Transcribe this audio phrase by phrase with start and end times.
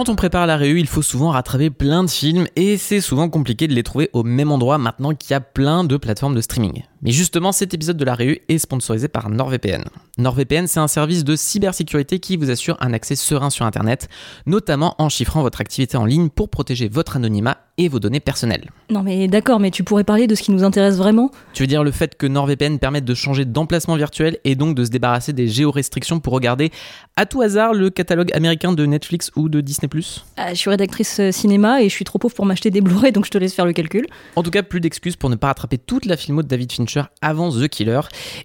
[0.00, 3.28] Quand on prépare la réu, il faut souvent rattraper plein de films et c'est souvent
[3.28, 6.40] compliqué de les trouver au même endroit maintenant qu'il y a plein de plateformes de
[6.40, 6.84] streaming.
[7.02, 9.84] Mais justement, cet épisode de la réu est sponsorisé par NordVPN.
[10.16, 14.08] NordVPN, c'est un service de cybersécurité qui vous assure un accès serein sur Internet,
[14.46, 18.70] notamment en chiffrant votre activité en ligne pour protéger votre anonymat et vos données personnelles.
[18.90, 21.30] Non mais d'accord, mais tu pourrais parler de ce qui nous intéresse vraiment?
[21.54, 24.84] Tu veux dire le fait que NordVPN permette de changer d'emplacement virtuel et donc de
[24.84, 26.70] se débarrasser des géorestrictions pour regarder
[27.16, 29.88] à tout hasard le catalogue américain de Netflix ou de Disney⁇
[30.36, 33.12] Ah, Je suis rédactrice euh, cinéma et je suis trop pauvre pour m'acheter des Blu-ray,
[33.12, 34.06] donc je te laisse faire le calcul.
[34.36, 37.04] En tout cas, plus d'excuses pour ne pas rattraper toute la filmo de David Fincher
[37.22, 38.00] avant The Killer.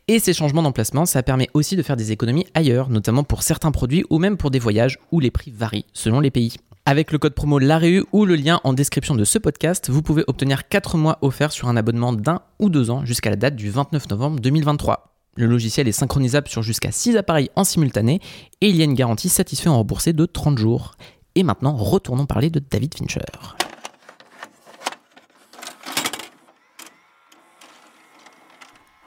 [0.07, 3.72] Et ces changements d'emplacement, ça permet aussi de faire des économies ailleurs, notamment pour certains
[3.72, 6.53] produits ou même pour des voyages où les prix varient selon les pays.
[6.88, 10.23] Avec le code promo LAREU ou le lien en description de ce podcast, vous pouvez
[10.28, 13.72] obtenir 4 mois offerts sur un abonnement d'un ou deux ans jusqu'à la date du
[13.72, 15.16] 29 novembre 2023.
[15.35, 18.22] Le logiciel est synchronisable sur jusqu'à 6 appareils en simultané
[18.62, 20.91] et il y a une garantie satisfait en remboursé de 30 jours.
[21.34, 23.22] Et maintenant, retournons parler de David Fincher.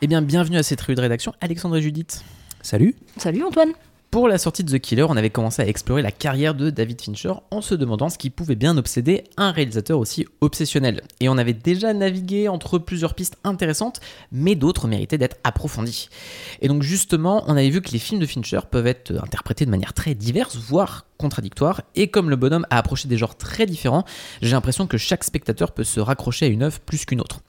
[0.02, 2.24] Eh bien, bienvenue à cette réunion de rédaction, Alexandre et Judith.
[2.60, 3.72] Salut Salut Antoine
[4.10, 6.98] Pour la sortie de The Killer, on avait commencé à explorer la carrière de David
[7.02, 11.02] Fincher en se demandant ce qui pouvait bien obséder un réalisateur aussi obsessionnel.
[11.20, 14.00] Et on avait déjà navigué entre plusieurs pistes intéressantes,
[14.32, 16.08] mais d'autres méritaient d'être approfondies.
[16.62, 19.70] Et donc justement, on avait vu que les films de Fincher peuvent être interprétés de
[19.70, 24.06] manière très diverse, voire contradictoire, et comme le bonhomme a approché des genres très différents,
[24.40, 27.40] j'ai l'impression que chaque spectateur peut se raccrocher à une œuvre plus qu'une autre.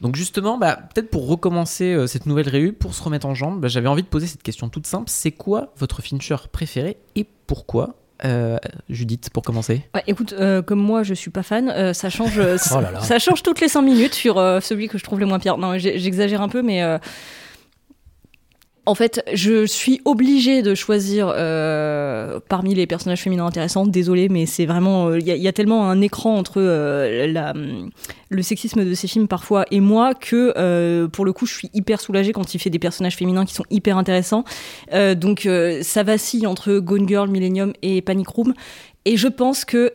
[0.00, 3.60] Donc justement, bah, peut-être pour recommencer euh, cette nouvelle réu, pour se remettre en jambe,
[3.60, 5.04] bah, j'avais envie de poser cette question toute simple.
[5.08, 7.94] C'est quoi votre Fincher préféré et pourquoi
[8.24, 9.82] Euh, Judith, pour commencer?
[9.94, 12.38] Ouais, écoute, euh, comme moi je suis pas fan, euh, ça change,
[12.72, 13.00] Oh là là.
[13.00, 15.58] ça change toutes les 5 minutes sur celui que je trouve le moins pire.
[15.58, 16.82] Non, j'exagère un peu, mais
[18.86, 23.86] en fait, je suis obligée de choisir euh, parmi les personnages féminins intéressants.
[23.86, 27.86] Désolée, mais c'est vraiment, euh, il y, a- tellement un écran entre euh,
[28.28, 32.00] le sexisme de ces films parfois et moi que pour le coup, je suis hyper
[32.00, 34.44] soulagée quand il fait des personnages féminins qui sont hyper intéressants.
[34.92, 35.48] Donc,
[35.82, 38.54] ça vacille entre Gone Girl, Millennium et Panic Room.
[39.04, 39.92] Et je pense que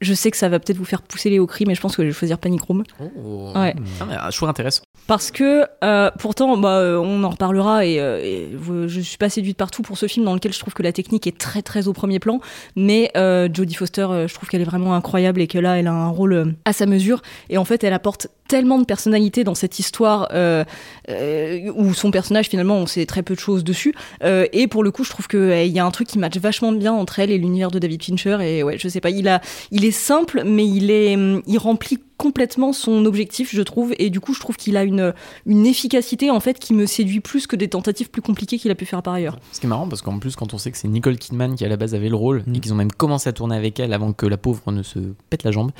[0.00, 1.96] je sais que ça va peut-être vous faire pousser les hauts cris, mais je pense
[1.96, 2.82] que je vais choisir Panic Room.
[3.00, 3.74] Ouais.
[4.00, 4.82] Ah, un choix intéressant.
[5.06, 9.18] Parce que, euh, pourtant, bah, euh, on en reparlera et, euh, et vous- je suis
[9.18, 11.62] pas séduite partout pour ce film dans lequel je trouve que la technique est très
[11.62, 12.40] très au premier plan.
[12.74, 15.86] Mais euh, Jodie Foster, euh, je trouve qu'elle est vraiment incroyable et que là, elle
[15.86, 17.20] a un rôle euh, à sa mesure.
[17.50, 20.64] Et en fait, elle apporte tellement de personnalité dans cette histoire euh,
[21.10, 23.94] euh, où son personnage, finalement, on sait très peu de choses dessus.
[24.22, 26.72] Euh, et pour le coup, je trouve qu'il y a un truc qui matche vachement
[26.72, 28.38] bien entre elle et l'univers de David Fincher.
[28.42, 29.40] Et ouais, je sais pas, il, a,
[29.70, 33.92] il est simple, mais il, est, hum, il remplit complètement son objectif, je trouve.
[33.98, 35.12] Et du coup, je trouve qu'il a une,
[35.46, 38.76] une efficacité en fait qui me séduit plus que des tentatives plus compliquées qu'il a
[38.76, 39.36] pu faire par ailleurs.
[39.52, 41.64] Ce qui est marrant parce qu'en plus, quand on sait que c'est Nicole Kidman qui
[41.64, 43.92] à la base avait le rôle et qu'ils ont même commencé à tourner avec elle
[43.92, 45.72] avant que la pauvre ne se pète la jambe,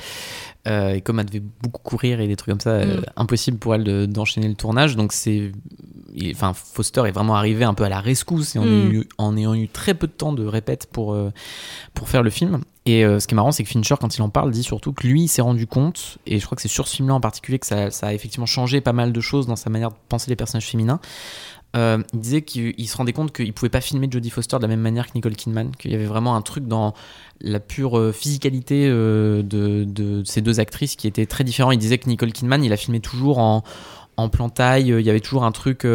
[0.67, 3.03] euh, et comme elle devait beaucoup courir et des trucs comme ça, euh, Mm.
[3.15, 4.97] impossible pour elle de- d'enchaîner le tournage.
[4.97, 5.51] Donc c'est,
[6.13, 8.91] il- enfin Foster est vraiment arrivé un peu à la rescousse et en, Mm.
[8.91, 11.29] eu- en ayant eu très peu de temps de répète pour euh,
[11.93, 12.59] pour faire le film.
[12.85, 14.93] Et euh, ce qui est marrant, c'est que Fincher, quand il en parle, dit surtout
[14.93, 17.19] que lui, il s'est rendu compte, et je crois que c'est sur ce film-là en
[17.19, 20.29] particulier que ça, a effectivement changé pas mal de choses dans sa manière de penser
[20.29, 20.99] les personnages féminins.
[21.75, 24.67] euh, il disait qu'il se rendait compte qu'il pouvait pas filmer Jodie Foster de la
[24.67, 26.93] même manière que Nicole Kidman, qu'il y avait vraiment un truc dans
[27.41, 31.71] la pure euh, physicalité de, de, ces deux actrices qui était très différent.
[31.71, 33.63] Il disait que Nicole Kidman, il a filmé toujours en,
[34.15, 35.87] en plan taille, il y avait toujours un truc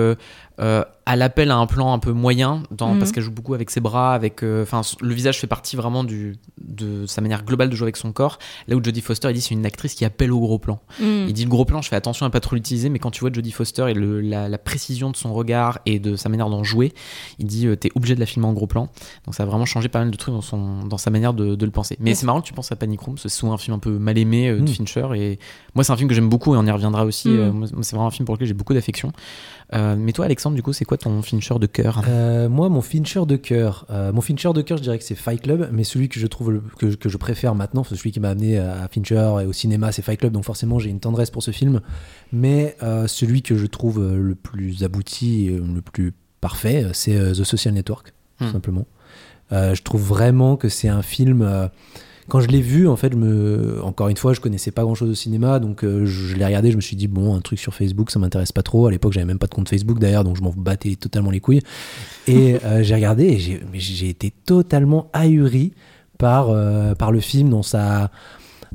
[1.07, 3.15] à l'appel à un plan un peu moyen, dans, parce Mhm.
[3.15, 6.37] qu'elle joue beaucoup avec ses bras, avec, euh, enfin, le visage fait partie vraiment du,
[6.61, 8.39] de sa manière globale de jouer avec son corps.
[8.69, 10.79] Là où Jodie Foster, il dit c'est une actrice qui appelle au gros plan.
[11.01, 11.25] Mm.
[11.29, 13.21] Il dit le gros plan, je fais attention à pas trop l'utiliser, mais quand tu
[13.21, 16.51] vois Jodie Foster et le- la, la précision de son regard et de sa manière
[16.51, 16.93] d'en jouer,
[17.39, 18.89] il dit euh, t'es obligé de la filmer en gros plan.
[19.25, 21.55] Donc ça a vraiment changé pas mal de trucs dans, son, dans sa manière de,
[21.55, 21.97] de le penser.
[22.01, 23.91] Mais c'est marrant que tu penses à Panic Room, c'est souvent un film un peu
[23.99, 24.69] mal aimé euh, de Mm.
[24.69, 25.09] Fincher.
[25.17, 25.39] Et
[25.75, 27.31] moi, c'est un film que j'aime beaucoup et on y reviendra aussi.
[27.31, 27.51] Euh,
[27.83, 29.13] c'est vraiment un film pour lequel j'ai beaucoup d'affection.
[29.72, 32.81] Euh, mais toi, Alexandre, du coup, c'est quoi ton Fincher de cœur Euh, moi, mon
[32.81, 35.84] Fincher de cœur, euh, mon Fincher de cœur, je dirais que c'est Fight Club, mais
[35.84, 38.58] celui que je trouve le- que, que je préfère maintenant, c'est celui qui m'a amené
[38.58, 41.52] à Fincher et au cinéma, c'est Fight Club, donc forcément j'ai une tendresse pour ce
[41.52, 41.81] film.
[42.32, 42.76] Mais
[43.06, 48.12] celui que je trouve le plus abouti, et le plus parfait, c'est The Social Network,
[48.38, 48.52] tout Hmm.
[48.52, 48.87] simplement.
[49.52, 51.49] Je trouve vraiment que c'est un film.
[52.31, 53.82] Quand je l'ai vu, en fait, je me...
[53.82, 56.71] encore une fois, je connaissais pas grand chose au cinéma, donc euh, je, l'ai regardé,
[56.71, 58.87] je me suis dit, bon, un truc sur Facebook, ça m'intéresse pas trop.
[58.87, 61.41] À l'époque, j'avais même pas de compte Facebook d'ailleurs, donc je m'en battais totalement les
[61.41, 61.61] couilles.
[62.29, 65.73] Et euh, j'ai regardé et j'ai été totalement ahuri
[66.19, 68.11] par, euh, par le film dans sa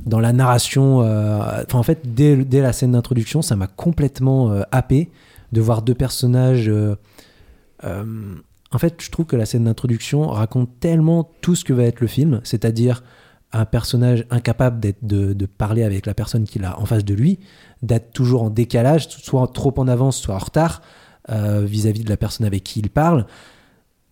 [0.04, 0.98] dans la narration.
[0.98, 5.10] Enfin, en fait, dès, dès la scène d'introduction, ça m'a complètement happé
[5.52, 6.70] de voir deux personnages.
[7.82, 12.02] en fait, je trouve que la scène d'introduction raconte tellement tout ce que va être
[12.02, 13.02] le film, c'est-à-dire
[13.52, 17.38] un personnage incapable d'être de, parler avec la personne qu'il a en face de lui,
[17.82, 20.82] d'être toujours en décalage, soit trop en avance, soit en retard
[21.30, 23.26] euh, vis-à-vis de la personne avec qui il parle,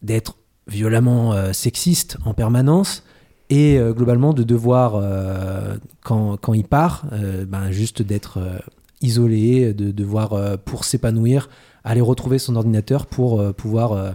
[0.02, 0.36] d'être
[0.66, 3.04] violemment euh, sexiste en permanence
[3.50, 5.02] et euh, globalement de devoir,
[6.02, 7.06] quand, quand il part,
[7.46, 8.38] ben, juste d'être
[9.00, 11.50] isolé, de devoir, pour s'épanouir,
[11.82, 14.14] aller retrouver son ordinateur pour pouvoir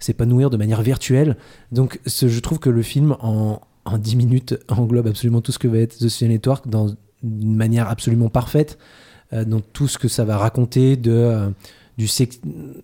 [0.00, 1.36] s'épanouir de manière virtuelle.
[1.70, 5.68] Donc je trouve que le film, en, en 10 minutes, englobe absolument tout ce que
[5.68, 6.88] va être The Social Network dans
[7.22, 8.78] une manière absolument parfaite,
[9.32, 11.12] euh, dans tout ce que ça va raconter de...
[11.12, 11.50] euh,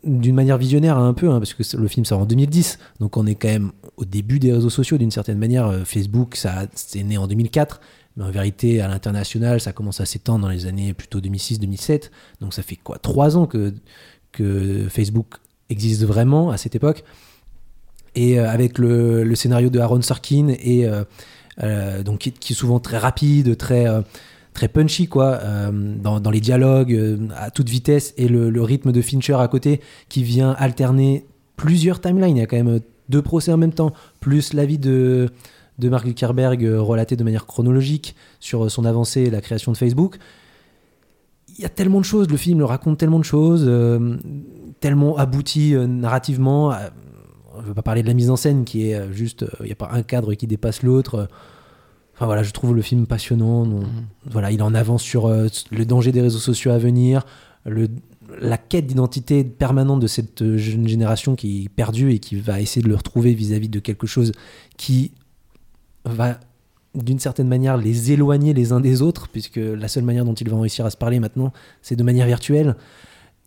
[0.05, 3.26] d'une manière visionnaire un peu, hein, parce que le film sort en 2010, donc on
[3.26, 5.67] est quand même au début des réseaux sociaux d'une certaine manière.
[5.67, 7.81] Euh, Facebook, ça c'est né en 2004,
[8.17, 12.11] mais en vérité à l'international, ça commence à s'étendre dans les années plutôt 2006-2007.
[12.41, 13.75] Donc ça fait quoi Trois ans que
[14.31, 15.38] que Facebook
[15.70, 17.02] existe vraiment à cette époque.
[18.14, 21.04] Et euh, avec le, scénario de Aaron Sorkin et euh,
[21.62, 23.86] euh, donc qui, est souvent très rapide, très
[24.52, 25.40] très punchy quoi,
[25.72, 30.52] dans, les dialogues à toute vitesse et le, rythme de Fincher à côté qui vient
[30.58, 31.26] alterner
[31.56, 32.36] plusieurs timelines.
[32.36, 35.28] Il y a quand même deux procès en même temps, plus la vie de
[35.78, 39.78] de Mark Zuckerberg euh, relaté de manière chronologique sur son avancée et la création de
[39.78, 40.18] Facebook.
[41.56, 43.70] Il y a tellement de choses, le film le raconte tellement de choses,
[44.80, 46.72] tellement abouti narrativement.
[47.60, 49.42] Euh, on ne veut pas parler de la mise en scène qui est euh, juste,
[49.42, 51.14] euh, il n'y a pas un cadre qui dépasse l'autre.
[51.14, 51.26] euh.
[52.14, 53.64] Enfin voilà, je trouve le film passionnant.
[53.64, 53.86] Mhm.
[54.26, 57.24] Voilà, il en avance sur euh, le danger des réseaux sociaux à venir,
[57.64, 57.88] le,
[58.40, 62.60] la quête d'identité permanente de cette euh, jeune génération qui est perdue et qui va
[62.60, 64.32] essayer de le retrouver vis-à-vis de quelque chose
[64.76, 65.12] qui
[66.04, 66.38] va
[66.94, 70.50] d'une certaine manière les éloigner les uns des autres, puisque la seule manière dont ils
[70.50, 71.52] vont réussir à se parler maintenant,
[71.82, 72.74] c'est de manière virtuelle.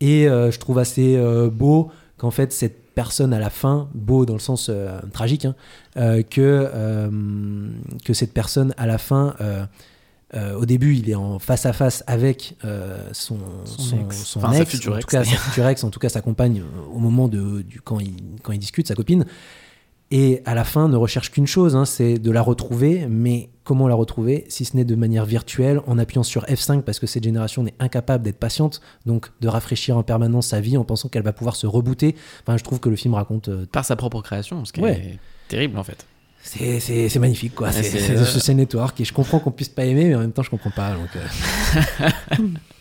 [0.00, 4.26] Et euh, je trouve assez euh, beau qu'en fait cette personne à la fin, beau
[4.26, 5.54] dans le sens euh, tragique, hein,
[5.96, 7.10] euh, que, euh,
[8.04, 9.64] que cette personne à la fin, euh,
[10.34, 14.16] euh, au début, il est en face à face avec euh, son, Son son, ex.
[14.24, 16.20] son Enfin, sa future en ex, tout cas sa future ex, en tout cas sa
[16.22, 19.24] compagne au moment de, du, quand, il, quand il discute, sa copine.
[20.16, 23.88] Et à la fin, ne recherche qu'une chose, hein, c'est de la retrouver, mais comment
[23.88, 27.24] la retrouver si ce n'est de manière virtuelle, en appuyant sur F5 parce que cette
[27.24, 31.24] génération n'est incapable d'être patiente, donc de rafraîchir en permanence sa vie en pensant qu'elle
[31.24, 32.14] va pouvoir se rebooter.
[32.46, 33.48] Enfin, je trouve que le film raconte.
[33.48, 34.92] euh, Par sa propre création, ce qui Ouais.
[34.92, 35.18] est
[35.48, 36.06] terrible en fait.
[36.42, 37.72] c'est, magnifique, quoi.
[37.72, 40.42] C'est The Social Network et je comprends qu'on puisse pas aimer, mais en même temps,
[40.44, 40.92] je comprends pas.
[40.94, 42.38] Donc, euh,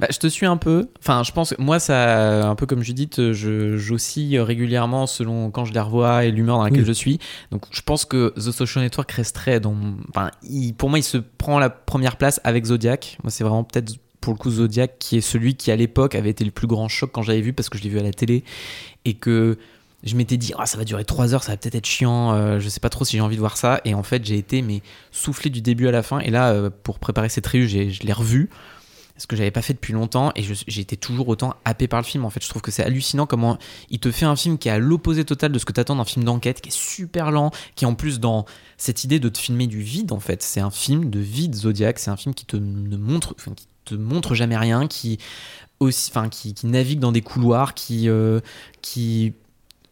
[0.00, 0.88] Bah, je te suis un peu.
[1.00, 5.64] Enfin, je pense que moi, ça, un peu comme Judith, je j'oscille régulièrement selon quand
[5.64, 6.86] je les revois et l'humeur dans laquelle Oui.
[6.86, 7.18] je suis.
[7.50, 9.74] Donc, je pense que The Social Network resterait dans.
[10.10, 13.18] Enfin, il- pour moi, il se prend la première place avec Zodiac.
[13.24, 16.30] Moi, c'est vraiment peut-être pour le coup Zodiac qui est celui qui à l'époque avait
[16.30, 18.12] été le plus grand choc quand j'avais vu parce que je l'ai vu à la
[18.12, 18.42] télé
[19.04, 19.56] et que
[20.04, 22.58] je m'étais dit ah ça va durer 3 heures ça va peut-être être chiant euh,
[22.60, 24.60] je sais pas trop si j'ai envie de voir ça et en fait j'ai été
[24.62, 24.80] mais
[25.12, 28.12] soufflé du début à la fin et là euh, pour préparer cette revue je l'ai
[28.12, 28.48] revu
[29.18, 30.44] ce que j'avais pas fait depuis longtemps et
[30.80, 32.42] été toujours autant happé par le film en fait.
[32.42, 33.58] Je trouve que c'est hallucinant comment
[33.90, 36.04] il te fait un film qui est à l'opposé total de ce que t'attends d'un
[36.04, 38.46] film d'enquête qui est super lent qui est en plus dans
[38.76, 41.98] cette idée de te filmer du vide en fait c'est un film de vide Zodiac
[41.98, 43.34] c'est un film qui te ne montre
[43.88, 45.18] te montre jamais rien, qui
[45.80, 48.40] aussi, enfin, qui, navigue dans des couloirs, qui, euh,
[48.82, 49.32] qui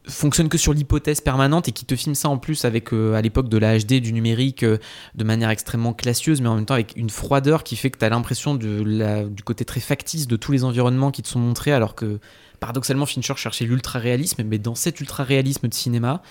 [0.09, 3.23] fonctionne que sur l'hypothèse permanente et qui te filme ça en plus avec euh, à
[3.23, 4.79] l'époque de la HD du numérique euh,
[5.15, 8.05] de manière extrêmement classieuse mais en même temps avec une froideur qui fait que tu
[8.05, 11.73] as l'impression de du côté très factice de tous les environnements qui te sont montrés
[11.73, 12.19] alors que
[12.61, 16.23] paradoxalement Fincher cherchait l'ultra réalisme mais dans cet ultra réalisme de cinéma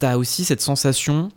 [0.00, 1.30] tu as aussi cette sensation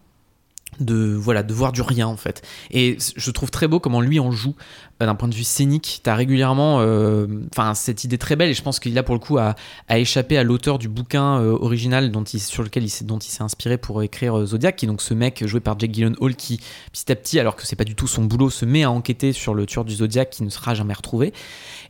[0.79, 2.41] de voilà de voir du rien en fait.
[2.71, 4.55] Et je trouve très beau comment lui en joue
[5.01, 6.01] euh, d'un point de vue scénique.
[6.03, 9.19] T'as régulièrement euh, enfin cette idée très belle et je pense qu'il a pour le
[9.19, 9.55] coup à,
[9.87, 13.19] à échapper à l'auteur du bouquin euh, original dont il, sur lequel il s'est dont
[13.19, 15.91] il s'est inspiré pour écrire euh, Zodiac qui est donc ce mec joué par Jake
[15.93, 16.59] Gyllenhaal qui
[16.91, 19.33] petit à petit alors que c'est pas du tout son boulot se met à enquêter
[19.33, 21.33] sur le tueur du Zodiac qui ne sera jamais retrouvé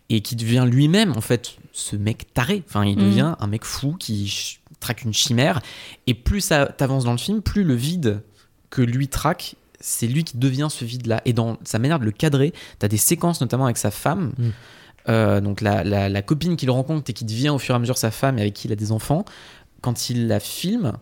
[0.09, 2.63] et qui devient lui-même en fait ce mec taré.
[2.67, 3.05] Enfin il Mhm.
[3.05, 5.61] devient un mec fou qui traque une chimère
[6.05, 8.21] et plus ça t'avance dans le film plus le vide
[8.69, 11.21] que lui traque, c'est lui qui devient ce vide-là.
[11.25, 14.31] Et dans sa manière de le cadrer, tu as des séquences notamment avec sa femme,
[14.37, 14.49] Mm.
[15.09, 17.79] euh, donc la, la- la copine qu'il rencontre et qui devient au fur et à
[17.79, 19.25] mesure sa femme et avec qui il a des enfants.
[19.81, 20.93] Quand il la filme,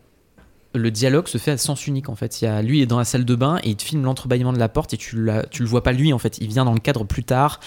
[0.74, 2.42] le dialogue se fait à sens unique en fait.
[2.42, 4.53] Il y a, lui est dans la salle de bain et il te filme l'entrebâillement
[4.53, 6.38] de la porte et tu, la- le vois pas lui en fait.
[6.39, 7.60] Il vient dans le cadre plus tard.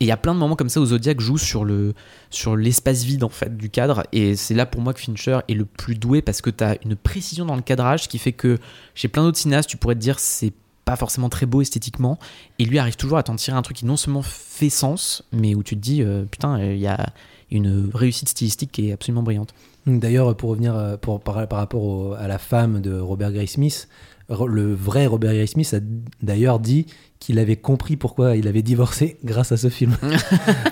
[0.00, 1.94] Et il y a plein de moments comme ça où Zodiac joue sur le
[2.30, 4.04] sur l'espace vide en fait du cadre.
[4.12, 6.76] Et c'est là pour moi que Fincher est le plus doué parce que tu as
[6.84, 8.58] une précision dans le cadrage qui fait que
[8.94, 10.52] chez plein d'autres cinéastes, tu pourrais te dire c'est
[10.84, 12.18] pas forcément très beau esthétiquement.
[12.58, 15.54] Et lui arrive toujours à t'en tirer un truc qui non seulement fait sens, mais
[15.54, 17.10] où tu te dis euh, putain, euh, il y a
[17.56, 19.54] une réussite stylistique qui est absolument brillante.
[19.86, 23.88] D'ailleurs, pour revenir euh, par, rapport à la femme de Robert Gray Smith,
[24.28, 25.80] le vrai Robert Gray Smith a
[26.22, 26.86] d'ailleurs dit
[27.22, 29.96] qu'il avait compris pourquoi il avait divorcé grâce à ce film.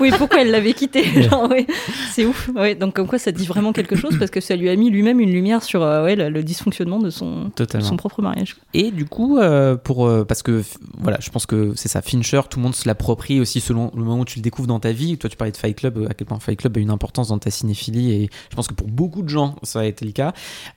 [0.00, 1.04] Oui, pourquoi elle l'avait quitté
[1.50, 1.66] ouais.
[2.12, 2.50] C'est ouf.
[2.54, 4.90] Ouais, donc comme quoi ça dit vraiment quelque chose parce que ça lui a mis
[4.90, 8.56] lui-même une lumière sur euh, ouais, le, le dysfonctionnement de son, de son propre mariage.
[8.74, 10.62] Et du coup, euh, pour euh, parce que
[10.98, 12.02] voilà, je pense que c'est ça.
[12.02, 14.80] Fincher, tout le monde se l'approprie aussi selon le moment où tu le découvres dans
[14.80, 15.16] ta vie.
[15.18, 17.38] Toi, tu parlais de Fight Club, à quel point Fight Club a une importance dans
[17.38, 20.32] ta cinéphilie, et je pense que pour beaucoup de gens, ça a été le cas.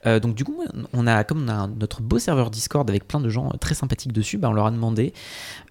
[0.06, 0.64] Euh, donc du coup,
[0.94, 4.14] on a comme on a notre beau serveur Discord avec plein de gens très sympathiques
[4.14, 5.14] dessus, bah, on leur a demandé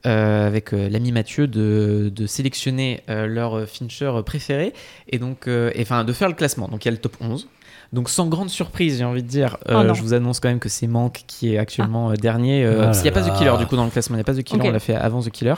[0.07, 4.73] euh, avec euh, l'ami Mathieu de, de sélectionner euh, leur Fincher préféré
[5.09, 6.69] et donc euh, enfin de faire le classement.
[6.69, 7.49] Donc il y a le top 11.
[7.93, 10.61] Donc sans grande surprise, j'ai envie de dire, euh, Oh je vous annonce quand même
[10.61, 12.65] que c'est Manque qui est actuellement dernier.
[12.65, 13.29] euh, Ah parce qu'il n'y a pas.
[13.31, 14.79] The Killer du coup dans le classement, il n'y a pas The Killer, on l'a
[14.81, 15.55] fait avant The Killer.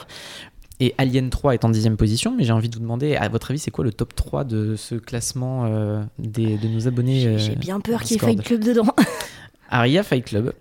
[0.81, 3.53] Et Alien 3 est en dixième position, mais j'ai envie de vous demander, à votre
[3.53, 7.53] avis, c'est quoi le top 3 de ce classement euh, des, de nos abonnés J'ai
[7.53, 8.19] euh, bien peur qu'il y ait.
[8.19, 8.87] Fight Club dedans.
[9.71, 10.53] Aria Fight Club.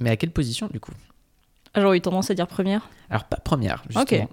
[0.00, 0.90] Mais à quelle position du coup?
[0.92, 1.11] Ah,
[1.76, 2.88] J'aurais eu tendance à dire première.
[3.10, 4.28] Alors pas première, justement.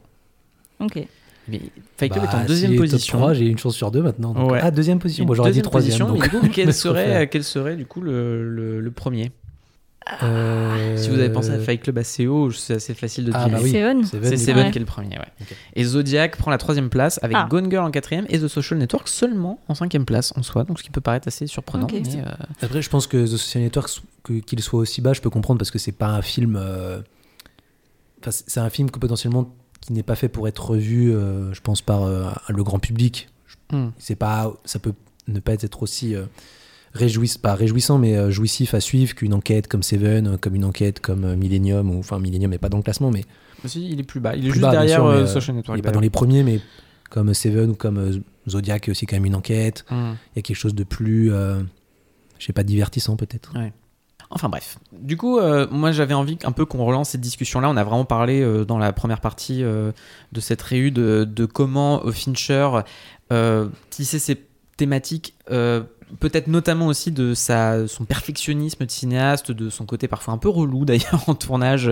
[0.79, 1.07] Ok.
[1.47, 1.61] Mais
[1.97, 3.17] Fight Club Bah, est en deuxième est top position.
[3.17, 4.33] 3, j'ai une chance sur deux maintenant.
[4.33, 4.59] donc- Ouais.
[4.61, 5.25] Ah, deuxième position.
[5.33, 5.89] J'aurais dit deuxième troisième.
[5.99, 9.31] position, donc- mais du coup, quel serait, quel serait du coup le, le- le premier
[10.23, 13.45] Euh, Si vous avez pensé à Fight Club assez haut, c'est assez facile de Ah,
[13.45, 13.57] deviner.
[13.57, 13.71] bah oui.
[13.71, 14.05] Seven.
[14.05, 14.71] Seven, C'est Seven Ouais.
[14.71, 15.27] qui est le premier, ouais.
[15.41, 15.55] Ok.
[15.75, 17.47] Et Zodiac prend la troisième place avec Ah.
[17.49, 20.79] Gone Girl en quatrième et The Social Network seulement en cinquième place en soi, donc
[20.79, 21.83] ce qui peut paraître assez surprenant.
[21.85, 21.93] Ok.
[21.93, 22.31] mais, euh,
[22.61, 23.89] Après, je pense que The Social Network,
[24.23, 26.55] que- qu'il soit aussi bas, je peux comprendre parce que c'est pas un film.
[26.59, 27.01] euh,
[28.29, 31.81] c'est un film que potentiellement qui n'est pas fait pour être revu, euh, je pense,
[31.81, 33.29] par euh, le grand public.
[33.71, 33.87] hmm.
[33.97, 34.93] C'est pas, ça peut
[35.27, 36.25] ne pas être aussi euh,
[36.95, 40.99] réjouiss- pas réjouissant, mais euh, jouissif à suivre qu'une enquête comme Seven, comme une enquête
[40.99, 43.23] comme Millennium, ou enfin Millennium n'est pas dans le classement, mais
[43.63, 44.35] Mais si, il est plus bas.
[44.35, 45.77] Il est juste bas, derrière sûr, mais, Social Network.
[45.77, 46.59] il n'est pas dans les premiers, mais
[47.09, 49.85] comme Seven ou comme Zodiac, est aussi quand même une enquête.
[49.89, 50.13] Hmm.
[50.35, 53.53] Il y a quelque chose de plus, je sais pas, divertissant peut-être.
[54.31, 54.77] Enfin bref.
[54.91, 57.69] Du coup, euh, moi j'avais envie un peu qu'on relance cette discussion-là.
[57.69, 59.91] On a vraiment parlé euh, dans la première partie euh,
[60.31, 62.69] de cette réu de, de comment Fincher
[63.89, 65.35] tissait ses thématiques,
[66.19, 70.49] peut-être notamment aussi de sa, son perfectionnisme de cinéaste, de son côté parfois un peu
[70.49, 71.89] relou d'ailleurs en tournage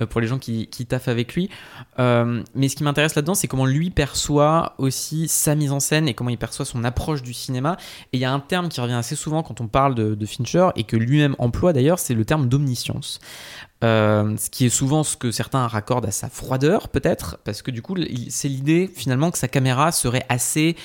[0.00, 1.50] euh, pour les gens qui, qui taffent avec lui.
[1.98, 6.08] Euh, mais ce qui m'intéresse là-dedans, c'est comment lui perçoit aussi sa mise en scène
[6.08, 7.76] et comment il perçoit son approche du cinéma.
[8.12, 10.70] Et il y a un terme qui revient assez souvent quand on parle de, Fincher
[10.74, 13.20] et que lui-même emploie d'ailleurs, c'est le terme d'omniscience.
[13.82, 17.70] Euh, ce qui est souvent ce que certains raccordent à sa froideur, peut-être, parce que
[17.70, 17.94] du coup,
[18.30, 20.76] c'est l'idée finalement que sa caméra serait assez.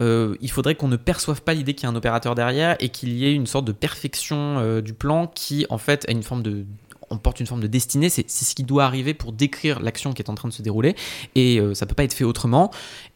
[0.00, 2.88] Euh, il faudrait qu'on ne perçoive pas l'idée qu'il y a un opérateur derrière et
[2.90, 6.22] qu'il y ait une sorte de perfection euh, du plan qui, en fait, a une
[6.22, 6.66] forme de
[7.08, 10.22] on porte une forme de destinée, c'est ce qui doit arriver pour décrire l'action qui
[10.22, 10.96] est en train de se dérouler,
[11.36, 12.72] et euh, ça peut pas être fait autrement.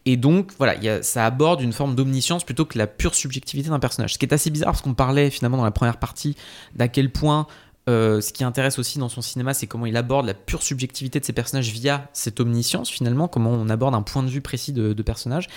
[0.06, 4.14] Et donc, voilà, ça aborde une forme d'omniscience plutôt que la pure subjectivité d'un personnage.
[4.14, 6.36] Ce qui est assez bizarre parce qu'on parlait finalement dans la première partie
[6.76, 7.48] d'à quel point
[7.88, 11.18] euh, ce qui intéresse aussi dans son cinéma, c'est comment il aborde la pure subjectivité
[11.18, 14.72] de ses personnages via cette omniscience finalement, comment on aborde un point de vue précis
[14.72, 15.48] de, de personnage.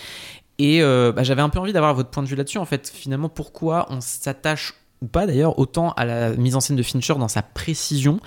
[0.60, 2.58] Et euh, bah, j'avais un peu envie d'avoir votre point de vue là-dessus.
[2.58, 6.78] En fait, finalement, pourquoi on s'attache ou pas d'ailleurs, autant à la mise en scène
[6.78, 8.20] de Fincher dans sa précision?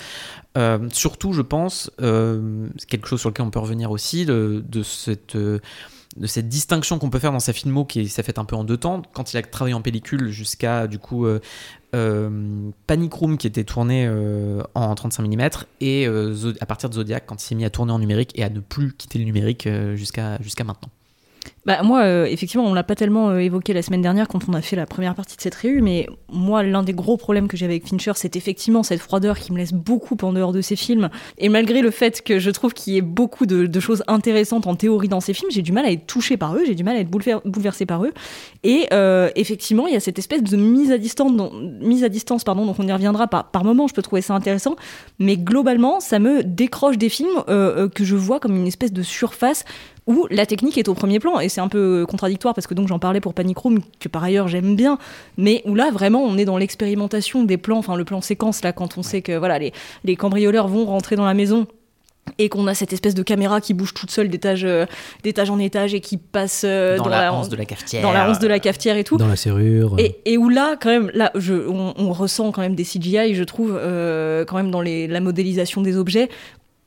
[0.59, 4.63] Euh, surtout, je pense, euh, c'est quelque chose sur lequel on peut revenir aussi, de,
[4.83, 5.37] cette.
[6.19, 9.03] distinction qu'on peut faire dans sa filmo qui s'est faite un peu en deux temps
[9.13, 11.27] quand il a travaillé en pellicule jusqu'à du coup
[11.93, 14.11] Panic Room qui était tourné
[14.75, 15.49] en 35 mm
[15.81, 18.51] et à partir de Zodiac quand il s'est mis à tourner en numérique et à
[18.51, 20.91] ne plus quitter le numérique jusqu'à maintenant.
[21.67, 24.53] Bah, moi, euh, effectivement, on l'a pas tellement euh, évoqué la semaine dernière quand on
[24.53, 27.57] a fait la première partie de cette réu, mais moi, l'un des gros problèmes que
[27.57, 30.77] j'ai avec Fincher, c'est effectivement cette froideur qui me laisse beaucoup en dehors de ses
[30.77, 31.11] films.
[31.39, 34.77] Et malgré le fait que je trouve qu'il y ait beaucoup de, choses intéressantes en
[34.77, 36.97] théorie dans ses films, j'ai du mal à être touchée par eux, j'ai du mal
[36.97, 38.13] à être boulever- bouleversée par eux.
[38.63, 41.33] Et euh, effectivement, il y a cette espèce de mise à distance,
[41.81, 44.35] mise à distance pardon, donc on y reviendra par, par moment, je peux trouver ça
[44.35, 44.77] intéressant,
[45.19, 49.65] mais globalement, ça me décroche des films que je vois comme une espèce de surface
[50.07, 52.89] où la technique est au premier plan et c'est un peu contradictoire parce que donc
[52.89, 54.99] j'en parlais pour Panic Room que par ailleurs j'aime bien
[55.37, 58.73] mais où là vraiment on est dans l'expérimentation des plans enfin le plan séquence là
[58.73, 59.73] quand on sait que voilà les,
[60.05, 61.67] les cambrioleurs vont rentrer dans la maison
[62.39, 64.85] et qu'on a cette espèce de caméra qui bouge toute seule d'étage euh,
[65.23, 68.03] d'étage en étage et qui passe euh, dans, la hanse de la cafetière.
[68.03, 69.95] dans la hanse de la cafetière et tout Dans la serrure.
[69.99, 73.35] et, et où là, quand même, là, je, on, on ressent quand même des CGI,
[73.35, 76.29] je trouve, euh, quand même dans les, la modélisation des objets,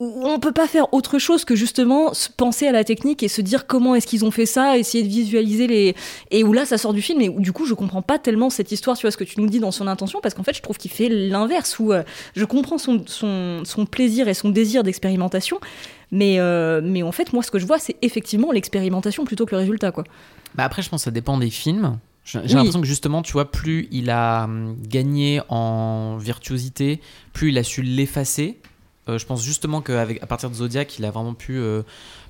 [0.02, 3.42] on peut pas faire autre chose que justement se penser à la technique et se
[3.42, 5.96] dire comment est-ce qu'ils ont fait ça, essayer de visualiser les.
[6.32, 8.50] Et où là, ça sort du film, et où, du coup, je comprends pas tellement
[8.50, 10.54] cette histoire, tu vois, ce que tu nous dis dans son intention, parce qu'en fait,
[10.56, 12.04] je trouve qu'il fait l'inverse, où euh,
[12.34, 15.60] je comprends son, son, son plaisir et son désir d'expérimentation.
[16.12, 19.52] Mais, euh, mais en fait, moi, ce que je vois, c'est effectivement l'expérimentation plutôt que
[19.52, 20.06] le résultat, quoi.
[20.56, 22.00] Bah après, je pense que ça dépend des films.
[22.24, 22.48] J'ai Oui.
[22.54, 27.02] l'impression que justement, tu vois, plus il a hum, gagné en virtuosité,
[27.34, 28.58] plus il a su l'effacer.
[29.10, 31.82] Euh, je pense justement qu'à partir de Zodiac, il a vraiment pu euh,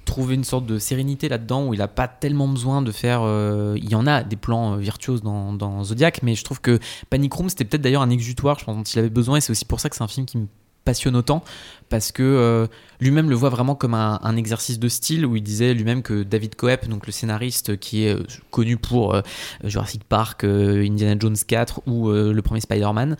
[0.06, 3.22] trouver une sorte de sérénité là-dedans où il n'a pas tellement besoin de faire.
[3.24, 6.62] euh, il y en a des plans euh, virtuoses dans, dans Zodiac, mais je trouve
[6.62, 9.42] que Panic Room, c'était peut-être d'ailleurs un exutoire, je pense, dont il avait besoin, et
[9.42, 10.48] c'est aussi pour ça que c'est un film qui me
[10.86, 11.44] passionne autant
[11.90, 12.66] parce que euh,
[13.00, 16.24] lui-même le voit vraiment comme un, un exercice de style où il disait lui-même que
[16.24, 18.18] David Coep, donc le scénariste qui est
[18.50, 19.16] connu pour
[19.64, 23.18] Jurassic Park, Indiana Jones 4 ou le premier Spider-Man,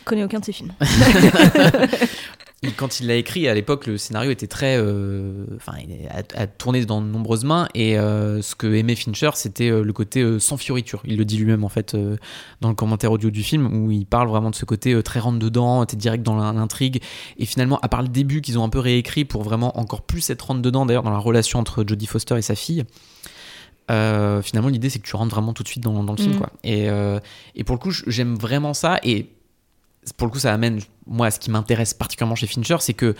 [0.00, 0.74] Je connais aucun de ces films.
[2.76, 6.46] quand il l'a écrit à l'époque, le scénario était très, euh, enfin, il a, a
[6.48, 10.40] tourné dans de nombreuses mains et euh, ce que aimait Fincher, c'était euh, le côté
[10.40, 11.00] sans fioriture.
[11.04, 11.96] Il le dit lui-même en fait
[12.60, 15.38] dans le commentaire audio du film où il parle vraiment de ce côté très rentre
[15.38, 17.00] dedans, t'es direct dans l'in- l'intrigue
[17.38, 20.28] et finalement, à part le début qu'ils ont un peu réécrit pour vraiment encore plus
[20.30, 22.84] être rentre dedans, d'ailleurs dans la relation entre Jodie Foster et sa fille.
[23.88, 26.38] finalement, l'idée c'est que tu rentres vraiment tout de suite dans, dans le film, Mhm.
[26.38, 26.50] quoi.
[26.64, 26.88] Et,
[27.54, 28.98] et pour le coup, j'aime vraiment ça.
[29.04, 29.26] Et
[30.16, 33.14] pour le coup, ça amène, moi, à ce qui m'intéresse particulièrement chez Fincher, c'est que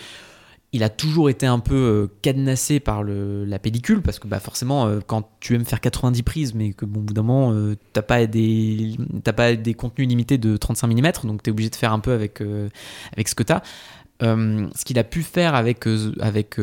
[0.71, 4.85] il a toujours été un peu euh, cadenassé par la pellicule, parce que bah, forcément,
[4.85, 7.75] euh, quand tu aimes faire 90 prises, mais que bon, au bout d'un moment, euh,
[7.91, 8.95] t'as pas, des,
[9.35, 12.43] pas des contenus limités de 35 mm, donc t'es obligé de faire un peu avec,
[13.13, 13.61] avec ce que t'as.
[14.21, 15.87] Ce qu'il a pu faire avec,
[16.19, 16.57] avec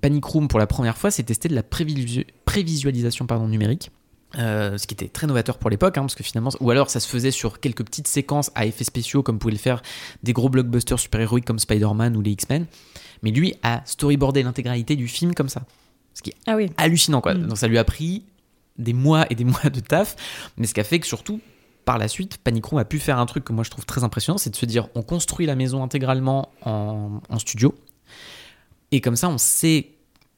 [0.00, 3.90] Panic Room pour la première fois, c'est tester de la prévisu- prévisualisation pardon, numérique.
[4.38, 7.00] Euh, ce qui était très novateur pour l'époque, hein, parce que finalement, ou alors ça
[7.00, 9.80] se faisait sur quelques petites séquences à effets spéciaux, comme pouvaient le faire
[10.22, 12.66] des gros blockbusters super-héroïques comme Spider-Man ou les X-Men.
[13.22, 15.62] Mais lui a storyboardé l'intégralité du film comme ça.
[16.12, 16.70] Ce qui est Ah oui.
[16.76, 17.32] hallucinant, quoi.
[17.34, 17.46] Mm.
[17.46, 18.24] Donc ça lui a pris
[18.78, 20.16] des mois et des mois de taf,
[20.58, 21.40] mais ce qui a fait que surtout,
[21.86, 24.04] par la suite, Panic Room a pu faire un truc que moi je trouve très
[24.04, 27.74] impressionnant, c'est de se dire on construit la maison intégralement en, en studio,
[28.92, 29.92] et comme ça on sait.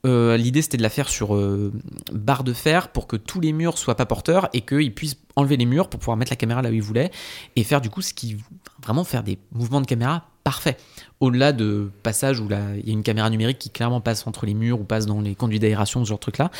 [0.06, 1.72] Euh, L'idée c'était de la faire sur euh,
[2.12, 5.56] barre de fer pour que tous les murs soient pas porteurs et qu'ils puissent enlever
[5.56, 7.10] les murs pour pouvoir mettre la caméra là où ils voulaient
[7.56, 8.36] et faire du coup ce qui
[8.82, 10.80] vraiment faire des mouvements de caméra parfaits.
[11.20, 14.54] Au-delà de passages où il y a une caméra numérique qui clairement passe entre les
[14.54, 16.50] murs ou passe dans les conduits d'aération, ce genre de truc là.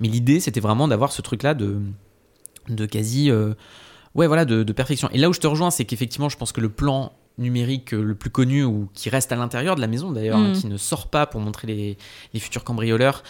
[0.00, 1.80] Mais l'idée c'était vraiment d'avoir ce truc là de,
[2.68, 3.30] de quasi.
[3.30, 3.54] euh,
[4.14, 5.08] ouais, voilà, de, de perfection.
[5.12, 8.02] Et là où je te rejoins, c'est qu'effectivement, je pense que le plan numérique euh,
[8.02, 10.44] le plus connu ou qui reste à l'intérieur de la maison d'ailleurs, Mm.
[10.46, 11.98] hein, qui ne sort pas pour montrer les,
[12.32, 13.22] les futurs cambrioleurs,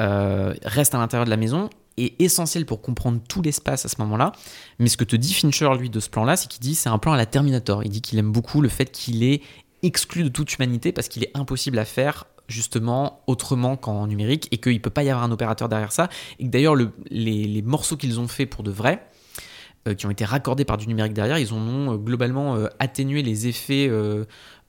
[0.00, 3.96] euh, reste à l'intérieur de la maison est essentiel pour comprendre tout l'espace à ce
[4.00, 4.30] moment-là.
[4.78, 6.98] Mais ce que te dit Fincher, lui, de ce plan-là, c'est qu'il dit c'est un
[6.98, 7.82] plan à la Terminator.
[7.82, 9.42] Il dit qu'il aime beaucoup le fait qu'il est
[9.82, 14.58] exclu de toute humanité parce qu'il est impossible à faire justement autrement qu'en numérique et
[14.58, 17.62] qu'il peut pas y avoir un opérateur derrière ça et que d'ailleurs le- les, les
[17.62, 19.04] morceaux qu'ils ont fait pour de vrai
[19.94, 23.22] qui ont été raccordés par du numérique derrière ils en ont euh, globalement euh, atténué
[23.22, 24.24] les effets euh,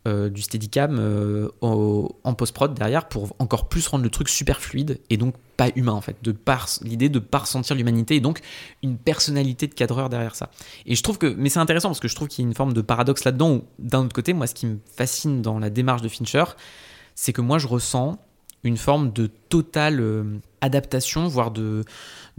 [0.07, 4.61] euh, du Steadicam euh, au- en post-prod derrière pour encore plus rendre le truc super
[4.61, 6.33] fluide et donc pas humain en fait, de
[6.83, 8.39] l'idée de pas ressentir l'humanité et donc
[8.81, 10.51] une personnalité de cadreur derrière ça.
[10.85, 12.55] Et je trouve que, mais c'est intéressant parce que je trouve qu'il y a une
[12.55, 15.69] forme de paradoxe là-dedans où d'un autre côté, moi ce qui me fascine dans la
[15.69, 16.45] démarche de Fincher,
[17.15, 18.17] c'est que moi je ressens
[18.63, 20.23] une forme de totale euh,
[20.61, 21.83] adaptation, voire de,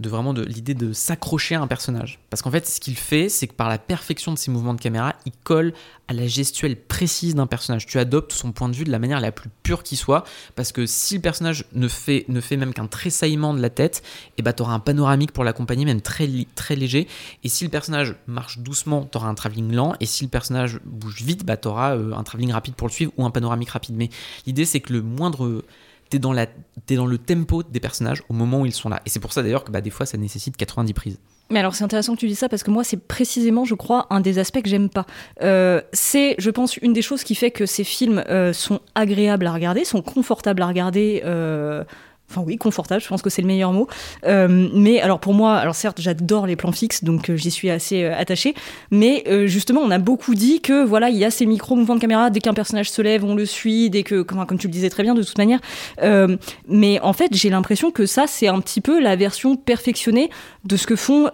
[0.01, 2.19] de vraiment de l'idée de s'accrocher à un personnage.
[2.29, 4.81] Parce qu'en fait, ce qu'il fait, c'est que par la perfection de ses mouvements de
[4.81, 5.73] caméra, il colle
[6.07, 7.85] à la gestuelle précise d'un personnage.
[7.85, 10.71] Tu adoptes son point de vue de la manière la plus pure qui soit, parce
[10.71, 12.25] que si le personnage ne fait,
[12.57, 16.01] même qu'un tressaillement de la tête, et eh bah t'auras un panoramique pour l'accompagner, même
[16.01, 17.07] très, très léger.
[17.43, 21.21] Et si le personnage marche doucement, t'auras un travelling lent, et si le personnage bouge
[21.21, 23.95] vite, bah t'auras euh, un travelling rapide pour le suivre ou un panoramique rapide.
[23.95, 24.09] Mais
[24.45, 25.63] l'idée, c'est que le moindre
[26.11, 26.45] t'es dans, la,
[26.89, 29.01] es dans le tempo des personnages au moment où ils sont là.
[29.05, 31.17] Et c'est pour ça d'ailleurs que bah, des fois ça nécessite 90 prises.
[31.49, 34.07] Mais alors c'est intéressant que tu dis ça parce que moi c'est précisément, je crois,
[34.09, 35.05] un des aspects que j'aime pas.
[35.41, 39.47] Euh, c'est, je pense, une des choses qui fait que ces films euh, sont agréables
[39.47, 41.21] à regarder, sont confortables à regarder.
[41.25, 41.83] Euh,
[42.31, 43.87] Enfin oui, confortable, je pense que c'est le meilleur mot.
[44.25, 47.69] Euh, mais alors pour moi, alors certes, j'adore les plans fixes, donc euh, j'y suis
[47.69, 48.53] assez euh, attachée.
[48.89, 51.99] Mais justement, on a beaucoup dit que voilà, il y a ces micro mouvements de
[51.99, 52.29] caméra.
[52.29, 53.89] Dès qu'un personnage se lève, on le suit.
[53.89, 55.59] Dès que, comme, comme tu le disais très bien, de toute manière.
[56.67, 60.29] mais en fait, j'ai l'impression que ça, c'est un petit peu la version perfectionnée
[60.63, 61.29] de ce que font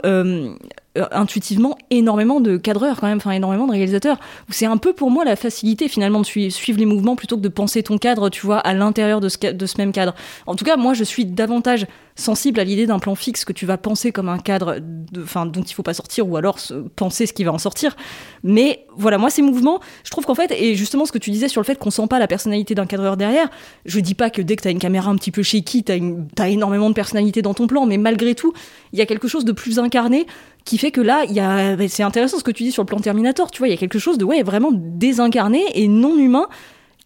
[1.11, 4.19] intuitivement énormément de cadreurs quand même, enfin énormément de réalisateurs.
[4.49, 7.49] C'est un peu pour moi la facilité finalement de suivre les mouvements plutôt que de
[7.49, 10.15] penser ton cadre, tu vois, à l'intérieur de ce, de ce même cadre.
[10.45, 13.65] En tout cas, moi je suis davantage sensible à l'idée d'un plan fixe que tu
[13.65, 16.57] vas penser comme un cadre de, fin, dont il faut pas sortir ou alors
[16.95, 17.95] penser ce qui va en sortir.
[18.43, 21.47] Mais voilà, moi ces mouvements, je trouve qu'en fait, et justement ce que tu disais
[21.47, 23.49] sur le fait qu'on sent pas la personnalité d'un cadreur derrière,
[23.85, 25.91] je dis pas que dès que tu as une caméra un petit peu shaky, tu
[26.39, 28.53] as, énormément de personnalité dans ton plan, mais malgré tout,
[28.93, 30.25] il y a quelque chose de plus incarné
[30.65, 32.87] qui fait que là, il y a, c'est intéressant ce que tu dis sur le
[32.87, 36.17] plan Terminator, tu vois, il y a quelque chose de ouais, vraiment désincarné et non
[36.17, 36.47] humain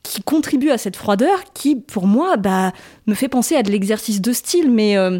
[0.04, 2.72] qui contribue à cette froideur qui, pour moi, bah,
[3.06, 5.20] me fait penser à de l'exercice de style, mais euh,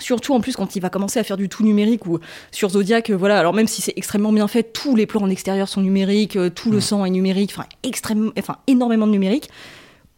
[0.00, 2.18] surtout en plus quand il va commencer à faire du tout numérique ou
[2.50, 3.38] sur Zodiac, euh, voilà.
[3.38, 6.50] Alors même si c'est extrêmement bien fait, tous les plans en extérieur sont numériques, euh,
[6.50, 9.48] tout le sang est numérique, enfin extrêmement, enfin énormément de numérique.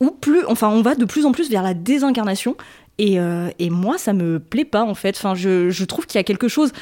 [0.01, 2.57] Ou plus, enfin, on va de plus en plus vers la désincarnation.
[2.99, 3.19] Et,
[3.59, 5.17] et moi, ça me plaît pas en fait.
[5.19, 6.73] Enfin, je, je trouve qu'il y a quelque chose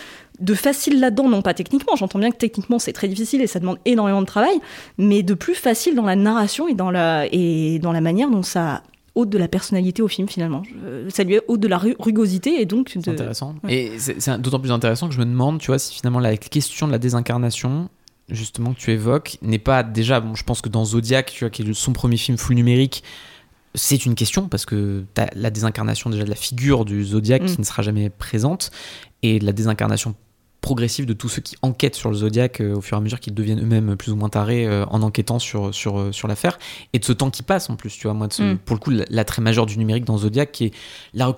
[0.41, 3.61] de facile là-dedans, non pas techniquement, j'entends bien que techniquement c'est très difficile et ça
[3.61, 4.59] demande énormément de travail,
[4.99, 8.43] mais de plus facile dans la narration et dans la, et dans la manière dont
[8.43, 8.83] ça
[9.15, 10.63] ôte de la personnalité au film finalement.
[11.09, 12.91] Ça lui ôte de la rugosité et donc...
[12.93, 13.55] C'est intéressant.
[13.69, 16.87] Et c'est d'autant plus intéressant que je me demande, tu vois, si finalement la question
[16.87, 17.89] de la désincarnation,
[18.29, 21.51] justement, que tu évoques, n'est pas déjà, bon, je pense que dans Zodiac, tu vois,
[21.51, 23.03] qui est son premier film full numérique,
[23.75, 27.43] c'est une question parce que tu as la désincarnation déjà de la figure du Zodiac
[27.43, 27.47] mm.
[27.47, 28.71] qui ne sera jamais présente
[29.23, 30.15] et la désincarnation
[30.65, 33.21] progressive de tous ceux qui enquêtent sur le Zodiac euh, au fur et à mesure
[33.21, 36.59] qu'ils deviennent eux-mêmes plus ou moins tarés euh, en enquêtant sur, sur, euh, sur l'affaire
[36.95, 38.57] et de ce temps qui passe en plus tu vois moi mm.
[38.65, 40.75] pour le coup l'attrait majeur du numérique dans Zodiac qui est
[41.13, 41.31] la,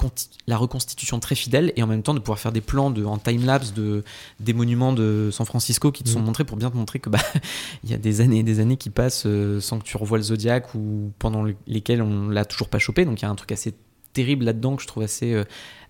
[0.47, 3.19] la reconstitution très fidèle et en même temps de pouvoir faire des plans de, en
[3.19, 4.05] time-lapse de,
[4.39, 6.25] des monuments de San Francisco qui te sont mm.
[6.25, 7.19] montrés pour bien te montrer que bah
[7.83, 9.27] il y a des années et des années qui passent
[9.59, 13.23] sans que tu revoies le Zodiac ou pendant lesquels on l'a toujours pas chopé donc
[13.23, 13.75] il y a un truc assez
[14.13, 15.43] terrible là-dedans que je trouve assez,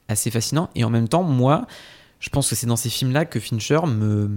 [0.09, 1.67] assez fascinant et en même temps moi
[2.19, 4.29] je pense que c'est dans ces films-là que Fincher me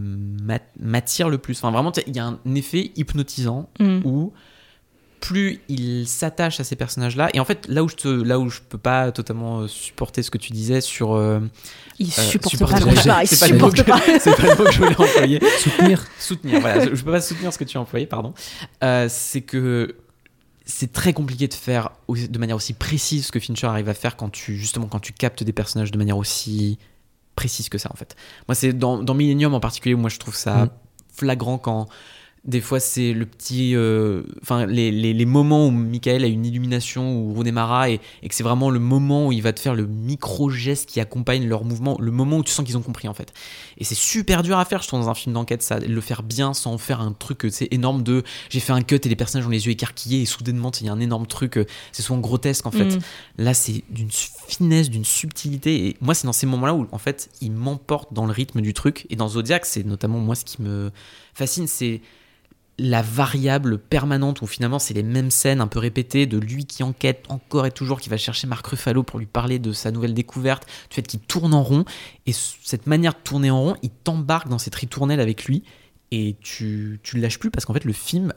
[0.80, 1.58] m'attire le plus.
[1.58, 4.02] Enfin, vraiment, il y a un effet hypnotisant mm.
[4.04, 4.34] où
[5.20, 8.50] plus il s'attache à ces personnages-là, et en fait, là où je te, là où
[8.50, 11.40] je peux pas totalement euh, supporter ce que tu disais sur, euh,
[12.00, 14.02] il euh, supporte pas, pas, il supporte pas.
[14.20, 15.42] C'est pas le mot que je voulais employer.
[15.60, 16.60] soutenir, soutenir.
[16.62, 18.34] Voilà, je, peux pas soutenir ce que tu as employé, pardon.
[18.82, 19.96] c'est que
[20.66, 24.16] c'est très compliqué de faire de manière aussi précise ce que Fincher arrive à faire
[24.16, 26.78] quand tu justement quand tu captes des personnages de manière aussi
[27.40, 28.16] précise que ça en fait.
[28.48, 30.70] Moi c'est dans, dans Millennium en particulier, moi je trouve ça mm.
[31.14, 31.88] flagrant quand
[32.46, 33.76] des fois, c'est le petit.
[33.76, 38.36] Euh, enfin, les, les, moments où Michael a une illumination ou Ronemara et, et que
[38.36, 41.98] c'est vraiment le moment où il va te faire le micro-geste qui accompagne leur mouvement,
[42.00, 43.34] le moment où tu sens qu'ils ont compris en fait.
[43.80, 46.24] Et c'est super dur à faire, je trouve, dans un film d'enquête, ça, le faire
[46.24, 48.24] bien sans faire un truc, c'est énorme de.
[48.50, 50.90] J'ai fait un cut et les personnages ont les yeux écarquillés et soudainement, il y
[50.90, 52.96] a un énorme truc, euh, c'est souvent grotesque en fait.
[52.96, 53.00] Mm.
[53.38, 55.88] Là, c'est d'une finesse, d'une subtilité.
[55.88, 58.74] Et moi, c'est dans ces moments-là où en fait, il m'emporte dans le rythme du
[58.74, 59.06] truc.
[59.10, 60.92] Et dans Zodiac, c'est notamment moi ce qui me
[61.34, 62.02] fascine, c'est
[62.80, 66.82] la variable permanente où finalement c'est les mêmes scènes un peu répétées de lui qui
[66.82, 70.14] enquête encore et toujours, qui va chercher Marc Ruffalo pour lui parler de sa nouvelle
[70.14, 71.86] découverte, du fait qu'il tourne en rond.
[72.26, 75.64] Et cette manière de tourner en rond, il t'embarque dans cette ritournelle avec lui
[76.12, 78.34] et tu, tu le lâches plus parce qu'en fait le film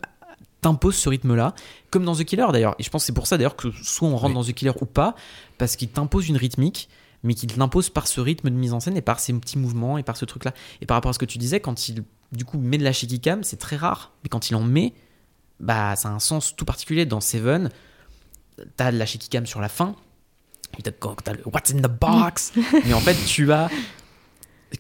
[0.61, 1.55] t'impose ce rythme-là,
[1.90, 2.74] comme dans The Killer d'ailleurs.
[2.78, 4.72] Et je pense que c'est pour ça d'ailleurs que soit on rentre dans The Killer
[4.81, 5.14] ou pas,
[5.57, 6.88] parce qu'il t'impose une rythmique
[7.24, 9.96] mais qu'il l'impose par ce rythme de mise en scène et par ses petits mouvements
[9.96, 10.52] et par ce truc-là.
[10.81, 12.92] Et par rapport à ce que tu disais, quand il du coup met de la
[12.92, 14.12] shaky cam, c'est très rare.
[14.22, 14.94] Mais quand il en met,
[15.60, 17.06] bah ça a un sens tout particulier.
[17.06, 17.70] Dans Seven,
[18.76, 19.94] t'as de la shaky cam sur la fin.
[20.82, 22.52] T'as le What's in the box
[22.86, 23.68] Mais en fait, tu as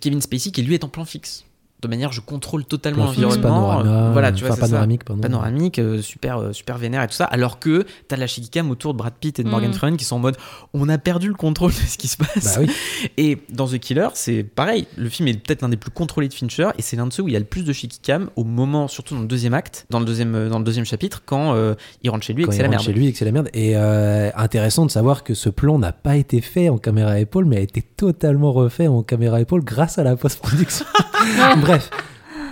[0.00, 1.44] Kevin Spacey qui lui est en plan fixe.
[1.82, 3.42] De manière je contrôle totalement l'environnement.
[3.42, 4.66] panorama, voilà, tu vois, c'est ça.
[4.68, 8.26] panoramique, panoramique, euh, super, euh, super vénère et tout ça, alors que t'as de la
[8.26, 9.74] Shigicam autour de Brad Pitt et de Morgan Mm.
[9.74, 10.36] Freeman qui sont en mode
[10.74, 12.56] on a perdu le contrôle de ce qui se passe.
[12.56, 12.70] Bah oui.
[13.16, 16.34] Et dans The Killer, c'est pareil, le film est peut-être l'un des plus contrôlés de
[16.34, 18.44] Fincher et c'est l'un de ceux où il y a le plus de Shigicam au
[18.44, 21.54] moment, surtout dans le deuxième acte, dans le deuxième, euh, dans le deuxième chapitre, quand
[21.54, 22.86] euh, il rentre chez lui et Quand que c'est la rentre merde.
[22.86, 23.48] chez lui et que c'est la merde.
[23.54, 27.18] Et euh, intéressant de savoir que ce plan n'a pas été fait en caméra à
[27.18, 30.84] épaule, mais a été totalement refait en caméra à épaule grâce à la post-production.
[31.72, 31.90] Bref.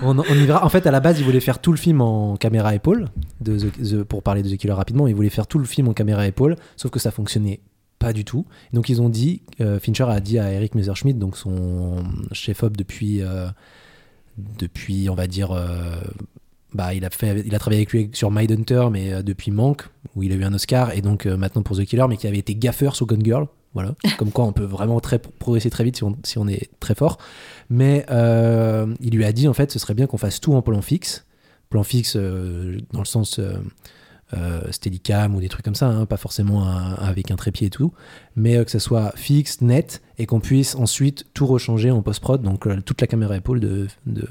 [0.02, 0.64] On, y verra.
[0.64, 3.09] En fait, à la base, il voulait faire tout le film en caméra épaule.
[4.09, 6.56] Pour parler de The Killer rapidement, il voulait faire tout le film en caméra épaule,
[6.76, 7.61] sauf que ça fonctionnait
[7.98, 8.46] pas du tout.
[8.72, 12.02] Donc, ils ont dit, euh, Fincher a dit à Eric Messerschmidt, donc son
[12.33, 13.48] chef-op depuis, euh,
[14.38, 16.00] depuis, on va dire, euh,
[16.74, 19.88] bah, il a fait, il a travaillé avec lui sur Mindhunter, mais euh, depuis Manque,
[20.14, 22.26] où il a eu un Oscar, et donc euh, maintenant pour The Killer, mais qui
[22.26, 23.46] avait été gaffeur sur Gone Girl.
[23.74, 26.70] Voilà, comme quoi on peut vraiment très progresser très vite si on, si on est
[26.80, 27.18] très fort.
[27.68, 30.62] Mais euh, il lui a dit en fait, ce serait bien qu'on fasse tout en
[30.62, 31.24] plan fixe,
[31.68, 33.52] plan fixe euh, dans le sens euh,
[34.37, 37.70] euh, Steadicam ou des trucs comme ça, hein, pas forcément un- avec un trépied et
[37.70, 37.92] tout,
[38.37, 42.42] mais euh, que ça soit fixe, net, et qu'on puisse ensuite tout rechanger en post-prod,
[42.42, 44.26] donc euh, toute la caméra épaule de de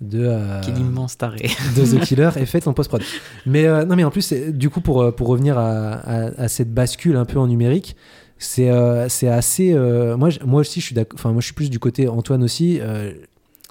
[0.00, 1.50] de, euh, Quel immense taré.
[1.76, 3.02] de The Killer est faite en post-prod.
[3.46, 6.48] Mais euh, non, mais en plus, du coup, pour, euh, pour revenir à, à- à
[6.48, 7.96] cette bascule un peu en numérique,
[8.38, 9.74] c'est euh, c'est assez.
[10.16, 10.96] moi, moi aussi, je suis.
[11.14, 12.80] Enfin, moi, je suis plus du côté Antoine aussi.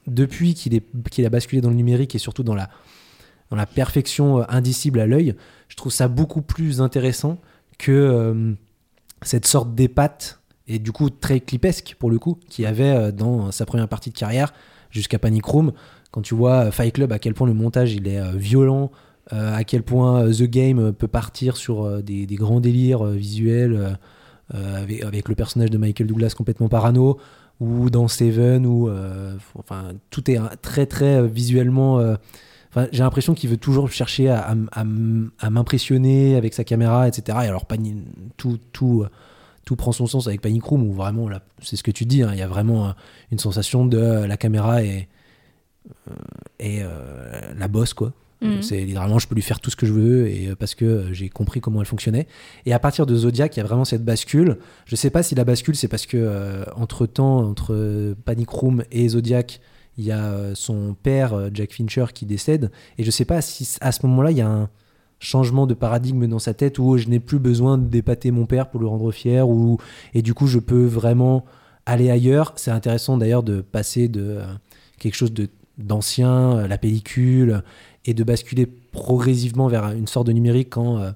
[0.08, 2.70] depuis qu'il est qu'il a basculé dans le numérique et surtout dans la
[3.50, 5.36] dans la perfection indicible à l'œil,
[5.70, 7.40] je trouve ça beaucoup plus intéressant
[7.80, 8.56] que
[9.24, 13.66] cette sorte d'épate et du coup très clipesque pour le coup qu'il avait dans sa
[13.66, 14.54] première partie de carrière
[14.92, 15.72] jusqu'à Panic Room
[16.12, 18.92] quand tu vois euh, Fight Club à quel point le montage il est euh, violent
[19.34, 23.98] euh, à quel point The Game peut partir sur des, grands délires visuels
[24.52, 27.20] avec, le personnage de Michael Douglas complètement parano
[27.60, 28.90] ou dans Seven où
[29.54, 32.16] enfin tout est un- très très visuellement
[32.92, 34.56] j'ai l'impression qu'il veut toujours chercher à,
[35.50, 37.40] m'impressionner avec sa caméra, etc.
[37.44, 37.66] Et alors,
[38.38, 39.06] tout, tout,
[39.66, 41.30] tout prend son sens avec Panic Room, où vraiment,
[41.62, 42.94] c'est ce que tu dis, hein, il y a vraiment
[43.32, 45.00] une sensation de la caméra euh,
[46.60, 48.14] et euh, la bosse, quoi.
[48.42, 48.62] Mhm.
[48.62, 50.86] C'est littéralement, je peux lui faire tout ce que je veux et euh, parce que
[50.86, 52.26] euh, j'ai compris comment elle fonctionnait.
[52.66, 54.60] Et à partir de Zodiac, il y a vraiment cette bascule.
[54.86, 58.84] Je sais pas si la bascule, c'est parce que entre temps, entre euh, Panic Room
[58.92, 59.60] et Zodiac,
[60.00, 62.72] il y a euh, son père, euh, Jack Fincher, qui décède.
[62.98, 64.70] Et je sais pas si à ce moment-là, il y a un
[65.20, 68.80] changement de paradigme dans sa tête où je n'ai plus besoin d'épater mon père pour
[68.80, 69.78] le rendre fier ou
[70.14, 71.44] et du coup je peux vraiment
[71.86, 72.54] aller ailleurs.
[72.56, 74.46] C'est intéressant d'ailleurs de passer de euh,
[74.98, 75.50] quelque chose de
[75.80, 77.64] d'ancien, euh, la pellicule,
[78.06, 81.12] et de basculer progressivement vers une sorte de numérique quand euh,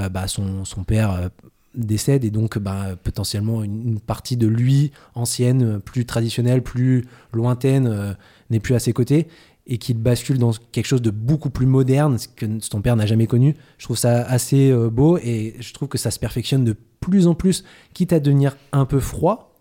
[0.00, 1.30] euh, bah, son, son père
[1.74, 8.16] décède et donc bah, potentiellement une, partie de lui ancienne, plus traditionnelle, plus lointaine,
[8.50, 9.28] n'est plus à ses côtés
[9.66, 13.04] et qu'il bascule dans quelque chose de beaucoup plus moderne, ce que ton père n'a
[13.04, 13.54] jamais connu.
[13.76, 17.34] Je trouve ça assez beau et je trouve que ça se perfectionne de plus en
[17.34, 19.54] plus, quitte à devenir un peu froid,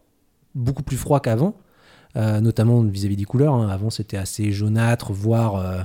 [0.55, 1.55] beaucoup plus froid qu'avant,
[2.41, 3.53] notamment vis-à-vis des couleurs.
[3.53, 3.69] hein.
[3.69, 5.81] Avant, c'était assez jaunâtre, voire euh,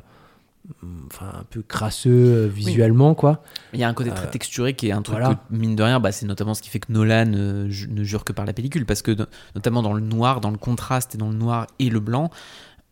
[1.11, 2.11] enfin, un peu crasseux
[2.45, 3.43] euh, visuellement, quoi.
[3.73, 5.35] Il y a un côté très Euh, texturé qui est un truc voilà.
[5.35, 8.03] que, mine de rien, bah, c'est notamment ce qui fait que Nolan euh, ju- ne
[8.05, 8.87] jure que par la pellicule.
[8.87, 9.17] Parce que,
[9.55, 12.31] notamment dans le noir, dans le contraste et dans le noir et le blanc,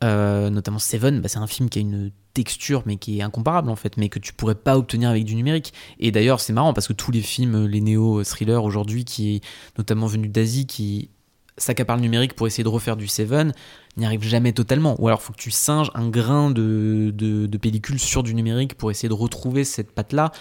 [0.03, 3.69] euh, notamment Seven, bah, c'est un film qui a une texture mais qui est incomparable
[3.71, 5.73] en fait, mais que tu pourrais pas obtenir avec du numérique.
[5.99, 9.41] Et d'ailleurs, c'est marrant parce que tous les films, euh, les néo-thrillers aujourd'hui, qui
[9.79, 11.11] notamment venus d'Asie, qui
[11.57, 13.53] s'accaparent le numérique pour essayer de refaire du Seven,
[13.97, 14.97] n'y arrivent jamais totalement.
[15.01, 18.91] Ou alors, faut que tu singes un grain de, de, pellicule sur du numérique pour
[18.91, 20.33] essayer de retrouver cette patte-là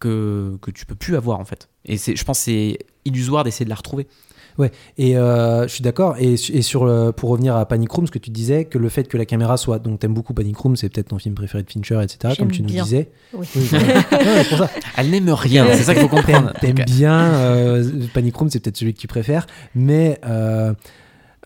[0.00, 1.68] que, que tu peux plus avoir en fait.
[1.84, 4.08] Et je pense c'est illusoire d'essayer de la retrouver.
[4.58, 6.14] Ouais, et euh, je suis d'accord.
[6.18, 8.78] Et, su- et sur le- pour revenir à Panic Room, ce que tu disais, que
[8.78, 9.78] le fait que la caméra soit.
[9.80, 12.62] Donc, t'aimes beaucoup Panic Room, c'est peut-être ton film préféré de Fincher, etc., comme tu
[12.62, 13.10] nous disais.
[13.32, 13.46] Oui.
[13.70, 14.04] voilà.
[14.48, 14.70] Pour ça.
[14.96, 16.52] Elle n'aime rien, c'est ça qu'il faut comprendre.
[16.60, 20.72] T'aimes bien euh, Panic Room, c'est peut-être celui que tu préfères, mais euh,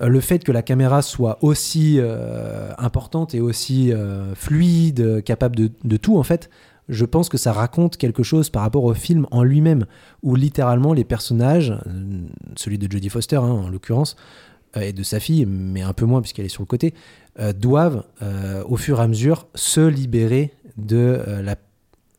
[0.00, 5.56] le fait que la caméra soit aussi euh, importante et aussi euh, fluide, euh, capable
[5.56, 6.50] de, de tout en fait,
[6.88, 9.86] je pense que ça raconte quelque chose par rapport au film en lui-même,
[10.22, 12.22] où littéralement les personnages, euh,
[12.56, 14.16] celui de Jodie Foster hein, en l'occurrence,
[14.76, 16.94] euh, et de sa fille, mais un peu moins puisqu'elle est sur le côté,
[17.40, 18.04] euh, doivent
[18.66, 21.20] au fur et à mesure se libérer de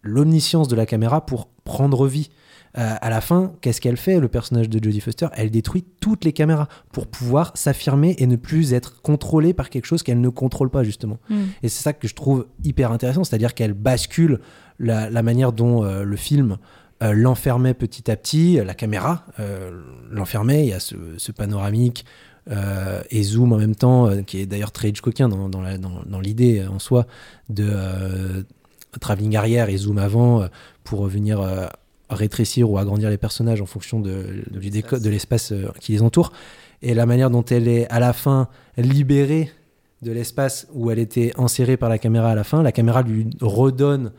[0.02, 2.30] l'omniscience de la caméra pour prendre vie.
[2.78, 5.28] Euh, à la fin, qu'est-ce qu'elle fait, le personnage de Jodie Foster?
[5.34, 9.86] Elle détruit toutes les caméras pour pouvoir s'affirmer et ne plus être contrôlée par quelque
[9.86, 11.18] chose qu'elle ne contrôle pas, justement.
[11.30, 11.36] Mm.
[11.64, 14.40] Et c'est ça que je trouve hyper intéressant, c'est-à-dire qu'elle bascule
[14.78, 16.58] la, la manière dont euh, le film
[17.02, 19.26] euh, l'enfermait petit à petit, la caméra
[20.12, 22.06] l'enfermait, il y a ce, ce panoramique
[22.52, 25.78] euh, et zoom en même temps, euh, qui est d'ailleurs très Hitchcockien dans, dans, la-
[25.78, 27.06] dans- dans l'idée en soi
[27.50, 28.44] de euh,
[29.00, 30.48] travelling arrière et zoom avant
[30.84, 31.40] pour venir
[32.10, 35.92] rétrécir ou agrandir les personnages en fonction de, de, du déco- de l'espace euh, qui
[35.92, 36.32] les entoure.
[36.82, 39.52] Et la manière dont elle est à la fin libérée
[40.02, 43.30] de l'espace où elle était enserrée par la caméra à la fin, la caméra lui
[43.42, 44.12] redonne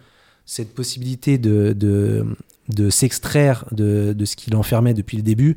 [0.44, 2.26] cette possibilité de, de,
[2.68, 5.57] de s'extraire de, de ce qui l'enfermait depuis le début.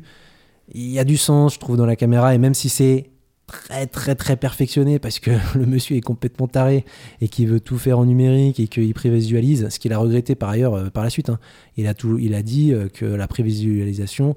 [0.72, 3.10] Il y a du sens, je trouve, dans la caméra, et même si c'est
[3.46, 6.84] très très très perfectionné parce que le monsieur est complètement taré
[7.20, 10.50] et qu'il veut tout faire en numérique et qu'il prévisualise, ce qu'il a regretté par
[10.50, 11.28] ailleurs euh, par la suite.
[11.30, 11.38] hein.
[11.76, 14.36] Il, a tout, il a dit euh, que la prévisualisation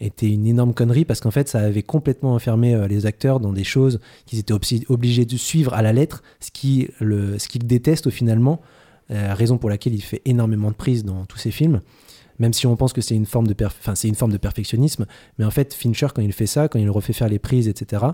[0.00, 3.52] était une énorme connerie parce qu'en fait ça avait complètement enfermé euh, les acteurs dans
[3.52, 4.54] des choses qu'ils étaient
[4.88, 8.60] obligés de suivre à la lettre, ce qui le, ce qu'il déteste au finalement,
[9.08, 11.80] raison pour laquelle il fait énormément de prises dans tous ses films.
[12.40, 15.06] Même si on pense que c'est une une forme de perfectionnisme,
[15.38, 18.04] mais en fait Fincher quand il fait ça, quand il refait faire les prises, etc.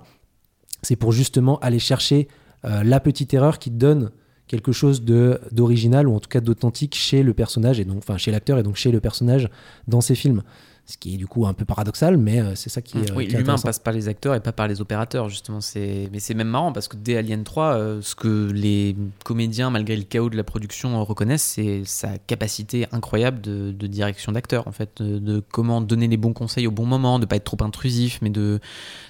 [0.83, 2.29] C'est pour justement aller chercher
[2.65, 4.11] euh, la petite erreur qui donne
[4.47, 8.31] quelque chose d'original ou en tout cas d'authentique chez le personnage et donc enfin chez
[8.31, 9.49] l'acteur et donc chez le personnage
[9.89, 10.43] dans ses films.
[10.85, 13.11] Ce qui est du coup un peu paradoxal, mais euh, c'est ça qui est.
[13.11, 13.69] euh, oui, qui est l'humain intéressant.
[13.69, 15.61] passe par les acteurs et pas par les opérateurs, justement.
[15.61, 16.09] C'est...
[16.13, 19.97] Mais c'est même marrant parce que dès Alien 3, euh, ce que les comédiens, malgré
[19.97, 24.73] le chaos de la production, reconnaissent, c'est sa capacité incroyable de, de direction d'acteur, en
[24.73, 25.01] fait.
[25.01, 28.19] De, de comment donner les bons conseils au bon moment, de pas être trop intrusif,
[28.21, 28.59] mais de.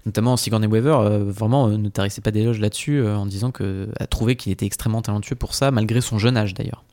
[0.05, 3.89] Notamment Sigourney Weaver, vraiment, ne tarissait pas d'éloges là-dessus en disant que.
[3.99, 6.85] a trouvé qu'il était extrêmement talentueux pour ça, malgré son jeune âge d'ailleurs.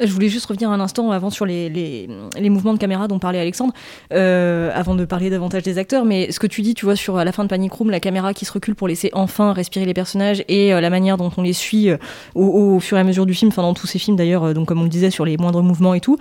[0.00, 3.38] Je voulais juste revenir un instant avant sur les, les, mouvements de caméra dont parlait
[3.38, 3.72] Alexandre,
[4.12, 6.04] euh, avant de parler davantage des acteurs.
[6.04, 8.34] Mais ce que tu dis, tu vois, sur la fin de Panic Room, la caméra
[8.34, 11.42] qui se recule pour laisser enfin respirer les personnages et euh, la manière dont on
[11.42, 11.96] les suit euh,
[12.34, 14.80] au, fur et à mesure du film, enfin dans tous ces films d'ailleurs, donc comme
[14.80, 16.18] on le disait sur les moindres mouvements et tout.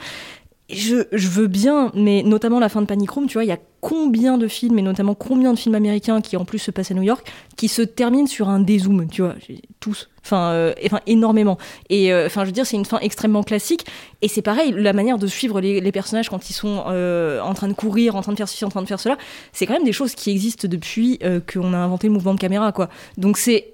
[0.70, 3.52] Je, je veux bien, mais notamment la fin de Panic Room, tu vois, il y
[3.52, 6.92] a combien de films, et notamment combien de films américains qui en plus se passent
[6.92, 9.36] à New York, qui se terminent sur un dézoom, tu vois,
[9.82, 11.58] tous, enfin, euh, enfin énormément.
[11.90, 13.86] Et euh, enfin, je veux dire, c'est une fin extrêmement classique,
[14.22, 17.68] et c'est pareil, la manière de suivre les, personnages quand ils sont euh, en train
[17.68, 19.18] de courir, en train de faire ceci, en train de faire cela,
[19.52, 21.20] c'est quand même des choses qui existent depuis
[21.52, 22.88] qu'on a inventé le mouvement de caméra, quoi.
[23.18, 23.73] Donc c'est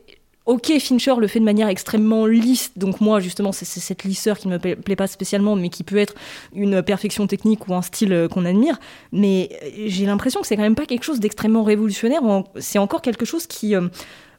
[0.50, 4.48] Ok, Fincher le fait de manière extrêmement lisse, donc moi justement c'est cette lisseur qui
[4.48, 6.16] ne me pla- plaît pas spécialement, mais qui peut être
[6.56, 8.80] une perfection technique ou un style euh, qu'on admire.
[9.12, 12.22] Mais euh, j'ai l'impression que c'est quand même pas quelque chose d'extrêmement révolutionnaire.
[12.60, 13.90] C'est encore quelque chose qui euh,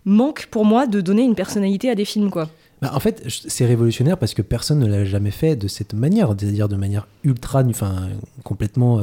[0.04, 2.48] manque pour moi de donner une personnalité à des films, quoi.
[2.82, 6.34] Bah, en fait, c'est révolutionnaire parce que personne ne l'a jamais fait de cette manière,
[6.36, 8.08] c'est-à-dire de manière ultra, enfin,
[8.42, 9.00] complètement.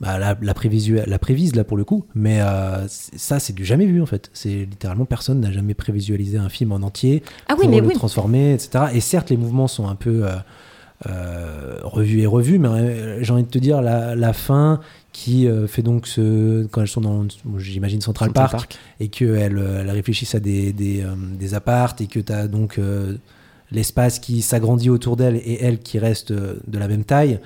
[0.00, 3.64] Bah, la, la, prévisu- la prévise là pour le coup, mais euh, ça c'est du
[3.64, 4.30] jamais vu en fait.
[4.32, 7.88] C'est littéralement personne n'a jamais prévisualisé un film en entier Ah oui, pour mais le
[7.88, 7.94] oui.
[7.94, 8.84] transformer, etc.
[8.94, 10.30] Et certes, les mouvements sont un peu euh,
[11.08, 14.80] euh, revus et revus, mais euh, j'ai envie de te dire la, la fin
[15.12, 17.26] qui euh, fait donc ce quand elles sont dans,
[17.58, 18.78] j'imagine Central, Central Park, Park.
[19.00, 22.78] et qu'elles elles réfléchissent à des, des, euh, des appartes et que tu as donc
[22.78, 23.16] euh,
[23.70, 27.38] l'espace qui s'agrandit autour d'elle et elle qui reste de la même taille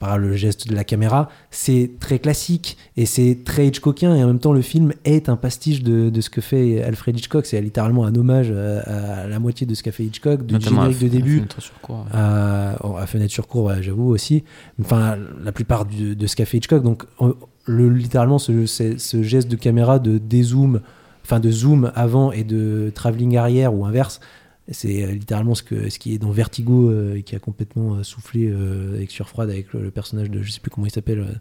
[0.00, 4.28] par le geste de la caméra, c'est très classique et c'est très Hitchcockien et en
[4.28, 7.60] même temps le film est un pastiche de, de ce que fait Alfred Hitchcock, c'est
[7.60, 8.80] littéralement un hommage à,
[9.24, 11.60] à la moitié de ce qu'a fait Hitchcock, du générique à- de à début Fenêtre
[11.62, 12.04] sur cour, ouais.
[12.18, 14.42] à, oh, à fenêtre sur ouais, j'avoue aussi.
[14.80, 16.82] Enfin, la plupart du- de ce qu'a fait Hitchcock.
[16.82, 17.34] Donc, on-
[17.66, 20.80] le, littéralement, ce, ce- ce geste de caméra de dézoom,
[21.24, 24.20] enfin de zoom avant et de travelling arrière ou inverse,
[24.70, 27.94] c'est euh, littéralement ce, que, ce qui est dans Vertigo euh, et qui a complètement
[27.96, 30.92] euh, soufflé euh, avec surfroide avec le, le personnage de, je sais plus comment il
[30.92, 31.32] s'appelle, euh,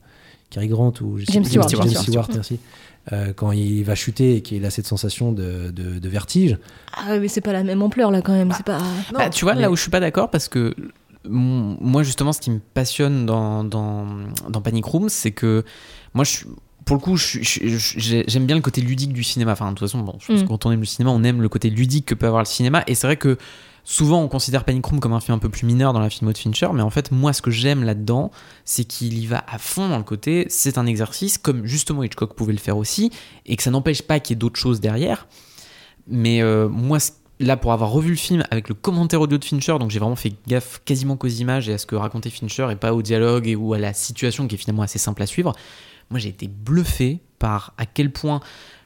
[0.50, 1.70] Cary Grant ou je sais James plus, Stewart.
[1.70, 2.30] James James Stewart, Stewart.
[2.34, 2.60] merci.
[3.14, 6.58] Euh, quand il va chuter et qu'il a cette sensation de, de- de vertige.
[6.94, 8.80] Ah mais c'est pas la même ampleur là quand même, c'est pas...
[9.14, 10.74] Bah, tu vois, mais- là où je suis pas d'accord, parce que
[11.26, 14.08] moi, justement, ce qui me passionne dans, dans,
[14.50, 15.64] dans Panic Room, c'est que
[16.14, 16.48] moi, je suis-
[16.90, 19.52] pour le coup, j'aime bien le côté ludique du cinéma.
[19.52, 20.44] Enfin, de toute façon, bon, je pense Mm.
[20.44, 22.48] que quand on aime le cinéma, on aime le côté ludique que peut avoir le
[22.48, 22.84] cinéma.
[22.88, 23.38] Et c'est vrai que
[23.84, 26.34] souvent, on considère Panic Room comme un film un peu plus mineur dans la filmo
[26.34, 26.68] de Fincher.
[26.74, 28.32] Mais en fait, moi, ce que j'aime là-dedans,
[28.66, 30.48] c'est qu'il y va à fond dans le côté.
[30.50, 33.12] C'est un exercice, comme justement Hitchcock pouvait le faire aussi,
[33.46, 35.28] et que ça n'empêche pas qu'il y ait d'autres choses derrière.
[36.08, 36.98] Mais euh, moi,
[37.40, 40.16] là, pour avoir revu le film avec le commentaire audio de Fincher, donc j'ai vraiment
[40.16, 43.48] fait gaffe quasiment qu'aux images et à ce que racontait Fincher et pas au dialogue
[43.48, 45.54] et ou à la situation qui est finalement assez simple à suivre.
[46.10, 48.42] Moi, j'ai été bluffé par à quel point,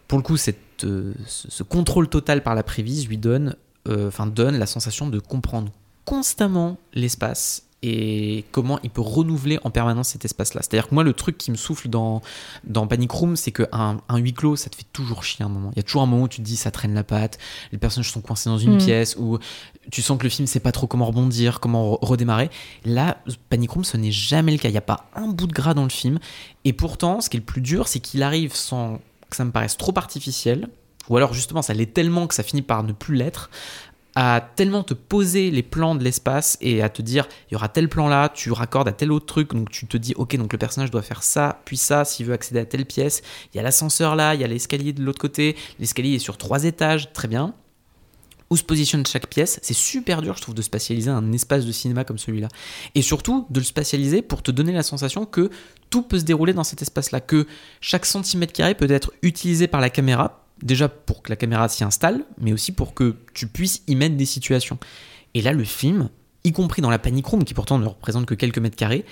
[0.07, 3.55] pour le coup, cette, euh, ce, contrôle total par la prévise lui donne,
[3.87, 5.71] euh, enfin, donne la sensation de comprendre
[6.05, 10.61] constamment l'espace et comment il peut renouveler en permanence cet espace-là.
[10.63, 12.21] C'est-à-dire que moi, le truc qui me souffle dans,
[12.63, 15.69] dans Panic Room, c'est qu'un un huis clos, ça te fait toujours chier un moment.
[15.73, 17.37] Il y a toujours un moment où tu te dis, ça traîne la patte,
[17.73, 18.77] les personnages sont coincés dans une Mm.
[18.77, 19.37] pièce, où
[19.91, 22.49] tu sens que le film sait pas trop comment rebondir, comment re- redémarrer.
[22.85, 23.17] Là,
[23.49, 24.69] Panic Room, ce n'est jamais le cas.
[24.69, 26.19] Il n'y a pas un bout de gras dans le film.
[26.63, 28.99] Et pourtant, ce qui est le plus dur, c'est qu'il arrive sans
[29.29, 30.69] que ça me paraisse trop artificiel,
[31.09, 33.49] ou alors justement ça l'est tellement que ça finit par ne plus l'être,
[34.15, 37.69] à tellement te poser les plans de l'espace et à te dire il y aura
[37.69, 40.51] tel plan là, tu raccordes à tel autre truc, donc tu te dis ok donc
[40.53, 43.21] le personnage doit faire ça, puis ça s'il veut accéder à telle pièce,
[43.53, 46.37] il y a l'ascenseur là, il y a l'escalier de l'autre côté, l'escalier est sur
[46.37, 47.53] trois étages, très bien.
[48.49, 51.71] Où se positionne chaque pièce, c'est super dur je trouve de spatialiser un espace de
[51.71, 52.49] cinéma comme celui-là.
[52.93, 55.49] Et surtout de le spatialiser pour te donner la sensation que
[55.89, 57.47] tout peut se dérouler dans cet espace-là, que
[57.81, 61.83] chaque centimètre carré peut être utilisé par la caméra déjà pour que la caméra s'y
[61.83, 64.79] installe, mais aussi pour que tu puisses y mettre des situations.
[65.35, 66.09] Et là, le film,
[66.43, 69.05] y compris dans la panic room, qui pourtant ne représente que quelques mètres carrés,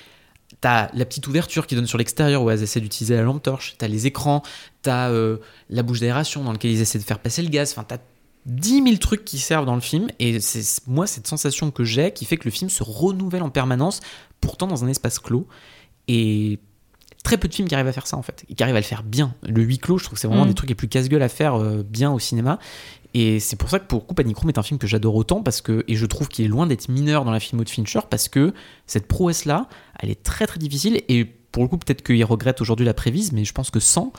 [0.60, 3.76] T'as la petite ouverture qui donne sur l'extérieur où elles essaient d'utiliser la lampe torche.
[3.78, 4.44] T'as les écrans.
[4.82, 5.38] T'as euh,
[5.70, 7.72] la bouche d'aération dans laquelle ils essaient de faire passer le gaz.
[7.72, 8.00] Enfin, t'as
[8.48, 10.10] 10 000 trucs qui servent dans le film.
[10.20, 13.50] Et c'est moi cette sensation que j'ai qui fait que le film se renouvelle en
[13.50, 14.02] permanence,
[14.42, 15.48] pourtant dans un espace clos.
[16.08, 16.60] Et
[17.24, 18.80] très peu de films qui arrivent à faire ça en fait, et qui arrivent à
[18.80, 19.34] le faire bien.
[19.44, 20.50] Le huis clos, je trouve que c'est vraiment Mm.
[20.50, 22.60] des trucs les plus casse-gueule à faire euh, bien au cinéma.
[23.14, 25.44] Et c'est pour ça que pour coup, Panic Room est un film que j'adore autant
[25.44, 28.00] parce que et je trouve qu'il est loin d'être mineur dans la filmo de Fincher
[28.10, 28.54] parce que
[28.88, 29.68] cette prouesse là,
[30.00, 33.34] elle est très très difficile et pour le coup peut-être qu'il regrette aujourd'hui la prévise,
[33.34, 34.14] mais je pense que sans,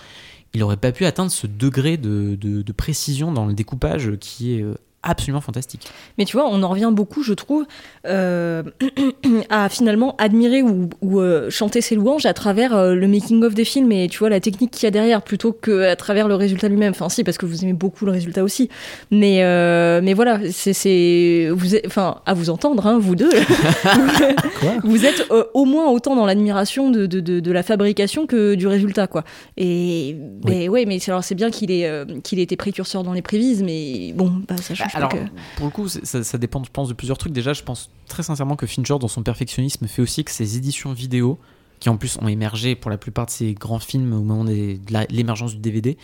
[0.53, 4.55] il aurait pas pu atteindre ce degré de, de- de précision dans le découpage qui
[4.57, 5.89] est euh, absolument fantastique.
[6.19, 7.65] Mais tu vois, on en revient beaucoup, je trouve,
[8.07, 8.63] euh,
[9.51, 13.65] à finalement admirer ou, ou, euh, chanter ses louanges à travers euh, le making-of des
[13.65, 16.69] films et tu vois la technique qu'il y a derrière plutôt qu'à travers le résultat
[16.69, 16.91] lui-même.
[16.93, 18.69] Enfin, si, parce que vous aimez beaucoup le résultat aussi.
[19.11, 23.31] Mais, euh, mais voilà, c'est- vous êtes- Enfin, à vous entendre, hein, vous deux.
[24.61, 24.73] Quoi?
[24.85, 28.55] Vous êtes euh, au moins autant dans l'admiration de, de, de, de la fabrication que
[28.55, 29.25] du résultat, quoi.
[29.57, 33.03] Et mais ouais, mais c'est- alors c'est bien qu'il ait, euh, qu'il ait été précurseur
[33.03, 35.17] dans les prévises, mais bon, bah, ça change Alors, que.
[35.57, 37.33] pour le coup, ça, ça dépend, je pense, de plusieurs trucs.
[37.33, 40.93] Déjà, je pense très sincèrement que Fincher, dans son perfectionnisme, fait aussi que ses éditions
[40.93, 41.39] vidéo,
[41.81, 44.79] qui en plus ont émergé pour la plupart de ses grands films au moment des-
[44.79, 45.97] de l'émergence du DVD,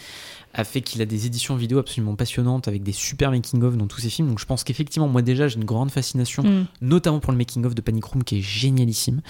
[0.54, 4.00] a fait qu'il a des éditions vidéo absolument passionnantes avec des super making-of dans tous
[4.00, 4.26] ses films.
[4.28, 6.66] Donc je pense qu'effectivement, moi déjà, j'ai une grande fascination Mm.
[6.80, 9.20] notamment pour le making of de Panic Room qui est génialissime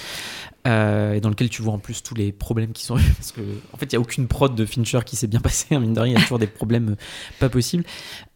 [0.67, 3.41] euh, et dans lequel tu vois en plus tous les problèmes qui sont parce que
[3.73, 5.93] en fait il y a aucune prod de Fincher qui s'est bien passée hein, mine
[5.93, 6.97] de rien il y a toujours des problèmes
[7.41, 7.85] pas possibles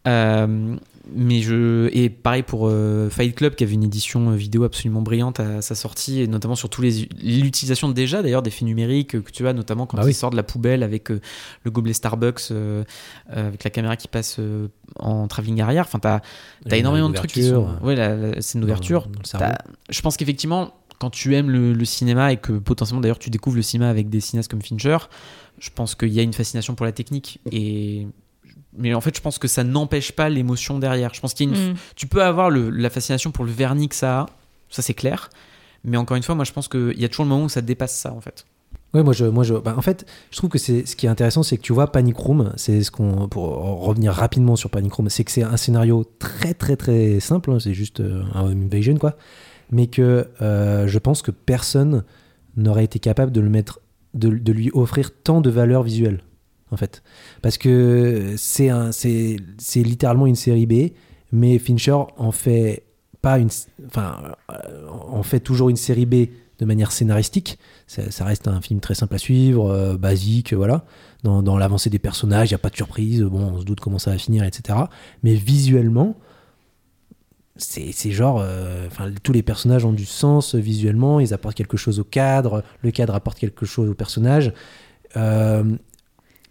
[0.05, 0.75] Euh,
[1.11, 5.01] mais je et pareil pour euh, Fight Club qui avait une édition euh, vidéo absolument
[5.01, 9.21] brillante à sa sortie et notamment sur tous les l'utilisation déjà d'ailleurs d'effets numériques euh,
[9.21, 10.13] que tu as notamment quand Bah il oui.
[10.13, 11.19] sort de la poubelle avec euh,
[11.63, 12.83] le gobelet Starbucks euh,
[13.29, 14.39] avec la caméra qui passe
[14.97, 16.21] en travelling arrière enfin t'as
[16.65, 17.67] Une énormément de trucs qui sont.
[17.81, 19.09] Ouais, la, scène d'ouverture.
[19.89, 23.57] Je pense qu'effectivement, quand tu aimes le, le cinéma et que potentiellement d'ailleurs tu découvres
[23.57, 24.97] le cinéma avec des cinéastes comme Fincher,
[25.59, 27.39] je pense qu'il y a une fascination pour la technique.
[27.51, 28.07] Et
[28.77, 31.13] mais en fait, je pense que ça n'empêche pas l'émotion derrière.
[31.13, 31.71] Je pense qu'il y a une.
[31.71, 31.75] Mm.
[31.95, 34.25] Tu peux avoir le- la fascination pour le vernis que ça a,
[34.69, 35.29] ça c'est clair.
[35.83, 37.61] Mais encore une fois, moi je pense qu'il y a toujours le moment où ça
[37.61, 38.45] dépasse ça en fait.
[38.93, 41.09] Ouais, moi, je, moi je, bah, en fait, je trouve que c'est ce qui est
[41.09, 43.43] intéressant, c'est que tu vois, Panic Room, c'est ce qu'on, pour
[43.81, 47.57] revenir rapidement sur Panic Room, c'est que c'est un scénario très, très, très simple, hein,
[47.59, 49.15] c'est juste euh, un home invasion, quoi.
[49.71, 52.03] Mais que euh, je pense que personne
[52.55, 53.79] n'aurait été capable de le mettre,
[54.13, 56.21] de, de lui offrir tant de valeur visuelle,
[56.73, 57.03] en fait.
[57.41, 60.91] Parce que c'est un, c'est, c'est littéralement une série B,
[61.31, 62.83] mais Fincher en fait
[63.23, 63.49] pas une,
[63.87, 66.27] enfin, euh, en fait toujours une série B
[66.59, 67.57] de manière scénaristique.
[67.87, 70.85] Ça, reste un film très simple à suivre, euh, basique, voilà.
[71.23, 73.97] Dans, l'avancée des personnages, il n'y a pas de surprise, bon, on se doute comment
[73.97, 74.77] ça va finir, etc.
[75.23, 76.17] Mais visuellement,
[77.55, 78.89] c'est c'est genre, euh,
[79.21, 83.15] tous les personnages ont du sens visuellement, ils apportent quelque chose au cadre, le cadre
[83.15, 84.51] apporte quelque chose au personnage.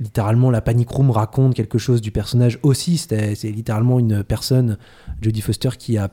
[0.03, 2.98] Littéralement, la Panic Room raconte quelque chose du personnage aussi.
[2.98, 4.76] C'est littéralement une personne,
[5.20, 6.11] Jodie Foster, qui a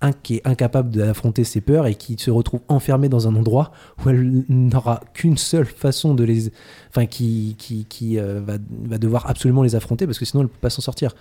[0.00, 3.72] un- qui est incapable d'affronter ses peurs et qui se retrouve enfermée dans un endroit
[4.04, 6.52] où elle n'aura qu'une seule façon de les
[6.90, 10.48] enfin qui qui, qui euh, va, va devoir absolument les affronter parce que sinon elle
[10.48, 11.14] peut pas s'en sortir.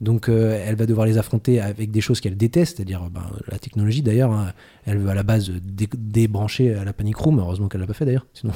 [0.00, 3.60] Donc euh, elle va devoir les affronter avec des choses qu'elle déteste c'est-à-dire ben, la
[3.60, 4.52] technologie d'ailleurs hein.
[4.86, 7.38] elle veut à la base dé- débrancher à la panic room.
[7.38, 8.52] Heureusement qu'elle l'a pas fait d'ailleurs sinon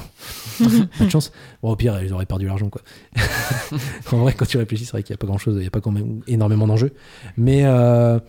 [0.99, 1.31] pas de chance.
[1.63, 2.81] Bon au pire ils auraient perdu l'argent quoi.
[4.11, 5.67] En vrai quand tu réfléchis c'est vrai qu'il n'y a pas grand chose il n'y
[5.67, 6.91] a pas quand même énormément d'enjeux.
[7.37, 8.19] Mais euh,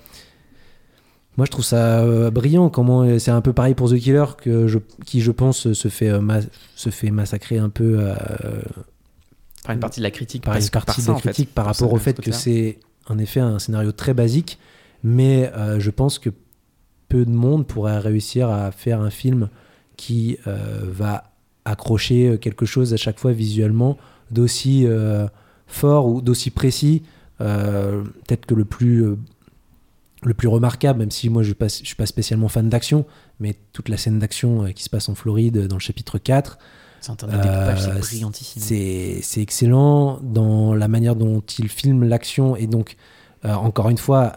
[1.36, 2.68] moi, je trouve ça euh, brillant.
[2.70, 5.88] Comment euh, c'est un peu pareil pour The Killer, que je, qui je pense se
[5.88, 6.40] fait euh, ma-
[6.76, 8.14] se fait massacrer un peu euh,
[9.64, 10.44] Par une partie de la critique.
[10.44, 11.30] par une partie ça, de la fait.
[11.30, 12.78] critique par rapport au ce fait que c'est
[13.08, 14.58] en effet un scénario très basique,
[15.02, 16.30] mais je pense que
[17.08, 19.48] peu de monde pourrait réussir à faire un film
[19.96, 21.24] qui va
[21.64, 23.96] accrocher quelque chose à chaque fois visuellement
[24.30, 24.86] d'aussi
[25.66, 27.02] fort ou d'aussi précis.
[27.38, 29.04] Peut-être que le plus
[30.22, 33.06] le plus remarquable, même si moi je ne suis pas spécialement fan d'action,
[33.38, 36.18] mais toute la scène d'action euh, qui se passe en Floride euh, dans le chapitre
[36.18, 36.58] 4,
[37.00, 38.62] C'est un terme de découpage, c'est Euh, brillantissime.
[39.22, 42.96] C'est excellent dans la manière dont il filme l'action et donc,
[43.44, 44.32] euh, encore une fois,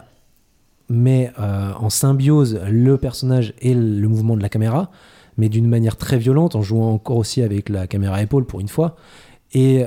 [0.88, 4.90] met euh, en symbiose le personnage et le mouvement de la caméra,
[5.36, 8.60] mais d'une manière très violente, en jouant encore aussi avec la caméra à épaule pour
[8.60, 8.96] une fois.
[9.52, 9.84] Et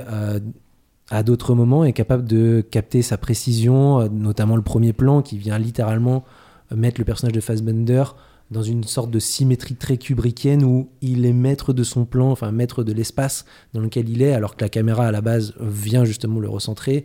[1.10, 5.38] à d'autres moments, est capable de capter sa précision, euh, notamment le premier plan qui
[5.38, 6.24] vient littéralement
[6.72, 8.04] euh, mettre le personnage de Fassbender
[8.50, 12.50] dans une sorte de symétrie très kubrickienne où il est maître de son plan, enfin
[12.50, 13.44] maître de l'espace
[13.74, 17.04] dans lequel il est, alors que la caméra à la base vient justement le recentrer.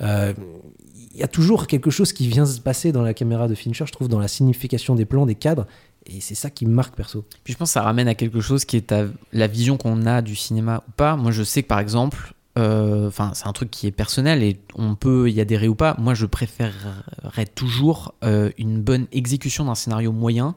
[0.00, 0.34] Euh,
[1.14, 3.86] Il y a toujours quelque chose qui vient se passer dans la caméra de Fincher,
[3.86, 5.66] je trouve, dans la signification des plans, des cadres,
[6.06, 7.24] et c'est ça qui me marque perso.
[7.44, 10.04] Puis je pense que ça ramène à quelque chose qui est à la vision qu'on
[10.04, 11.16] a du cinéma ou pas.
[11.16, 14.60] Moi, je sais que par exemple, euh, enfin, c'est un truc qui est personnel et
[14.76, 15.96] on peut y adhérer ou pas.
[15.98, 20.54] Moi, je préférerais toujours euh, une bonne exécution d'un scénario moyen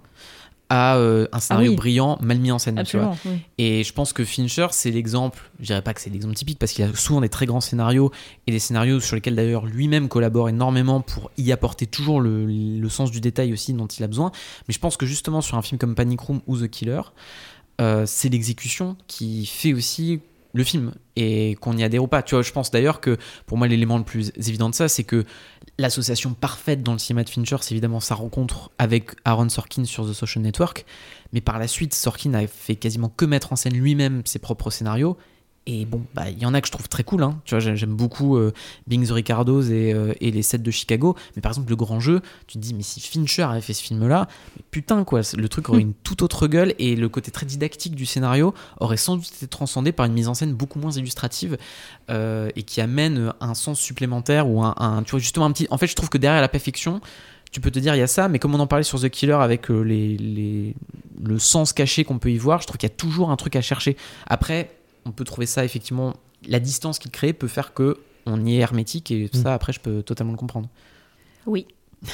[0.70, 1.78] à euh, un scénario oui.
[1.78, 2.84] brillant mal mis en scène.
[2.84, 3.12] tu vois.
[3.12, 3.38] Absolument.
[3.38, 3.42] oui.
[3.58, 6.74] Et je pense que Fincher, c'est l'exemple, je dirais pas que c'est l'exemple typique, parce
[6.74, 8.12] qu'il a souvent des très grands scénarios,
[8.48, 12.90] et des scénarios sur lesquels d'ailleurs lui-même collabore énormément pour y apporter toujours le, le
[12.90, 14.32] sens du détail aussi dont il a besoin.
[14.68, 17.02] Mais je pense que justement sur un film comme Panic Room ou The Killer,
[18.06, 20.20] c'est l'exécution qui fait aussi
[20.58, 22.24] le film et qu'on y adhère ou pas.
[22.24, 25.04] Tu vois, je pense d'ailleurs que pour moi l'élément le plus évident de ça, c'est
[25.04, 25.24] que
[25.78, 30.10] l'association parfaite dans le cinéma de Fincher, c'est évidemment sa rencontre avec Aaron Sorkin sur
[30.10, 30.86] The Social Network.
[31.32, 34.72] Mais par la suite, Sorkin a fait quasiment que mettre en scène lui-même ses propres
[34.72, 35.18] scénarios.
[35.70, 37.22] Et bon, bah, il y en a que je trouve très cool.
[37.24, 37.40] Hein.
[37.44, 38.54] Tu vois, j'ai- j'aime beaucoup euh,
[38.88, 41.16] Being the Ricardos et, euh, et les sets de Chicago.
[41.36, 43.84] Mais par exemple, le grand jeu, tu te dis, mais si Fincher avait fait ce
[43.84, 44.30] film-là,
[44.72, 48.06] putain, quoi, le truc aurait une toute autre gueule et le côté très didactique du
[48.06, 51.58] scénario aurait sans doute été transcendé par une mise en scène beaucoup moins illustrative
[52.10, 55.68] euh, et qui amène un sens supplémentaire ou un, un- tu vois, justement un petit.
[55.70, 57.02] En fait, je trouve que derrière la perfection,
[57.52, 59.10] tu peux te dire il y a ça, mais comme on en parlait sur The
[59.10, 60.76] Killer avec euh, les, les-
[61.24, 63.56] le sens caché qu'on peut y voir, je trouve qu'il y a toujours un truc
[63.58, 63.98] à chercher.
[64.28, 64.77] Après,
[65.08, 66.14] on peut trouver ça effectivement,
[66.48, 69.80] la distance qu'il crée peut faire que on y est hermétique et ça, après, je
[69.80, 70.68] peux totalement le comprendre.
[71.46, 71.66] Oui.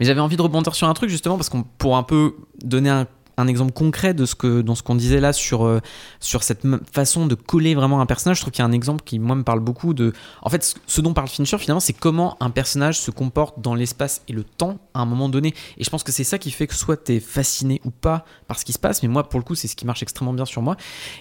[0.00, 2.90] Mais j'avais envie de rebondir sur un truc justement parce qu'on pour un peu donner
[2.90, 5.80] un, un exemple concret de ce que dans ce qu'on disait là sur euh,
[6.20, 8.36] sur cette façon de coller vraiment un personnage.
[8.38, 10.12] Je trouve qu'il y a un exemple qui moi me parle beaucoup de.
[10.42, 13.74] En fait, ce- ce dont parle Fincher finalement, c'est comment un personnage se comporte dans
[13.74, 15.54] l'espace et le temps à un moment donné.
[15.76, 18.58] Et je pense que c'est ça qui fait que soit t'es fasciné ou pas par
[18.58, 19.02] ce qui se passe.
[19.02, 20.76] Mais moi, pour le coup, c'est ce qui marche extrêmement bien sur moi.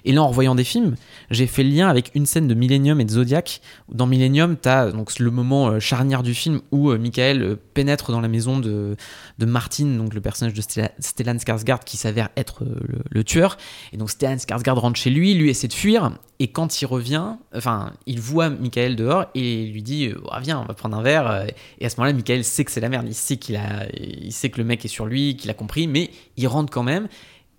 [0.06, 0.96] Et là, en revoyant des films,
[1.32, 3.62] j'ai fait le lien avec une scène de Millennium et de Zodiac.
[3.92, 8.12] Dans Millennium, t'as donc le moment euh, charnière du film où euh, Michael euh, pénètre
[8.12, 8.96] dans la maison de,
[9.40, 12.64] de Martin, donc le personnage de Stella- Stellan Skarsgård qui s'avère être
[13.10, 13.58] le, tueur.
[13.92, 16.12] Et donc Stellan Skarsgård rentre chez lui, lui essaie de fuir.
[16.40, 20.66] Et quand il revient, enfin, il voit Michael dehors et lui dit Ah, Viens, on
[20.66, 21.46] va prendre un verre.
[21.80, 23.06] Et à ce moment-là, Michael sait que c'est la merde.
[23.08, 23.63] Il sait, qu'il a,
[24.00, 26.84] il sait que le mec est sur lui, qu'il a compris, mais il rentre quand
[26.84, 27.08] même.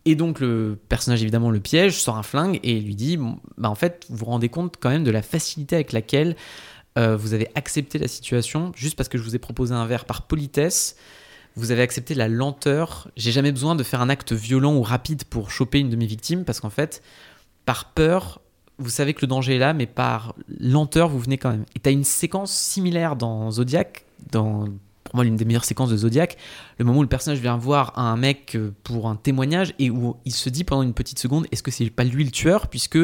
[0.05, 3.18] Et donc le personnage évidemment le piège, sort un flingue et lui dit
[3.57, 6.36] bah en fait vous vous rendez compte quand même de la facilité avec laquelle
[6.98, 10.05] euh, vous avez accepté la situation juste parce que je vous ai proposé un verre
[10.05, 10.96] par politesse.
[11.57, 13.09] Vous avez accepté la lenteur.
[13.16, 16.07] J'ai jamais besoin de faire un acte violent ou rapide pour choper une de mes
[16.07, 17.02] victimes parce qu'en fait,
[17.64, 18.40] par peur,
[18.78, 21.64] vous savez que le danger est là, mais par lenteur, vous venez quand même.
[21.76, 24.66] Et tu as une séquence similaire dans Zodiac, dans
[25.22, 26.36] l'une des meilleures séquences de Zodiac,
[26.78, 30.16] le moment où le personnage vient voir un mec euh, pour un témoignage et où
[30.24, 32.68] il se dit pendant une petite seconde est-ce que c'est pas lui le tueur?
[32.68, 32.98] Puisque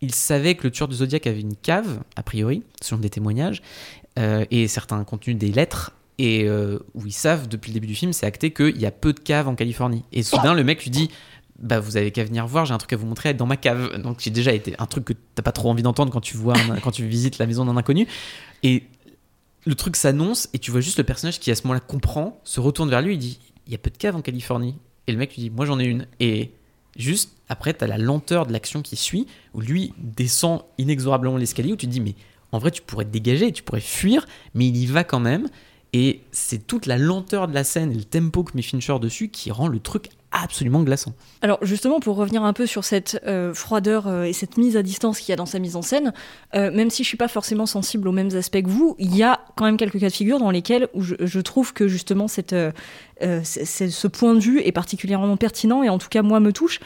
[0.00, 3.62] il savait que le tueur de Zodiac avait une cave a priori selon des témoignages
[4.18, 5.92] euh, et certains contenus des lettres.
[6.18, 8.92] Et euh, où ils savent depuis le début du film c'est acté qu'il y a
[8.92, 10.04] peu de caves en Californie.
[10.12, 11.10] Et soudain le mec lui dit
[11.58, 14.00] bah vous avez qu'à venir voir j'ai un truc à vous montrer dans ma cave
[14.00, 16.54] donc j'ai déjà été un truc que t'as pas trop envie d'entendre quand tu vois
[16.82, 18.06] quand tu visites la maison d'un inconnu.
[18.62, 18.84] Et
[19.64, 22.60] le truc s'annonce et tu vois juste le personnage qui à ce moment-là comprend, se
[22.60, 25.18] retourne vers lui, il dit il y a peu de caves en Californie et le
[25.18, 26.50] mec lui dit moi j'en ai une et
[26.96, 31.76] juste après t'as la lenteur de l'action qui suit où lui descend inexorablement l'escalier où
[31.76, 32.14] tu te dis mais
[32.52, 35.48] en vrai tu pourrais te dégager, tu pourrais fuir mais il y va quand même
[35.94, 39.28] et c'est toute la lenteur de la scène et le tempo que met Fincher dessus
[39.28, 41.12] qui rend le truc absolument glaçant.
[41.40, 44.82] Alors justement, pour revenir un peu sur cette euh, froideur euh, et cette mise à
[44.82, 46.12] distance qu'il y a dans sa mise en scène,
[46.56, 49.22] euh, même si je suis pas forcément sensible aux mêmes aspects que vous, il y
[49.22, 52.56] a quand même quelques cas de figure dans lesquels où je, trouve que justement cette,
[53.20, 56.80] ce point de vue est particulièrement pertinent et en tout cas moi me touche.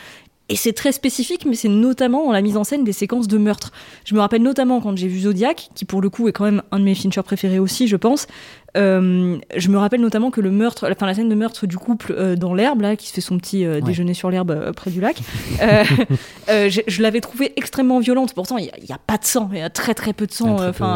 [0.50, 3.36] Et c'est très spécifique, mais c'est notamment dans la mise en scène des séquences de
[3.36, 3.70] meurtre.
[4.04, 6.62] Je me rappelle notamment quand j'ai vu Zodiac, qui pour le coup est quand même
[6.70, 8.26] un de mes Fincher préférés aussi, je pense.
[8.76, 12.14] Euh, je me rappelle notamment que le meurtre, enfin la scène de meurtre du couple
[12.16, 15.00] euh, dans l'herbe là, qui se fait son petit euh, déjeuner sur l'herbe près du
[15.00, 15.16] lac,
[16.48, 18.34] je, je l'avais trouvée extrêmement violente.
[18.34, 20.32] Pourtant, il n'y a, a, pas de sang, il y a très très peu de
[20.32, 20.56] sang.
[20.56, 20.94] Peu, Enfin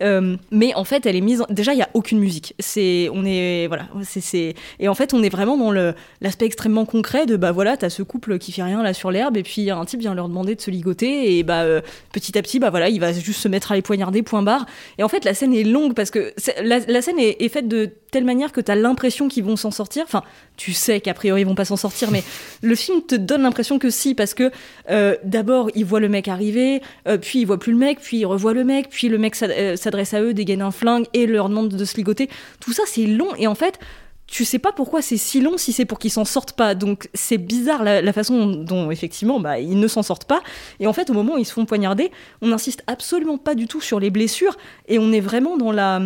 [0.00, 0.36] voilà.
[0.50, 1.42] Mais en fait, elle est mise.
[1.42, 1.46] En...
[1.48, 2.54] Déjà, il y a aucune musique.
[2.58, 6.84] C'est, on est voilà, c'est, et en fait, on est vraiment dans le l'aspect extrêmement
[6.84, 9.70] concret de bah voilà, t'as ce couple qui fait rien là sur l'herbe et puis
[9.70, 11.64] un type vient leur demander de se ligoter et bah
[12.12, 14.66] petit à petit bah voilà, il va juste se mettre à les poignarder point barre.
[14.98, 18.24] Et en fait, la scène est longue parce que la scène est, faite de telle
[18.24, 20.04] manière que t'as l'impression qu'ils vont s'en sortir.
[20.04, 20.22] Enfin,
[20.56, 22.22] tu sais qu'a priori ils vont pas s'en sortir, mais
[22.62, 24.50] le film te donne l'impression que si, parce que
[24.90, 28.18] euh, d'abord il voit le mec arriver, euh, puis il voit plus le mec, puis
[28.18, 31.26] il revoit le mec, puis le mec euh, s'adresse à eux, dégaine un flingue et
[31.26, 32.28] leur demande de se ligoter.
[32.60, 33.78] Tout ça c'est long et en fait
[34.26, 36.74] tu sais pas pourquoi c'est si long si c'est pour qu'ils s'en sortent pas.
[36.74, 40.42] Donc c'est bizarre la, la façon dont effectivement bah, ils ne s'en sortent pas.
[40.80, 42.10] Et en fait au moment où ils se font poignarder,
[42.42, 44.56] on n'insiste absolument pas du tout sur les blessures
[44.88, 46.00] et on est vraiment dans la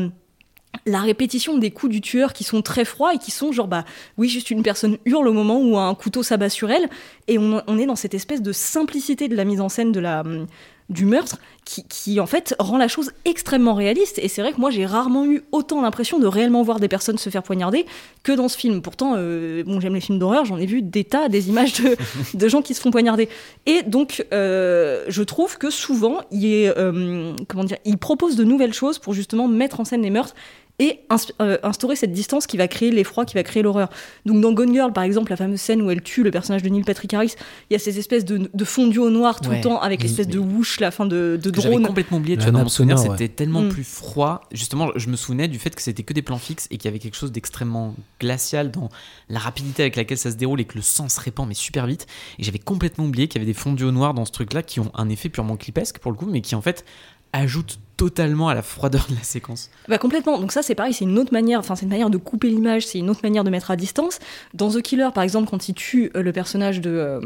[0.87, 3.85] la répétition des coups du tueur qui sont très froids et qui sont genre bah
[4.19, 6.89] oui juste une personne hurle au moment où un couteau s'abat sur elle.
[7.29, 10.01] Et on, on est dans cette espèce de simplicité de la mise en scène de
[10.01, 10.47] la hum,
[10.91, 14.19] du meurtre qui, qui, en fait rend la chose extrêmement réaliste.
[14.19, 17.17] Et c'est vrai que moi j'ai rarement eu autant l'impression de réellement voir des personnes
[17.17, 17.87] se faire poignarder
[18.25, 18.83] que dans ce film.
[18.83, 21.97] Pourtant euh, bon j'aime les films d'horreur j'en ai vu des tas des images de,
[22.35, 23.29] de gens qui se font poignarder.
[23.67, 28.43] Et donc euh, je trouve que souvent il est euh, comment dire il propose de
[28.43, 30.35] nouvelles choses pour justement mettre en scène les meurtres
[30.81, 31.01] et
[31.41, 33.89] euh, instaurer cette distance qui va créer l'effroi, qui va créer l'horreur.
[34.27, 36.69] Donc dans Gone Girl, par exemple, la fameuse scène où elle tue le personnage de
[36.71, 37.35] Neil Patrick Harris,
[37.69, 39.57] il y a ces espèces de, de fondu au noir tout Ouais.
[39.59, 41.87] le temps avec l'espèce de mais- whoosh, la fin de, de que j'avais drone.
[41.87, 43.69] complètement oublié, tu vois, dans mon souvenir, sonore, c'était tellement Mm.
[43.69, 44.41] plus froid.
[44.53, 46.89] Justement, je me souvenais du fait que c'était que des plans fixes et qu'il y
[46.89, 48.89] avait quelque chose d'extrêmement glacial dans
[49.29, 51.87] la rapidité avec laquelle ça se déroule et que le sang se répand mais super
[51.87, 52.07] vite.
[52.39, 54.81] Et j'avais complètement oublié qu'il y avait des fondus au noir dans ce truc-là qui
[54.81, 56.85] ont un effet purement clipesque pour le coup, mais qui en fait
[57.33, 59.69] ajoutent totalement à la froideur de la séquence.
[59.87, 60.39] Bah complètement.
[60.39, 62.87] Donc ça c'est pareil, c'est une autre manière, enfin c'est une manière de couper l'image,
[62.87, 64.21] c'est une autre manière de mettre à distance.
[64.55, 67.21] Dans The Killer par exemple, quand il tue euh, le personnage de euh,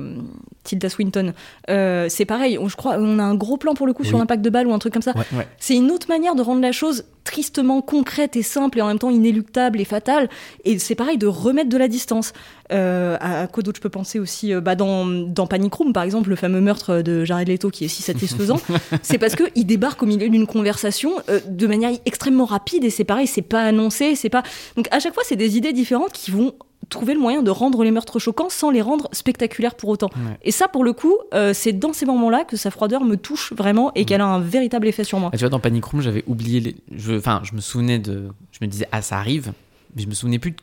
[0.64, 1.32] Tilda Swinton,
[1.70, 2.58] euh, c'est pareil.
[2.58, 4.18] On, je crois, on a un gros plan pour le coup sur Oui.
[4.20, 5.12] l'impact de balle ou un truc comme ça.
[5.16, 5.38] Ouais.
[5.38, 5.46] Ouais.
[5.60, 8.98] C'est une autre manière de rendre la chose tristement concrète et simple et en même
[8.98, 10.28] temps inéluctable et fatale.
[10.64, 12.32] Et c'est pareil de remettre de la distance.
[12.72, 16.02] Euh, à, à quoi d'autre je peux penser aussi bah dans, dans Panic Room par
[16.02, 18.58] exemple, le fameux meurtre de Jared Leto qui est si satisfaisant,
[19.02, 22.90] c'est parce que il débarque au milieu d'une conversation euh, de manière extrêmement rapide et
[22.90, 24.42] c'est pareil, c'est pas annoncé, c'est pas.
[24.76, 26.54] Donc à chaque fois, c'est des idées différentes qui vont
[26.90, 30.10] trouver le moyen de rendre les meurtres choquants sans les rendre spectaculaires pour autant.
[30.16, 30.38] Ouais.
[30.42, 33.52] Et ça, pour le coup, euh, c'est dans ces moments-là que sa froideur me touche
[33.54, 35.30] vraiment et qu'elle a un véritable effet sur moi.
[35.32, 36.60] Ah, tu vois, dans Panic Room, j'avais oublié.
[36.60, 36.76] Les...
[36.94, 37.14] Je...
[37.14, 38.28] Enfin, je me souvenais de.
[38.52, 39.52] Je me disais, ah, ça arrive.
[39.96, 40.56] Mais je me souvenais plus de-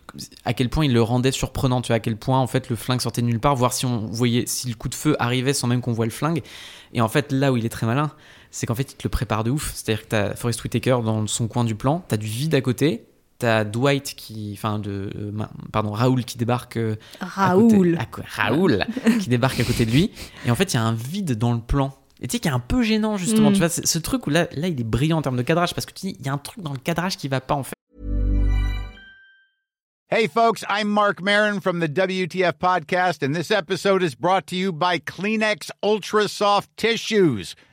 [0.46, 1.82] à quel point il le rendait surprenant.
[1.82, 3.56] Tu vois, à quel point, en fait, le flingue sortait de nulle part.
[3.56, 4.44] Voir si on voyait.
[4.46, 6.44] Si le coup de feu arrivait sans même qu'on voit le flingue.
[6.94, 8.12] Et en fait, là où il est très malin,
[8.52, 9.72] c'est qu'en fait, il te le prépare de ouf.
[9.74, 12.04] C'est-à-dire que t'as Forrest Whitaker dans son coin du plan.
[12.08, 13.06] T'as du vide à côté.
[13.40, 14.52] T'as Dwight qui.
[14.56, 15.10] Enfin, de.
[15.16, 15.32] euh,
[15.72, 16.78] pardon, Raoul qui débarque.
[16.78, 17.98] euh, à côté- Raoul.
[17.98, 18.08] à
[18.44, 18.86] Raoul
[19.20, 20.12] qui débarque à côté de lui.
[20.46, 21.98] Et en fait, il y a un vide dans le plan.
[22.22, 23.50] Et tu sais, qui est un peu gênant, justement.
[23.50, 23.54] Mm.
[23.54, 25.88] Tu vois, ce truc où là, là, il est brillant en termes de cadrage parce
[25.88, 27.64] que tu dis, il y a un truc dans le cadrage qui va pas, en
[27.64, 27.74] fait.
[30.14, 34.58] Hey, folks, I'm Mark Marin from the WTF Podcast, and this episode is brought to
[34.58, 37.56] you by Kleenex Ultra Soft Tissues,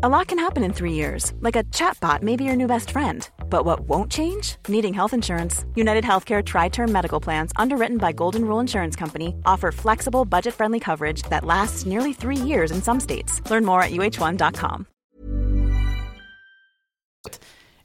[0.00, 2.90] A lot can happen in three years, like a chatbot may be your new best
[2.90, 3.28] friend.
[3.50, 4.56] But what won't change?
[4.66, 5.64] Needing health insurance.
[5.76, 10.54] United Healthcare Tri Term Medical Plans, underwritten by Golden Rule Insurance Company, offer flexible, budget
[10.54, 13.42] friendly coverage that lasts nearly three years in some states.
[13.50, 14.86] Learn more at uh1.com.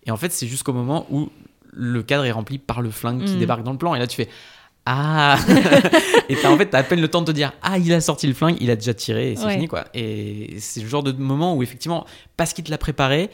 [0.05, 1.29] Et en fait, c'est jusqu'au moment où
[1.73, 3.39] le cadre est rempli par le flingue qui Mm.
[3.39, 3.93] débarque dans le plan.
[3.93, 4.29] Et là, tu fais,
[4.89, 5.37] ah
[6.29, 8.01] Et t'as en fait, t'as à peine le temps de te dire, ah, il a
[8.01, 9.53] sorti le flingue, il a déjà tiré, et c'est Ouais.
[9.53, 9.85] fini, quoi.
[9.93, 12.05] Et c'est le genre de moment où, effectivement,
[12.37, 13.29] parce qu'il te l'a préparé,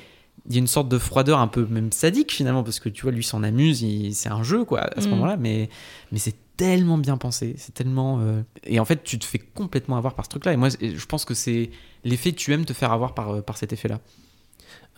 [0.47, 3.04] il y a une sorte de froideur un peu même sadique finalement parce que tu
[3.04, 5.12] vois lui s'en amuse il- c'est un jeu quoi à ce Mm.
[5.12, 5.70] moment-là mais
[6.12, 9.95] mais c'est tellement bien pensé c'est tellement euh, et en fait tu te fais complètement
[9.95, 11.70] avoir par ce truc là et moi je pense que c'est
[12.04, 13.99] l'effet que tu aimes te faire avoir par, par cet effet là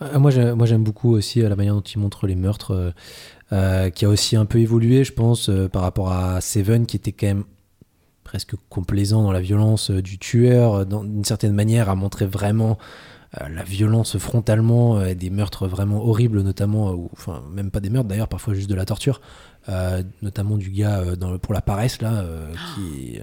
[0.01, 2.93] Euh, moi, j'aime beaucoup aussi euh, la manière dont il montre les meurtres,
[3.53, 6.97] euh, qui a aussi un peu évolué, je pense, euh, par rapport à Seven, qui
[6.97, 7.43] était quand même
[8.23, 12.77] presque complaisant dans la violence euh, du tueur, d'une certaine manière, à montrer vraiment
[13.49, 18.07] la violence frontalement, euh, des meurtres vraiment horribles, notamment, ou enfin, même pas des meurtres
[18.07, 19.19] d'ailleurs, parfois juste de la torture,
[20.21, 22.23] notamment du gars dans le- pour la paresse, là,
[22.75, 23.19] qui.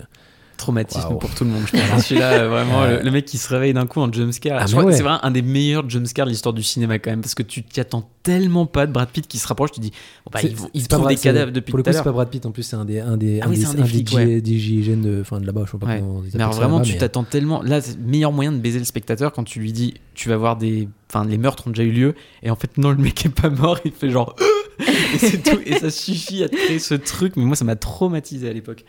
[0.62, 2.02] Traumatisme pour tout le monde, je pense.
[2.06, 4.58] Celui-là, euh, vraiment, le, le mec qui se réveille d'un coup en jumpscare.
[4.60, 4.96] Ah, je mais crois que ouais.
[4.96, 7.62] c'est vraiment un des meilleurs jumpscares de l'histoire du cinéma, quand même, parce que tu
[7.62, 9.90] t'y attends tellement pas de Brad Pitt qui se rapproche, tu dis,
[10.24, 12.04] bon, bah, trouvent Brad- des cadavres depuis Pour le tout à coup, c'est l'heure.
[12.04, 13.68] pas Brad Pitt, en plus, c'est un des, un des, Ah un oui, des, c'est
[13.68, 14.40] un des un flics, G- ouais.
[14.40, 15.98] des GIGN de, là-bas, je sais pas Ouais.
[15.98, 17.62] comment ils appellent Mais alors vraiment, tu t'attends tellement.
[17.62, 20.36] Là, c'est le meilleur moyen de baiser le spectateur quand tu lui dis, tu vas
[20.36, 20.88] voir des.
[21.12, 23.50] Enfin, les meurtres ont déjà eu lieu, et en fait, non, le mec est pas
[23.50, 24.36] mort, il fait genre.
[25.14, 28.48] et c'est tout, et ça suffit à créer ce truc, mais moi, ça m'a traumatisé
[28.48, 28.84] à l'époque.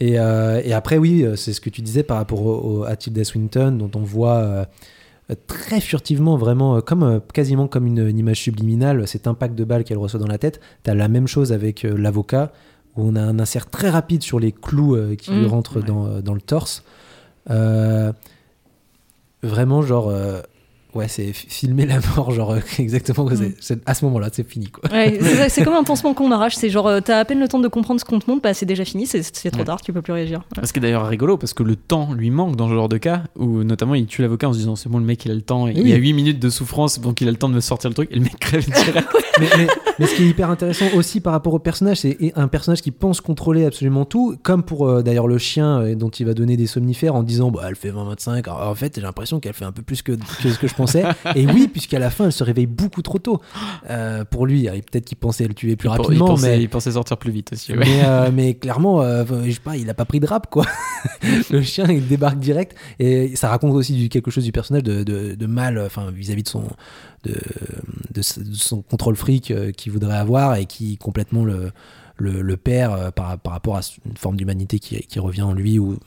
[0.00, 2.84] Et, euh, et après, oui, euh, c'est ce que tu disais par rapport au, au-
[2.84, 4.64] à Tilda Swinton, dont on voit euh,
[5.46, 9.98] très furtivement, vraiment, comme, quasiment comme une, une image subliminale, cet impact de balle qu'elle
[9.98, 10.60] reçoit dans la tête.
[10.84, 12.50] Tu as la même chose avec euh, l'avocat,
[12.96, 15.48] où on a un insert très rapide sur les clous qui lui Mm.
[15.48, 15.86] rentrent Ouais.
[15.86, 16.82] dans, dans le torse.
[19.42, 20.12] Vraiment, genre.
[20.94, 23.26] Ouais, c'est filmer la mort, genre euh, exactement.
[23.26, 24.66] quoi, c'est- c'est- à ce moment-là, c'est fini.
[24.68, 24.90] Quoi.
[24.90, 26.56] Ouais, c'est ça, c'est comme un pansement qu'on arrache.
[26.56, 28.54] C'est genre, euh, t'as à peine le temps de comprendre ce qu'on te montre, bah
[28.54, 29.64] c'est déjà fini, c'est c'est trop Ouais.
[29.66, 30.40] tard, tu peux plus réagir.
[30.56, 30.66] Ouais.
[30.66, 32.98] Ce qui est d'ailleurs rigolo, parce que le temps lui manque dans ce genre de
[32.98, 35.34] cas, où notamment il tue l'avocat en se disant c'est bon, le mec il a
[35.34, 35.72] le temps, Oui.
[35.76, 37.88] il y a 8 minutes de souffrance, donc il a le temps de me sortir
[37.90, 39.06] le truc, et le mec crève direct.
[39.38, 39.66] Mais, mais-
[39.98, 42.90] mais ce qui est hyper intéressant aussi par rapport au personnage, c'est un personnage qui
[42.90, 46.56] pense contrôler absolument tout, comme pour euh, d'ailleurs le chien euh, dont il va donner
[46.56, 48.44] des somnifères en disant bah, elle fait 20-25.
[48.48, 50.12] Alors, En fait, j'ai l'impression qu'elle fait un peu plus que,
[50.42, 51.04] que ce que je pensais.
[51.36, 53.40] Et oui, puisqu'à la fin, elle se réveille beaucoup trop tôt.
[53.90, 56.62] Euh, pour lui, peut-être qu'il pensait le tuer plus il, rapidement, pensait, mais.
[56.62, 57.72] il pensait sortir plus vite aussi.
[57.72, 57.78] ouais.
[57.84, 60.64] Mais, mais clairement, je sais pas, il a pas pris de rap quoi.
[61.50, 65.02] le chien il débarque direct et ça raconte aussi du, quelque chose du personnage de,
[65.02, 66.64] de, de mal, enfin vis-à-vis de son
[67.24, 71.72] de, son contrôle fric euh, qu'il voudrait avoir et qui complètement le
[72.22, 75.78] le, perd euh, par, par rapport à une forme d'humanité qui, qui revient en lui
[75.78, 75.98] ou,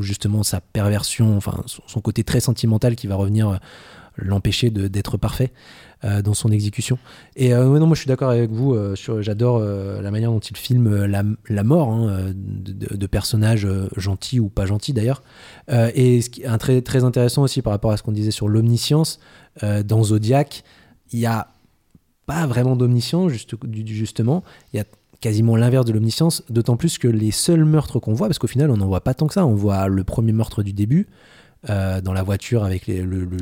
[0.00, 3.56] justement sa perversion, enfin son, côté très sentimental qui va revenir euh,
[4.16, 5.52] l'empêcher d'être parfait
[6.02, 6.98] dans son exécution.
[7.36, 8.76] Et non, moi je suis d'accord avec vous.
[9.20, 14.66] j'adore la manière dont il filme la, la mort hein, de, personnages gentils ou pas
[14.66, 15.22] gentils d'ailleurs.
[15.70, 18.48] Et ce qui un très très intéressant aussi par rapport à ce qu'on disait sur
[18.48, 19.20] l'omniscience
[19.62, 20.62] euh, dans Zodiac,
[21.12, 21.48] il y a
[22.26, 23.54] pas vraiment d'omniscience juste,
[23.86, 24.42] justement.
[24.72, 24.84] Il y a
[25.20, 28.70] quasiment l'inverse de l'omniscience, d'autant plus que les seuls meurtres qu'on voit, parce qu'au final
[28.70, 31.08] on n'en voit pas tant que ça, on voit le premier meurtre du début
[31.68, 33.38] euh, dans la voiture avec les- le, le-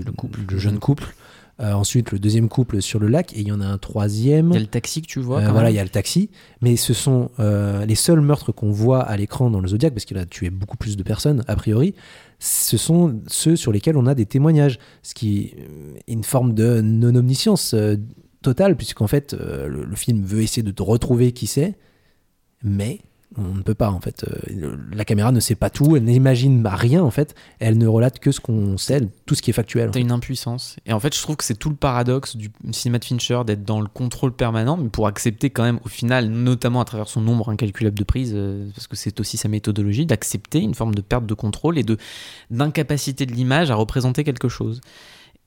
[0.51, 1.15] le jeune couple.
[1.61, 4.51] Euh, ensuite, le deuxième couple sur le lac, et il y en a un troisième.
[4.51, 5.41] Il y a le taxi que tu vois.
[5.49, 6.31] Euh, voilà, il y a le taxi,
[6.63, 10.05] mais ce sont euh, les seuls meurtres qu'on voit à l'écran dans le Zodiac, parce
[10.05, 11.95] qu'il a tué beaucoup plus de personnes, a priori.
[12.39, 15.55] Ce sont ceux sur lesquels on a des témoignages, ce qui
[16.07, 17.97] est une forme de non-omniscience euh,
[18.43, 21.76] totale, puisqu'en fait, euh, le, film veut essayer de retrouver qui c'est,
[22.62, 23.01] mais
[23.37, 24.24] on ne peut pas, en fait.
[24.24, 28.18] Euh, la caméra ne sait pas tout, elle n'imagine rien, en fait, elle ne relate
[28.18, 29.91] que ce qu'on sait, tout ce qui est factuel.
[29.91, 30.76] T'as une impuissance.
[30.87, 33.64] Et en fait, je trouve que c'est tout le paradoxe du cinéma de Fincher d'être
[33.64, 37.20] dans le contrôle permanent, mais pour accepter quand même, au final, notamment à travers son
[37.20, 41.03] nombre incalculable de prises, euh, parce que c'est aussi sa méthodologie, d'accepter une forme de
[41.03, 41.99] perte de contrôle et de
[42.51, 44.81] d'incapacité de l'image à représenter quelque chose.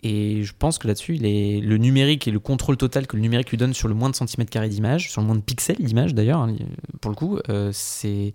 [0.03, 3.57] Et je pense que là-dessus, le numérique et le contrôle total que le numérique lui
[3.57, 6.39] donne sur le moins de centimètres carrés d'image, sur le moins de pixels d'image d'ailleurs,
[6.39, 6.55] hein,
[7.01, 8.33] pour le coup, euh, c'est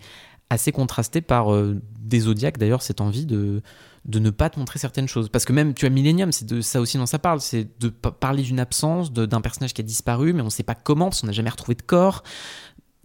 [0.48, 3.62] assez contrasté par euh, des zodiacs d'ailleurs, cette envie de,
[4.04, 5.28] de ne pas te montrer certaines choses.
[5.28, 7.88] Parce que même, tu as Millennium, c'est de ça aussi dont ça parle, c'est de
[7.88, 11.06] pa- parler d'une absence, d'un personnage qui a disparu, mais on ne sait pas comment,
[11.06, 12.22] parce qu'on n'a jamais retrouvé de corps.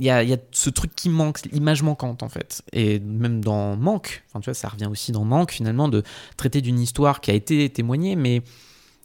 [0.02, 2.64] Il y a, il y a ce truc qui manque, l'image manquante en fait.
[2.74, 6.02] Et même dans Manque, enfin tu vois, ça revient aussi dans Manque finalement, de
[6.38, 8.42] traiter d'une histoire qui a été témoignée, mais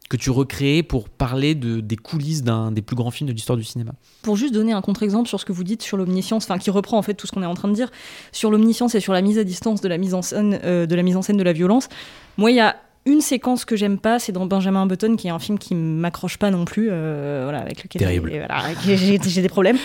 [0.08, 3.58] que tu recrées pour parler de, des coulisses d'un des plus grands films de l'histoire
[3.58, 3.92] du cinéma.
[4.22, 6.96] Pour juste donner un contre-exemple sur ce que vous dites sur l'omniscience, enfin qui reprend
[6.96, 7.90] en fait tout ce qu'on est en train de dire
[8.32, 10.94] sur l'omniscience et sur la mise à distance de la mise en scène, euh, de
[10.94, 11.90] la mise en scène de la violence.
[12.38, 15.30] Moi, il y a une séquence que j'aime pas, c'est dans Benjamin Button, qui est
[15.30, 19.78] un film qui m'accroche pas non plus, euh, voilà, avec lequel voilà, j'ai des problèmes.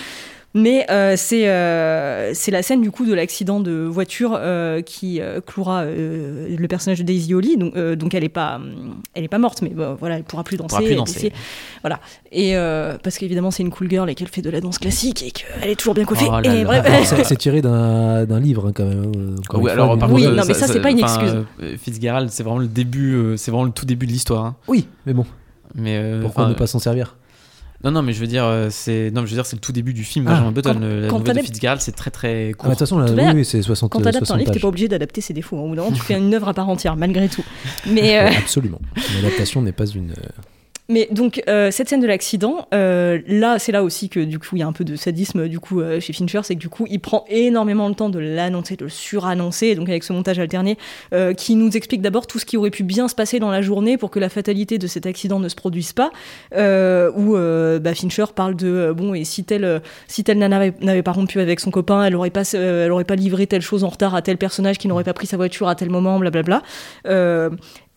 [0.53, 5.21] Mais euh, c'est euh, c'est la scène du coup de l'accident de voiture euh, qui
[5.21, 7.55] euh, clouera euh, le personnage de Daisy Holly.
[7.55, 8.59] Donc, euh, donc elle est pas
[9.13, 10.67] elle est pas morte, mais bon, voilà, elle pourra plus danser.
[10.75, 11.31] pourra plus danser.
[11.83, 12.01] voilà.
[12.33, 15.23] Et euh, parce qu'évidemment c'est une cool girl et qu'elle fait de la danse classique
[15.23, 16.27] et qu'elle est toujours bien coiffée.
[16.29, 19.35] Oh et c'est tiré d'un d'un livre hein, quand même.
[19.47, 21.45] encore oui, fois, alors mais- Oui, contre, non, mais ça, c'est pas une excuse.
[21.61, 24.43] euh, Fitzgerald, c'est vraiment le début, euh, c'est vraiment le tout début de l'histoire.
[24.45, 24.55] hein.
[24.67, 25.25] Oui, mais bon,
[25.75, 27.15] Mais euh, pourquoi ne pas s'en servir?
[27.83, 29.61] Non, non, mais je veux dire, euh, c'est non, mais je veux dire, c'est le
[29.61, 30.25] tout début du film.
[30.27, 32.69] Ah, Benjamin Button, quand- la quand nouvelle de Fitzgerald, c'est très très Ah, court.
[32.69, 34.67] De toute façon, là, oui, oui, c'est 60, Quand t'adaptes un 60 livre, t'es pas
[34.67, 35.57] obligé d'adapter ses défauts.
[35.57, 35.61] hein.
[35.61, 37.43] Au bout d'un moment, tu fais une œuvre à part entière, malgré tout.
[37.87, 38.79] Mais, euh, Absolument.
[38.95, 40.13] Une adaptation n'est pas une.
[40.91, 44.57] Mais donc euh, cette scène de l'accident, euh, là c'est là aussi que du coup
[44.57, 46.67] il y a un peu de sadisme du coup euh, chez Fincher, c'est que du
[46.67, 50.37] coup il prend énormément le temps de l'annoncer, de le surannoncer, donc avec ce montage
[50.37, 50.77] alterné
[51.37, 53.97] qui nous explique d'abord tout ce qui aurait pu bien se passer dans la journée
[53.97, 56.11] pour que la fatalité de cet accident ne se produise pas,
[56.53, 61.39] où bah, Fincher parle de bon et si telle si telle nana n'avait pas rompu
[61.39, 64.21] avec son copain, elle aurait pas elle aurait pas livré telle chose en retard à
[64.21, 66.63] tel personnage qui n'aurait pas pris sa voiture à tel moment, blablabla.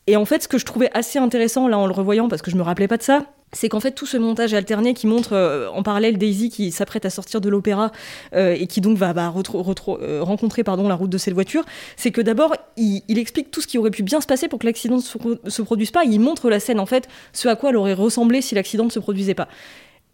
[0.06, 2.50] Et en fait, ce que je trouvais assez intéressant là en le revoyant, parce que
[2.50, 3.24] je me rappelais pas de ça,
[3.54, 7.04] c'est qu'en fait tout ce montage alterné qui montre euh, en parallèle Daisy qui s'apprête
[7.04, 7.92] à sortir de l'opéra
[8.34, 11.64] euh, et qui donc va bah, euh, rencontrer la route de cette voiture,
[11.96, 14.66] c'est que d'abord il, explique tout ce qui aurait pu bien se passer pour que
[14.66, 16.04] l'accident ne se, se, produise pas.
[16.04, 18.90] Il montre la scène en fait, ce à quoi elle aurait ressemblé si l'accident ne
[18.90, 19.48] se produisait pas.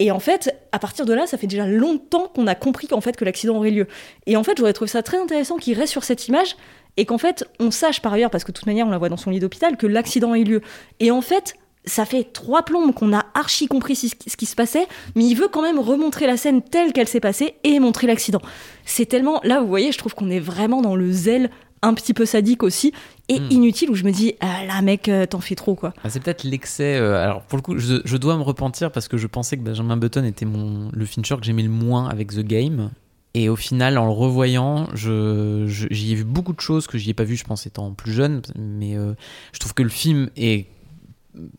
[0.00, 3.02] Et en fait, à partir de là, ça fait déjà longtemps qu'on a compris qu'en
[3.02, 3.86] fait que l'accident aurait lieu.
[4.26, 6.56] Et en fait, j'aurais trouvé ça très intéressant qu'il reste sur cette image
[6.96, 9.08] et qu'en fait, on sache par ailleurs, parce que de toute manière, on la voit
[9.08, 10.60] dans son lit d'hôpital, que l'accident a eu lieu.
[10.98, 14.86] Et en fait, ça fait trois plombes qu'on a archi compris ce qui se passait,
[15.14, 18.42] mais il veut quand même remontrer la scène telle qu'elle s'est passée et montrer l'accident.
[18.84, 19.40] C'est tellement.
[19.44, 21.50] Là, vous voyez, je trouve qu'on est vraiment dans le zèle
[21.82, 22.92] un petit peu sadique aussi
[23.28, 23.50] et hmm.
[23.50, 26.22] inutile où je me dis ah, là mec euh, t'en fais trop quoi ah, c'est
[26.22, 29.26] peut-être l'excès euh, alors pour le coup je, je, dois me repentir parce que je
[29.26, 32.90] pensais que Benjamin Button était mon le Fincher que j'aimais le moins avec The Game
[33.34, 37.10] et au final, en le revoyant, je, j'y ai vu beaucoup de choses que j'y
[37.10, 38.42] ai pas vu, je pense, étant plus jeune.
[38.58, 39.14] Mais euh,
[39.52, 40.66] je trouve que le film est,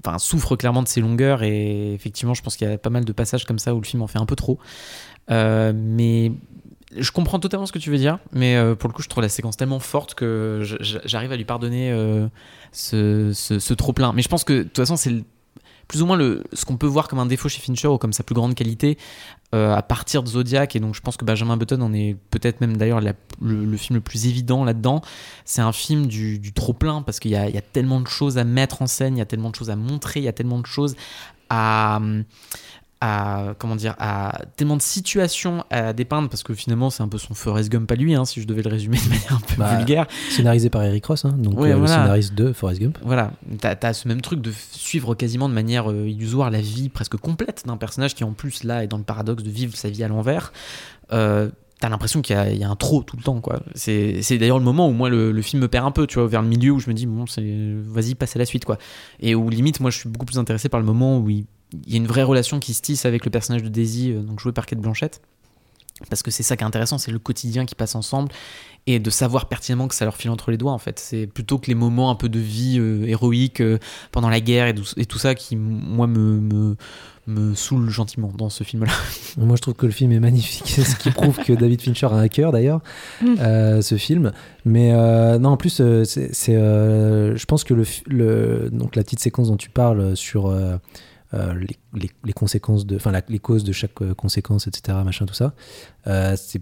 [0.06, 1.44] enfin, souffre clairement de ses longueurs.
[1.44, 3.86] Et effectivement, je pense qu'il y a pas mal de passages comme ça où le
[3.86, 4.60] film en fait un peu trop.
[5.30, 6.34] Euh, mais
[6.98, 8.20] je comprends totalement ce que tu veux dire.
[8.34, 10.62] Mais euh, pour le coup, je trouve la séquence tellement forte que
[11.06, 11.90] j'arrive à lui pardonner
[12.74, 14.12] ce, ce, ce trop-plein.
[14.12, 15.24] Mais je pense que, de toute façon, c'est
[15.88, 18.14] plus ou moins le, ce qu'on peut voir comme un défaut chez Fincher ou comme
[18.14, 18.98] sa plus grande qualité
[19.54, 20.76] euh, à partir de Zodiac.
[20.76, 24.02] Et donc je pense que Benjamin Button en est peut-être même d'ailleurs le, film le
[24.02, 25.02] plus évident là-dedans.
[25.46, 28.88] C'est un film du, trop-plein parce qu'il y a, tellement de choses à mettre en
[28.88, 30.96] scène, il y a tellement de choses à montrer, il y a tellement de choses
[31.50, 32.00] à
[33.02, 37.18] à comment dire à tellement de situations à dépeindre parce que finalement c'est un peu
[37.18, 39.56] son Forrest Gump à lui hein, si je devais le résumer de manière un peu
[39.58, 40.06] bah, vulgaire.
[40.30, 43.00] scénarisé par Eric Ross hein, donc euh, le scénariste de Forrest Gump.
[43.04, 43.32] Voilà.
[43.60, 47.18] T'as as ce même truc de suivre quasiment de manière euh, illusoire la vie presque
[47.18, 50.04] complète d'un personnage qui en plus là est dans le paradoxe de vivre sa vie
[50.04, 50.54] à l'envers.
[51.12, 51.50] Euh,
[51.80, 53.62] t'as l'impression qu'il y, a un trop tout le temps quoi.
[53.74, 56.44] C'est d'ailleurs le moment où moi le, film me perd un peu tu vois vers
[56.44, 57.26] le milieu où je me dis bon
[57.88, 58.78] vas-y passe à la suite quoi.
[59.20, 61.48] Et où limite moi je suis beaucoup plus intéressé par le moment où il
[61.86, 64.22] il y a une vraie relation qui se tisse avec le personnage de Daisy, euh,
[64.22, 65.22] donc joué par Kate Blanchett.
[66.10, 68.32] Parce que c'est ça qui est intéressant, c'est le quotidien qui passe ensemble
[68.88, 70.98] et de savoir pertinemment que ça leur file entre les doigts en fait.
[70.98, 73.78] C'est plutôt que les moments un peu de vie euh, héroïque euh,
[74.12, 76.76] pendant la guerre et, tout ça qui, moi, me, me,
[77.28, 78.92] me saoule gentiment dans ce film-là.
[79.38, 82.16] Moi, je trouve que le film est magnifique, ce qui prouve que David Fincher a
[82.16, 82.82] un cœur d'ailleurs,
[83.22, 83.82] mm.
[83.84, 84.32] ce film.
[84.66, 84.92] Mais
[85.38, 89.70] non, en plus, c'est, je pense que le, le, donc, la petite séquence dont tu
[89.70, 90.52] parles sur
[91.34, 91.54] euh,
[91.94, 94.98] les, conséquences de, enfin les causes de chaque euh, conséquence, etc.
[95.06, 95.54] Machin, tout ça.
[96.08, 96.62] Euh, c'est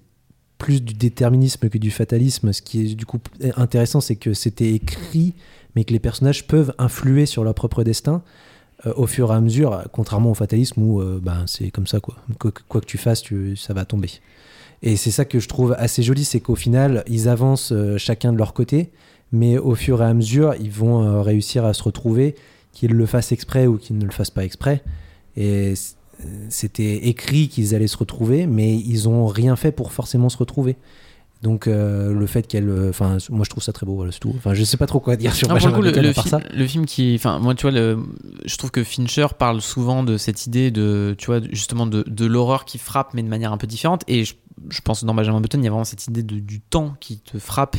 [0.59, 2.53] plus du déterminisme que du fatalisme.
[2.53, 3.19] Ce qui est du coup
[3.55, 5.33] intéressant, c'est que c'était écrit,
[5.75, 8.21] mais que les personnages peuvent influer sur leur propre destin
[8.95, 12.15] au fur et à mesure, contrairement au fatalisme où ben, c'est comme ça, quoi.
[12.37, 14.09] quoi que tu fasses, tu, ça va tomber.
[14.81, 18.37] Et c'est ça que je trouve assez joli, c'est qu'au final, ils avancent chacun de
[18.37, 18.91] leur côté,
[19.31, 22.35] mais au fur et à mesure, ils vont réussir à se retrouver
[22.79, 24.81] qu'ils le fassent exprès ou qu'ils ne le fassent pas exprès.
[25.35, 25.73] Et
[26.49, 30.77] c'était écrit qu'ils allaient se retrouver, mais ils ont rien fait pour forcément se retrouver.
[31.41, 34.33] Donc euh, le fait qu'elle, enfin moi je trouve ça très beau, voilà, c'est tout.
[34.35, 37.15] Enfin je sais pas trop quoi dire sur non, le, le, film, le film qui,
[37.15, 37.97] enfin moi tu vois, le,
[38.43, 42.25] je trouve que Fincher parle souvent de cette idée de, tu vois, justement de, de
[42.25, 44.03] l'horreur qui frappe mais de manière un peu différente.
[44.09, 44.35] Et je,
[44.69, 46.95] je pense que dans Benjamin Button il y a vraiment cette idée de, du temps
[46.99, 47.77] qui te frappe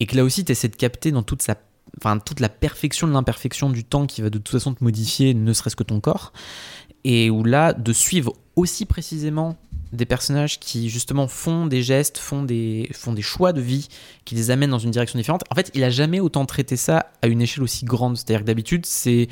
[0.00, 1.54] et que là aussi tu essaies de capter dans toute sa
[1.96, 5.34] enfin toute la perfection de l'imperfection du temps qui va de toute façon te modifier,
[5.34, 6.32] ne serait-ce que ton corps,
[7.04, 9.56] et où là, de suivre aussi précisément
[9.92, 13.88] des personnages qui justement font des gestes, font des, font des choix de vie,
[14.24, 15.44] qui les amènent dans une direction différente.
[15.50, 18.16] En fait, il a jamais autant traité ça à une échelle aussi grande.
[18.16, 19.28] C'est-à-dire que d'habitude, c'est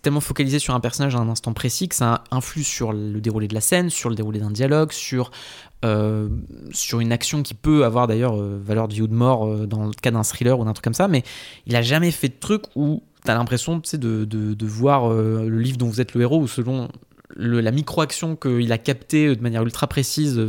[0.00, 3.48] tellement focalisé sur un personnage à un instant précis que ça influe sur le déroulé
[3.48, 5.30] de la scène, sur le déroulé d'un dialogue, sur,
[5.84, 6.28] euh,
[6.72, 9.64] sur une action qui peut avoir d'ailleurs euh, valeur de vie ou de mort euh,
[9.64, 11.06] dans le cas d'un thriller ou d'un truc comme ça.
[11.06, 11.22] Mais
[11.66, 15.58] il a jamais fait de truc où tu as l'impression de, de, de, voir le
[15.58, 16.88] livre dont vous êtes le héros ou selon
[17.36, 20.40] la micro-action qu'il a captée de manière ultra précise,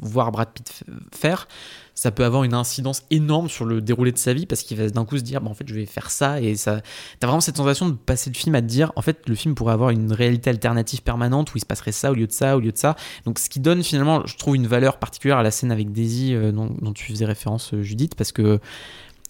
[0.00, 1.46] voir Brad Pitt faire,
[1.94, 4.88] ça peut avoir une incidence énorme sur le déroulé de sa vie parce qu'il va
[4.88, 6.80] d'un coup se dire bah, en fait je vais faire ça et ça
[7.20, 9.54] t'as vraiment cette sensation de passer le film à te dire en fait le film
[9.54, 12.56] pourrait avoir une réalité alternative permanente où il se passerait ça au lieu de ça
[12.56, 12.96] au lieu de ça.
[13.24, 16.34] Donc ce qui donne finalement je trouve une valeur particulière à la scène avec Daisy
[16.34, 18.58] euh, dont, tu faisais référence euh, Judith parce que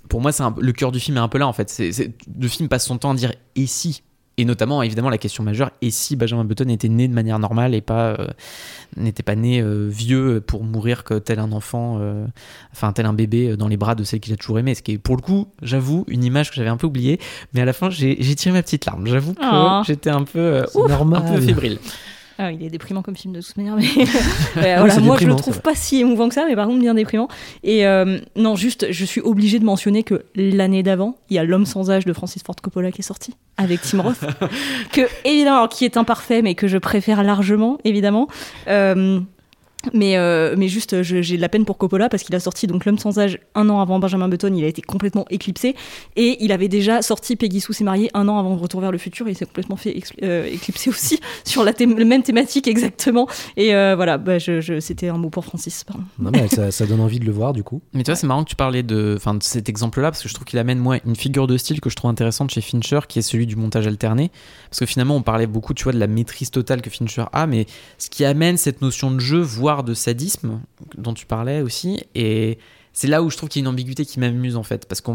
[0.09, 1.81] pour moi c'est le cœur du film est un peu là en fait.
[1.81, 4.03] Le film passe son temps à dire et si?
[4.39, 7.74] Et notamment, évidemment, la question majeure et si Benjamin Button était né de manière normale
[7.74, 8.26] et pas euh,
[8.97, 12.24] n'était pas né euh, vieux pour mourir que tel un enfant, euh,
[12.72, 14.74] enfin tel un bébé dans les bras de celle qu'il a toujours aimé.
[14.74, 17.20] Ce qui est, pour le coup, j'avoue, une image que j'avais un peu oubliée.
[17.53, 19.07] Mais à la fin, j'ai j'ai tiré ma petite larme.
[19.07, 19.83] J'avoue que Oh.
[19.87, 21.22] j'étais un peu, euh, normal.
[21.26, 21.78] un peu fébrile.
[22.45, 23.84] Ah, il est déprimant comme film de toute manière, mais
[24.55, 27.28] voilà, moi je le trouve pas si émouvant que ça, mais par contre bien déprimant.
[27.62, 31.45] Et euh, non, juste, je suis obligée de mentionner que l'année d'avant, il y a
[31.45, 34.24] L'homme sans âge de Francis Ford Coppola qui est sorti avec Tim Roth,
[34.93, 38.26] que évidemment, alors, qui est imparfait, mais que je préfère largement, évidemment.
[38.66, 39.20] Euh,
[39.93, 42.85] mais, euh, mais juste, j'ai de la peine pour Coppola parce qu'il a sorti donc
[42.85, 45.74] L'homme sans âge un an avant Benjamin Button, il a été complètement éclipsé.
[46.16, 48.99] Et il avait déjà sorti Peggy Sue s'est mariée un an avant Retour vers le
[48.99, 53.26] futur et il s'est complètement fait euh, éclipser aussi sur la, même thématique exactement.
[53.57, 55.85] Et euh, voilà, bah, je, je- c'était un mot pour Francis.
[55.85, 56.05] Pardon.
[56.18, 57.83] Non, mais ça, ça donne envie de le voir du coup.
[57.93, 60.28] Mais tu vois, c'est marrant que tu parlais de, enfin, de cet exemple-là, parce que
[60.28, 63.01] je trouve qu'il amène, moi, une figure de style que je trouve intéressante chez Fincher,
[63.09, 64.30] qui est celui du montage alterné.
[64.70, 67.47] Parce que finalement, on parlait beaucoup, tu vois, de la maîtrise totale que Fincher a,
[67.47, 67.66] mais
[67.99, 70.61] ce qui amène cette notion de jeu, voire de sadisme,
[70.97, 72.59] dont tu parlais aussi, et
[72.93, 74.87] c'est là où je trouve qu'il y a une ambiguïté qui m'amuse, en fait.
[74.87, 75.11] Parce que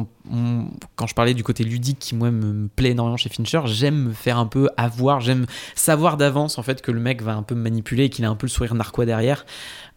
[0.96, 4.14] quand je parlais du côté ludique qui, moi, me, plaît énormément chez Fincher, j'aime me
[4.14, 5.46] faire un peu avoir, j'aime
[5.76, 8.30] savoir d'avance, en fait, que le mec va un peu me manipuler et qu'il a
[8.30, 9.46] un peu le sourire narquois derrière.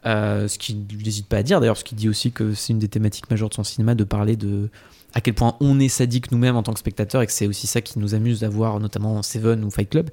[0.07, 2.79] Euh, ce qu'il n'hésite pas à dire d'ailleurs, ce qu'il dit aussi que c'est une
[2.79, 4.71] des thématiques majeures de son cinéma de parler de
[5.13, 7.67] à quel point on est sadique nous-mêmes en tant que spectateur et que c'est aussi
[7.67, 10.09] ça qui nous amuse d'avoir notamment Seven ou Fight Club.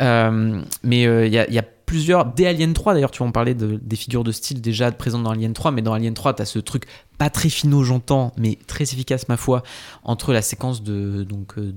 [0.00, 3.32] Euh, mais euh, il y, a, y a plusieurs, dès Alien 3 d'ailleurs, tu on
[3.32, 6.32] parlait de, des figures de style déjà présentes dans Alien 3, mais dans Alien 3,
[6.32, 6.86] tu as ce truc
[7.18, 9.62] pas très finaux, j'entends, mais très efficace, ma foi,
[10.02, 11.70] entre la séquence de, donc, euh,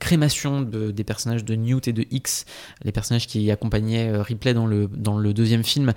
[0.00, 2.44] crémation de, des personnages de Newt et de X,
[2.82, 5.92] les personnages qui accompagnaient euh, Ripley dans le, deuxième film,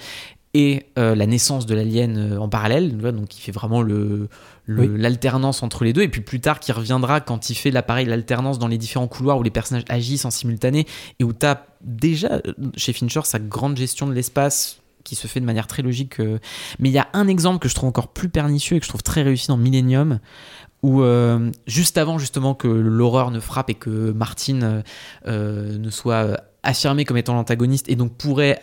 [0.53, 4.29] et euh, la naissance de l'alien en parallèle, donc il fait vraiment le,
[4.69, 8.59] l'alternance entre les deux, et puis plus tard qui reviendra quand il fait l'appareil, l'alternance
[8.59, 10.85] dans les différents couloirs où les personnages agissent en simultané,
[11.19, 15.27] et où tu as déjà euh, chez Fincher sa grande gestion de l'espace qui se
[15.27, 16.19] fait de manière très logique.
[16.19, 16.39] euh.
[16.77, 18.89] Mais il y a un exemple que je trouve encore plus pernicieux et que je
[18.89, 20.19] trouve très réussi dans Millennium,
[20.81, 24.81] où euh, juste avant justement que l'horreur ne frappe et que Martine euh,
[25.27, 28.61] euh, ne soit affirmée comme étant l'antagoniste et donc pourrait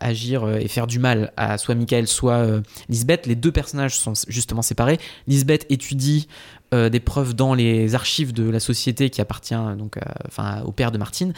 [0.00, 2.46] agir et faire du mal à soit Michael soit
[2.88, 4.98] Lisbeth, les deux personnages sont justement séparés.
[5.28, 6.26] Lisbeth étudie
[6.72, 10.62] euh, des preuves dans les archives de la société qui appartient euh, donc à- enfin
[10.64, 11.32] au père de Martine.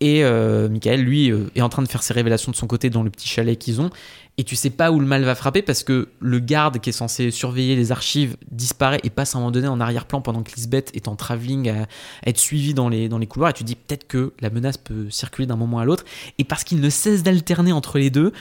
[0.00, 2.90] Et euh, Michael lui euh, est en train de faire ses révélations de son côté
[2.90, 3.90] dans le petit chalet qu'ils ont.
[4.38, 6.92] Et tu sais pas où le mal va frapper parce que le garde qui est
[6.94, 10.54] censé surveiller les archives disparaît et passe à un moment donné en arrière-plan pendant que
[10.56, 11.86] Lisbeth est en travelling à, à
[12.26, 13.50] être suivie dans les, dans les couloirs.
[13.50, 16.04] Et tu dis peut-être que la menace peut circuler d'un moment à l'autre.
[16.38, 18.32] Et parce qu'il ne cesse d'alterner entre les deux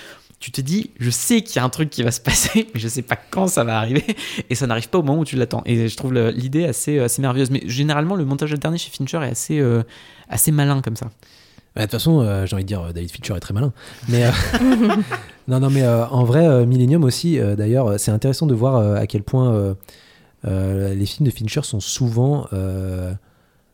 [0.41, 2.79] tu te dis, je sais qu'il y a un truc qui va se passer, mais
[2.79, 4.03] je sais pas quand ça va arriver,
[4.49, 5.61] et ça n'arrive pas au moment où tu l'attends.
[5.65, 7.51] Et je trouve l'idée assez, assez merveilleuse.
[7.51, 9.83] Mais généralement, le montage alterné chez Fincher est assez, euh,
[10.27, 11.05] assez malin comme ça.
[11.75, 13.71] Bah, De toute façon, euh, j'ai envie de dire, euh, David Fincher est très malin.
[14.09, 14.31] Mais euh,
[15.47, 17.39] non, non, mais euh, en vrai, euh, Millennium aussi.
[17.39, 19.73] euh, D'ailleurs, euh, c'est intéressant de voir euh, à quel point euh,
[20.45, 23.13] euh, les films de Fincher sont souvent, euh,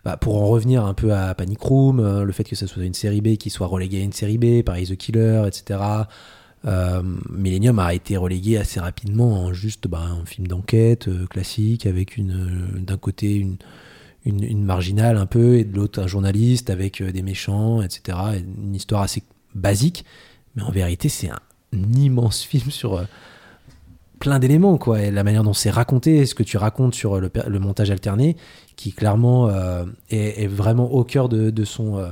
[0.05, 2.84] bah, pour en revenir un peu à Panic Room, euh, le fait que ce soit
[2.84, 5.80] une série B qui soit reléguée à une série B, pareil The Killer, etc.
[6.68, 11.86] Euh, Millennium a été relégué assez rapidement en juste bah, un film d'enquête euh, classique
[11.86, 12.24] avec euh,
[12.78, 13.45] d'un côté
[14.26, 18.18] une, marginale un peu et de l'autre un journaliste avec des méchants, etc.
[18.36, 19.24] Et Une histoire assez
[19.55, 20.03] basique,
[20.55, 21.39] mais en vérité c'est un,
[21.95, 23.05] immense film sur
[24.20, 24.99] plein d'éléments quoi.
[25.09, 28.36] La manière dont c'est raconté, ce que tu racontes sur le, montage alterné,
[28.76, 29.49] qui clairement
[30.09, 32.11] est, vraiment au cœur de, son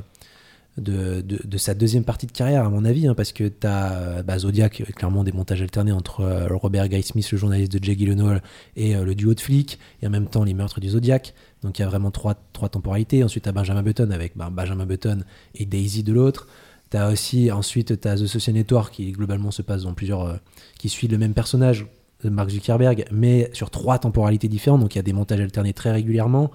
[0.77, 4.23] de, de, sa deuxième partie de carrière, à mon avis, hein, parce que tu as
[4.23, 7.83] bah, Zodiac, euh, clairement des montages alternés entre euh, Robert Guy Smith, le journaliste de
[7.83, 8.41] Jay Gyllenhaal,
[8.75, 11.33] et euh, le duo de flics, et en même temps les meurtres du Zodiac.
[11.63, 13.23] Donc il y a vraiment trois, trois temporalités.
[13.23, 15.23] Ensuite, tu as Benjamin Button avec bah, Benjamin Button
[15.55, 16.47] et Daisy de l'autre.
[16.91, 20.23] Tu as aussi, ensuite, tu as The Social Network qui globalement se passe dans plusieurs.
[20.23, 20.35] euh,
[20.77, 21.87] qui suit le même personnage,
[22.23, 24.81] Mark Zuckerberg, mais sur trois temporalités différentes.
[24.81, 26.51] Donc il y a des montages alternés très régulièrement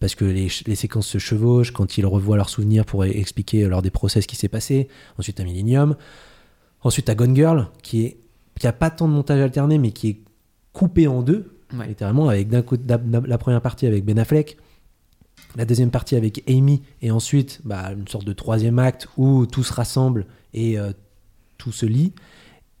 [0.00, 3.82] parce que les, les séquences se chevauchent quand ils revoient leurs souvenirs pour expliquer lors
[3.82, 4.88] des process ce qui s'est passé.
[5.18, 5.96] Ensuite, à Millennium.
[6.82, 8.16] Ensuite, à Gone Girl, qui est
[8.60, 10.20] qui a pas tant de montage alterné, mais qui est
[10.72, 11.86] coupé en deux, Ouais.
[11.88, 14.58] littéralement, avec d'un côté la, première partie avec Ben Affleck,
[15.56, 19.62] la deuxième partie avec Amy, et ensuite bah, une sorte de troisième acte où tout
[19.62, 20.92] se rassemble et euh,
[21.58, 22.12] tout se lie.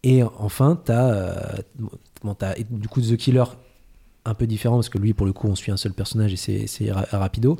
[0.02, 1.60] Et enfin, tu as,
[2.70, 3.44] du coup The Killer
[4.24, 6.66] un peu différent parce que lui, pour le coup, on suit un seul personnage et
[6.66, 7.58] c'est- ra- rapido.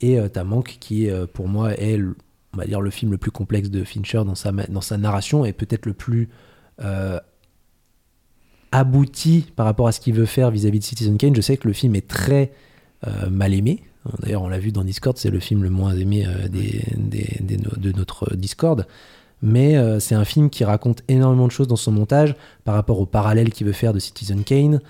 [0.00, 2.16] Et euh, Manque qui, euh, pour moi, est le-
[2.54, 5.44] on va dire le film le plus complexe de Fincher dans sa, dans sa narration
[5.44, 6.28] et peut-être le plus
[6.80, 7.18] euh,
[8.72, 11.34] abouti par rapport à ce qu'il veut faire vis-à-vis de Citizen Kane.
[11.34, 12.52] Je sais que le film est très
[13.06, 13.82] euh, mal aimé.
[14.20, 17.92] D'ailleurs, on l'a vu dans Discord, c'est le film le moins aimé des, des- de
[17.92, 18.86] notre Discord.
[19.42, 22.34] Mais c'est un film qui raconte énormément de choses dans son montage
[22.64, 24.80] par rapport au parallèle qu'il veut faire de Citizen Kane,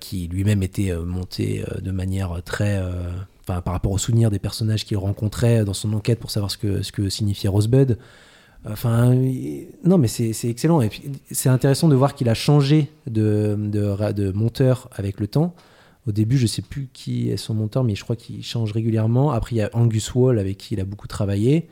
[0.00, 2.78] qui lui-même était euh, monté euh, de manière très.
[2.78, 3.12] euh,
[3.50, 6.58] Enfin, par rapport aux souvenirs des personnages qu'il rencontrait dans son enquête pour savoir ce
[6.58, 7.96] que, ce que signifiait Rosebud.
[8.66, 9.14] Enfin,
[9.84, 10.82] non, mais c'est excellent.
[10.82, 15.54] Et puis, c'est intéressant de voir qu'il a changé de, de, monteur avec le temps.
[16.06, 19.30] Au début, je sais plus qui est son monteur, mais je crois qu'il change régulièrement.
[19.30, 21.68] Après, il y a Angus Wall avec qui il a beaucoup travaillé,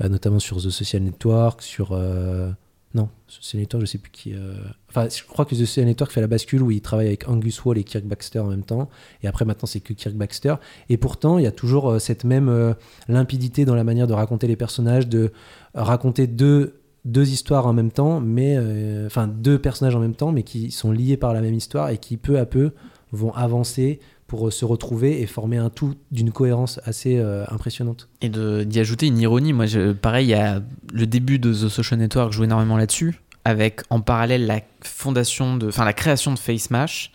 [0.00, 1.90] euh, notamment sur The Social Network, sur.
[1.92, 2.50] euh,
[2.92, 3.08] Non,
[3.54, 4.34] Network, je sais plus qui.
[4.34, 4.54] euh,
[4.88, 7.78] Enfin, je crois que Social Network fait la bascule où il travaille avec Angus Wall
[7.78, 8.88] et Kirk Baxter en même temps.
[9.22, 10.56] Et après, maintenant, c'est que Kirk Baxter.
[10.88, 12.74] Et pourtant, il y a toujours euh, cette même euh,
[13.06, 15.30] limpidité dans la manière de raconter les personnages, de
[15.72, 18.58] raconter deux, deux histoires en même temps, mais
[19.06, 21.98] enfin deux personnages en même temps, mais qui sont liés par la même histoire et
[21.98, 22.72] qui peu à peu
[23.12, 24.00] vont avancer
[24.30, 28.08] pour euh, se retrouver et former un tout d'une cohérence assez euh, impressionnante.
[28.22, 29.52] Et d'y ajouter une ironie.
[29.52, 29.66] Moi,
[30.00, 30.62] pareil, il y a
[30.92, 35.84] le début de The Social Network joue énormément là-dessus, avec en parallèle la fondation enfin
[35.84, 37.10] la création de FaceMash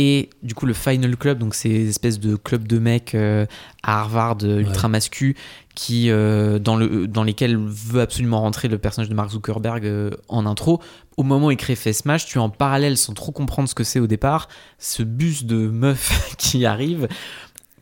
[0.00, 3.46] et du coup le Final Club, donc ces espèces de clubs de mecs euh,
[3.82, 5.36] à Harvard euh, ultra mascu
[5.74, 10.10] qui euh, dans le dans lesquels veut absolument rentrer le personnage de Mark Zuckerberg euh,
[10.28, 10.80] en intro.
[11.16, 13.82] Au moment où il crée FaceMash, tu es en parallèle sans trop comprendre ce que
[13.82, 17.08] c'est au départ, ce bus de meufs qui arrive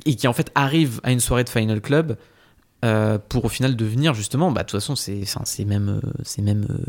[0.06, 2.16] et qui en fait arrive à une soirée de Final Club
[2.84, 6.84] euh, pour au final devenir justement, bah, de toute façon, c'est même, c'est même euh,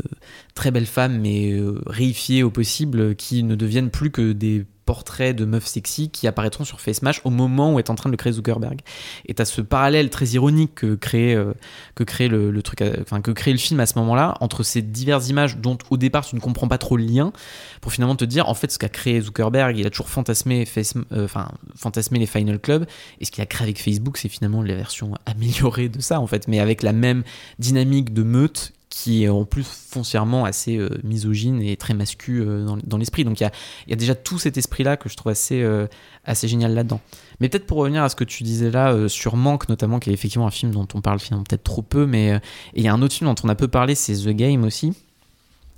[0.54, 5.36] très belles femmes, mais euh, réifiées au possible, qui ne deviennent plus que des portraits
[5.36, 8.16] de meufs sexy qui apparaîtront sur FaceMash au moment où est en train de le
[8.16, 8.80] créer Zuckerberg.
[9.26, 11.52] Et t'as ce parallèle très ironique que crée, euh,
[11.94, 14.80] que crée le, truc, euh, enfin que crée le film à ce moment-là entre ces
[14.80, 17.34] diverses images dont au départ tu ne comprends pas trop le lien,
[17.82, 20.94] pour finalement te dire en fait ce qu'a créé Zuckerberg, il a toujours fantasmé, Face-
[21.12, 21.28] euh,
[21.76, 22.86] fantasmé les Final Club,
[23.20, 26.26] et ce qu'il a créé avec Facebook, c'est finalement la version améliorée de ça en
[26.26, 27.24] fait, mais avec la même
[27.58, 32.66] dynamique de meute qui est en plus foncièrement assez euh, misogyne et très mascu euh,
[32.82, 33.22] dans, l'esprit.
[33.24, 33.48] Donc il
[33.86, 35.86] y a, déjà tout cet esprit-là que je trouve assez, euh,
[36.24, 37.00] assez génial là-dedans.
[37.38, 40.12] Mais peut-être pour revenir à ce que tu disais là sur Manque notamment, qui est
[40.12, 42.40] effectivement un film dont on parle finalement peut-être trop peu, mais
[42.74, 44.92] il y a un autre film dont on a peu parlé, c'est The Game aussi.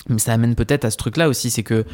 [0.08, 1.84] Mais ça amène peut-être à ce truc-là aussi, c'est que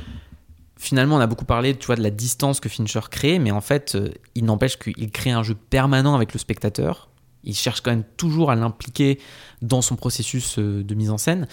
[0.78, 3.60] finalement on a beaucoup parlé tu vois, de la distance que Fincher crée, mais en
[3.60, 3.98] fait
[4.36, 7.08] il n'empêche qu'il crée un jeu permanent avec le spectateur.
[7.46, 9.18] Il cherche quand même toujours à l'impliquer
[9.62, 11.46] dans son processus euh, de mise en scène,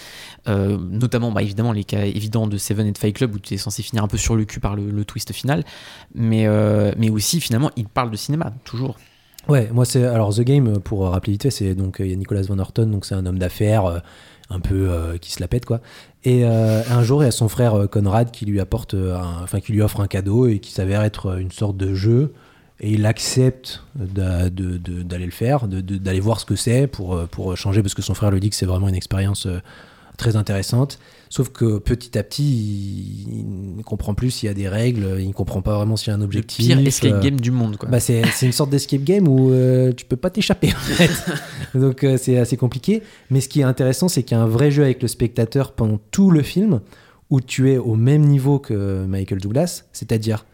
[0.47, 3.53] Euh, notamment bah, évidemment les cas évidents de Seven et de Fight Club où tu
[3.53, 5.63] es censé finir un peu sur le cul par le, twist final,
[6.13, 8.97] mais, euh, mais aussi finalement il parle de cinéma toujours.
[9.47, 12.41] Ouais, moi c'est alors The Game pour rappeler vite c'est donc il y a Nicolas
[12.41, 14.01] Van Orton, donc c'est un homme d'affaires
[14.49, 15.81] un peu qui se la pète quoi.
[16.23, 19.81] Et un jour il y a son frère Conrad qui lui apporte, enfin qui lui
[19.81, 22.33] offre un cadeau et qui s'avère être une sorte de jeu.
[22.79, 27.81] Et il accepte d'aller le faire, d'aller voir ce que c'est pour, euh, pour changer,
[27.81, 29.59] parce que son frère lui dit que c'est vraiment une expérience euh,
[30.17, 30.99] très intéressante.
[31.29, 35.27] Sauf que petit à petit, il, ne comprend plus s'il y a des règles, il
[35.27, 36.65] ne comprend pas vraiment s'il y a un Le objectif.
[36.65, 37.89] pire escape euh, game du monde quoi.
[37.89, 41.11] bah c'est c'est une sorte d'escape game où euh, tu peux pas t'échapper en fait.
[41.79, 43.01] Donc euh, c'est assez compliqué.
[43.31, 45.71] Mais ce qui est intéressant, c'est qu'il y a un vrai jeu avec le spectateur
[45.71, 46.81] pendant tout le film
[47.29, 50.45] où tu es au même niveau que Michael Douglas, c'est-à-dire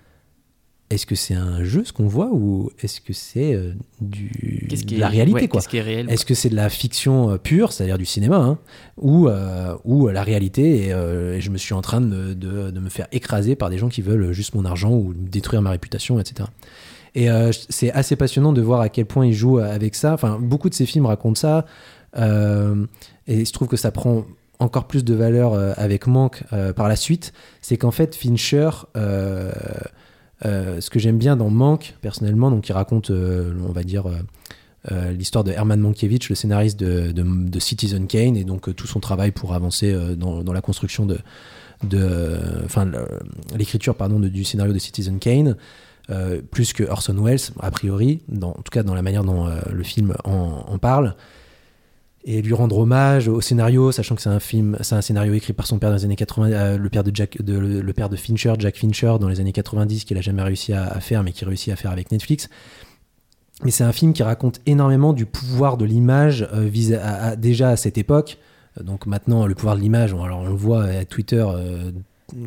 [0.89, 4.73] est-ce que c'est un jeu ce qu'on voit ou est-ce que c'est euh, du de
[4.73, 7.29] est- la réalité ouais, quoi Qu'est-ce qui est réel est-ce que c'est de la fiction
[7.31, 8.57] euh, pure, c'est-à-dire du cinéma, hein,
[8.97, 12.71] ou, euh, ou la réalité et, et je me suis en train de, me- de-
[12.71, 15.69] de me faire écraser par des gens qui veulent juste mon argent ou détruire ma
[15.71, 16.49] réputation, etc.
[17.15, 17.27] Et
[17.69, 20.13] c'est assez passionnant de voir à quel point il joue avec ça.
[20.13, 21.65] Enfin, beaucoup de ces films racontent ça.
[22.15, 24.25] et je trouve que ça prend
[24.59, 26.43] encore plus de valeur avec Manque
[26.75, 27.33] par la suite.
[27.61, 28.69] C'est qu'en fait, Fincher,
[30.43, 34.17] ce que j'aime bien dans Manque, personnellement, donc il raconte, euh, on va dire, euh,
[34.91, 39.01] euh, l'histoire de Herman Mankiewicz, le scénariste de, Citizen Kane, et donc euh, tout son
[39.01, 41.19] travail pour avancer euh, dans, la construction de,
[42.63, 42.89] enfin
[43.57, 45.57] l'écriture pardon du scénario de Citizen Kane.
[46.09, 49.59] euh, plus que Orson Welles, a priori, en tout cas dans la manière dont euh,
[49.71, 51.15] le film en parle,
[52.25, 55.53] et lui rendre hommage au scénario, sachant que c'est un film, c'est un scénario écrit
[55.53, 58.09] par son père dans les années 80, euh, le père de Jack, de, le, père
[58.09, 61.31] de Fincher, Jack Fincher, dans les années 90, qu'il a jamais réussi à, faire, mais
[61.31, 62.49] qui réussit à faire avec Netflix.
[63.63, 66.69] Mais c'est un film qui raconte énormément du pouvoir de l'image euh,
[67.01, 68.37] à- déjà à cette époque.
[68.79, 71.91] Euh, Donc maintenant, le pouvoir de l'image, on- alors on le voit à Twitter, euh,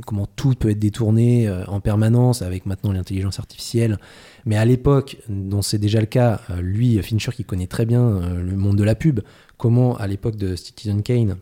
[0.06, 3.98] comment tout peut être détourné euh, en permanence avec maintenant l'intelligence artificielle.
[4.46, 8.02] Mais à l'époque, dont c'est déjà le cas, euh, lui, Fincher, qui connaît très bien
[8.02, 9.20] euh, le monde de la pub,
[9.62, 11.36] comment à l'époque de Citizen Kane,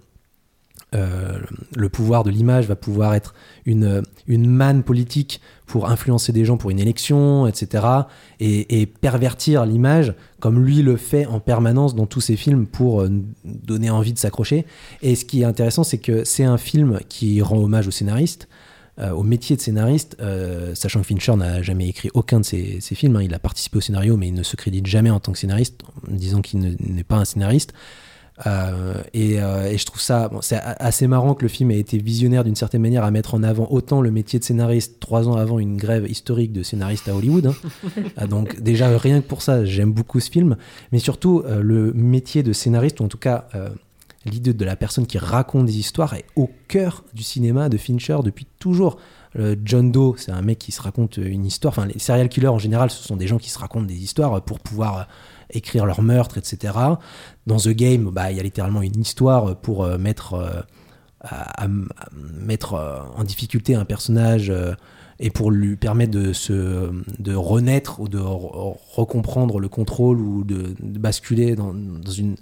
[0.94, 1.38] euh,
[1.74, 3.32] le pouvoir de l'image va pouvoir être
[3.64, 7.86] une, une manne politique pour influencer des gens pour une élection, etc.
[8.40, 13.08] Et, pervertir l'image comme lui le fait en permanence dans tous ses films pour euh,
[13.44, 14.66] donner envie de s'accrocher.
[15.00, 18.48] Et ce qui est intéressant, c'est que c'est un film qui rend hommage au scénariste,
[18.98, 20.18] euh, au métier de scénariste,
[20.74, 23.16] sachant que Fincher n'a jamais écrit aucun de ses, films.
[23.16, 23.22] hein.
[23.22, 25.80] Il a participé au scénario, mais il ne se crédite jamais en tant que scénariste,
[26.06, 27.72] en disant qu'il ne- n'est pas un scénariste.
[28.46, 31.78] Euh, et, euh, et je trouve ça, bon, c'est assez marrant que le film ait
[31.78, 35.28] été visionnaire d'une certaine manière à mettre en avant autant le métier de scénariste trois
[35.28, 37.46] ans avant une grève historique de scénaristes à Hollywood.
[37.46, 37.54] hein.
[38.16, 40.56] Ah, donc déjà rien que pour ça, j'aime beaucoup ce film,
[40.92, 43.48] mais surtout euh, le métier de scénariste ou en tout cas
[44.26, 48.18] l'idée de la personne qui raconte des histoires est au cœur du cinéma de Fincher
[48.24, 48.98] depuis toujours.
[49.64, 51.72] John Doe, c'est un mec qui se raconte une histoire.
[51.72, 54.42] Enfin, les serial killers en général, ce sont des gens qui se racontent des histoires
[54.42, 55.06] pour pouvoir
[55.52, 56.74] écrire leur meurtre, etc.
[57.50, 61.66] Dans The Game, bah, il y a littéralement une histoire pour euh, mettre, euh,
[62.14, 64.52] mettre euh, en difficulté un personnage
[65.18, 70.44] et pour lui permettre de, se, de renaître ou de re- recomprendre le contrôle ou
[70.44, 72.36] de, basculer dans, une.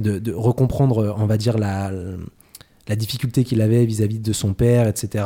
[0.00, 1.92] De, de recomprendre, on va dire, la,
[2.88, 5.24] la difficulté qu'il avait vis-à-vis de son père, etc.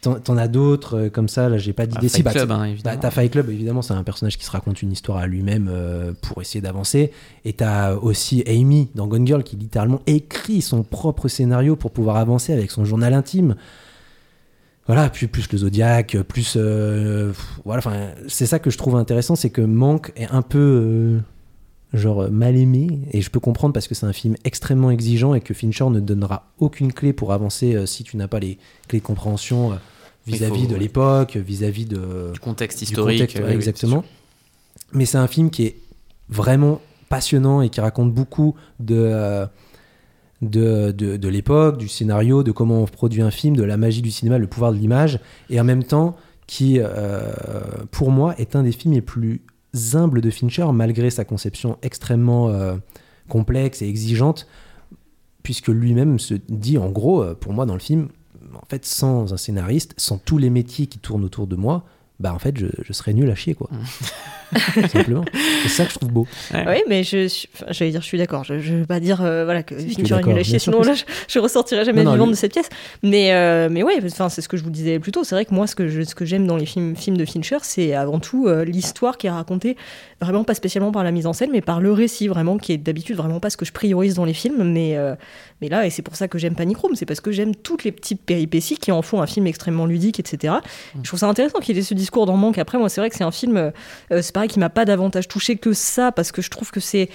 [0.00, 2.06] Puis t'en, as d'autres euh, comme ça, là j'ai pas d'idée.
[2.06, 3.00] Ah, Fight bah, Club, hein, bah, évidemment.
[3.00, 6.12] t'as Fight Club, évidemment, c'est un personnage qui se raconte une histoire à lui-même euh,
[6.20, 7.12] pour essayer d'avancer.
[7.44, 12.16] Et t'as aussi Amy dans Gone Girl qui littéralement écrit son propre scénario pour pouvoir
[12.16, 13.54] avancer avec son journal intime.
[14.86, 17.32] Voilà, puis plus le Zodiac, plus euh,
[17.64, 17.78] voilà.
[17.78, 21.18] Enfin, c'est ça que je trouve intéressant, c'est que Manque est un peu euh,
[21.94, 25.40] genre mal aimé et je peux comprendre parce que c'est un film extrêmement exigeant et
[25.40, 28.58] que Fincher ne donnera aucune clé pour avancer euh, si tu n'as pas les
[28.88, 29.76] clés de compréhension euh,
[30.26, 33.18] vis-à-vis de l'époque, vis-à-vis de Du contexte du historique.
[33.18, 34.04] contexte, ouais, euh, oui, exactement.
[34.92, 35.76] Mais c'est un film qui est
[36.28, 39.46] vraiment passionnant et qui raconte beaucoup de, euh,
[40.42, 44.02] de, de, de l'époque, du scénario, de comment on produit un film, de la magie
[44.02, 46.16] du cinéma, le pouvoir de l'image, et en même temps
[46.46, 47.32] qui, euh,
[47.90, 49.42] pour moi, est un des films les plus
[49.94, 52.76] humbles de Fincher, malgré sa conception extrêmement euh,
[53.28, 54.46] complexe et exigeante,
[55.42, 58.08] puisque lui-même se dit, en gros, euh, pour moi, dans le film,
[58.54, 61.84] en fait, sans un scénariste, sans tous les métiers qui tournent autour de moi,
[62.20, 63.68] bah en fait, je, je serais nul à chier, quoi.
[64.74, 65.24] Tout simplement.
[65.64, 66.26] C'est ça que je trouve beau.
[66.52, 67.26] Oui, mais je,
[67.70, 68.44] j'allais dire, je suis d'accord.
[68.44, 70.82] Je, je veux pas dire, euh, voilà, que Si, Fincher est nul à chier, sinon
[70.82, 72.68] là, je, je ressortirai jamais Non, non, vivante lui- de cette pièce.
[73.02, 75.24] Mais, euh, mais ouais, enfin, c'est ce que je vous disais plus tôt.
[75.24, 77.24] C'est vrai que moi, ce que, je, ce que j'aime dans les films, films de
[77.24, 79.76] Fincher, c'est avant tout euh, l'histoire qui est racontée,
[80.20, 82.78] vraiment pas spécialement par la mise en scène, mais par le récit, vraiment, qui est
[82.78, 84.62] d'habitude vraiment pas ce que je priorise dans les films.
[84.62, 85.16] Mais, euh,
[85.60, 87.82] mais là, et c'est pour ça que j'aime Panic Room, c'est parce que j'aime toutes
[87.82, 90.54] les petites péripéties qui en font un film extrêmement ludique, etc.
[91.02, 92.58] Je trouve ça intéressant qu'il ait ce discours dans Manque.
[92.58, 93.70] Après, moi, c'est vrai que c'est un film, euh,
[94.10, 97.08] c'est pareil, qui m'a pas davantage touché que ça, parce que je trouve que c'est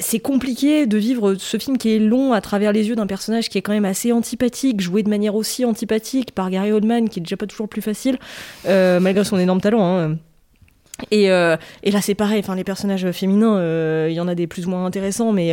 [0.00, 3.50] c'est compliqué de vivre ce film qui est long à travers les yeux d'un personnage
[3.50, 7.18] qui est quand même assez antipathique, joué de manière aussi antipathique par Gary Oldman, qui
[7.18, 8.18] est déjà pas toujours plus facile,
[8.66, 9.84] euh, malgré son énorme talent.
[9.84, 10.16] hein.
[11.10, 12.42] Et, euh, et là, c'est pareil.
[12.56, 15.52] Les personnages féminins, euh, il y en a des plus ou moins intéressants, mais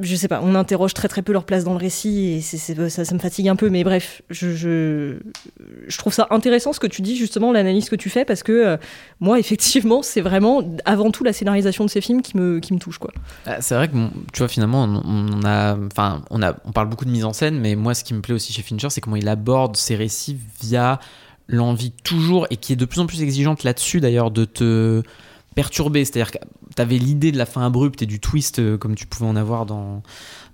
[0.00, 0.40] je sais pas.
[0.42, 3.56] On interroge très très peu leur place dans le récit et ça, me fatigue un
[3.56, 3.70] peu.
[3.70, 5.18] Mais bref, je,
[5.98, 8.76] trouve ça intéressant ce que tu dis justement, l'analyse que tu fais, parce que euh,
[9.20, 12.98] moi, effectivement, c'est vraiment avant tout la scénarisation de ces films qui me touche.
[13.46, 13.94] Ah, C'est vrai que
[14.32, 17.94] tu vois finalement on, a enfin on parle beaucoup de mise en scène mais moi
[17.94, 21.00] ce qui me plaît aussi chez Fincher c'est comment il aborde ses récits via
[21.48, 25.02] l'envie toujours et qui est de plus en plus exigeante là-dessus d'ailleurs de te
[25.54, 26.38] perturber c'est-à-dire que
[26.74, 29.66] t'avais l'idée de la fin abrupte et du twist euh, comme tu pouvais en avoir
[29.66, 30.02] dans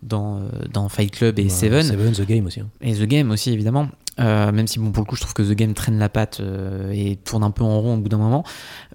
[0.02, 2.60] dans, euh, dans Fight Club et Ouais, Seven Seven, The Game aussi.
[2.60, 2.68] hein.
[2.80, 3.88] et The Game aussi, évidemment.
[4.20, 6.40] Euh, même si, bon, pour le coup, je trouve que The Game traîne la patte
[6.40, 8.44] euh, et tourne un peu en rond au bout d'un moment.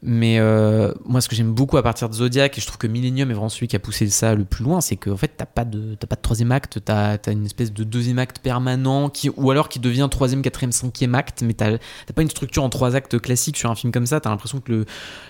[0.04, 2.88] Mais euh, moi, ce que j'aime beaucoup à partir de Zodiac, et je trouve que
[2.88, 5.46] Millennium est vraiment celui qui a poussé ça le plus loin, c'est qu'en fait, t'as
[5.46, 9.10] pas, de, t'as pas de troisième acte, t'as as une espèce de deuxième acte permanent,
[9.10, 11.78] qui, ou alors qui devient troisième, quatrième, cinquième acte, mais t'as
[12.14, 14.20] pas une structure en trois actes classique sur un film comme ça.
[14.20, 14.86] T'as l'impression que le,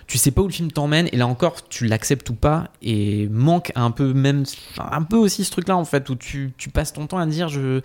[0.08, 3.30] tu sais pas où le film t'emmène, et là encore, tu l'acceptes ou pas, et
[3.30, 4.44] manque un peu même,
[4.78, 7.48] un peu aussi ce truc-là, en fait, où tu, tu passes ton temps à dire,
[7.48, 7.82] je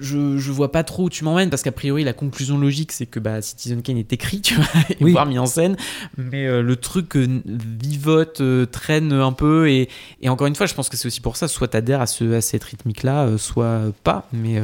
[0.00, 3.06] je, je vois pas trop où tu m'emmènes parce qu'a priori la conclusion logique c'est
[3.06, 5.12] que bah, Citizen Kane est écrit tu vois et Oui.
[5.12, 5.76] voire mis en scène
[6.16, 9.88] mais euh, le truc euh, vivote euh, traîne un peu et,
[10.20, 12.34] et encore une fois je pense que c'est aussi pour ça soit t'adhères à, ce,
[12.34, 14.60] à cette rythmique là soit pas mais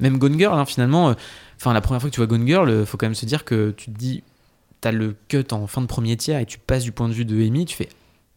[0.00, 1.14] même Gone Girl hein, finalement
[1.56, 3.72] enfin la première fois que tu vois Gone Girl faut quand même se dire que
[3.76, 4.22] tu te dis
[4.80, 7.24] t'as le cut en fin de premier tiers et tu passes du point de vue
[7.24, 7.88] de Amy tu fais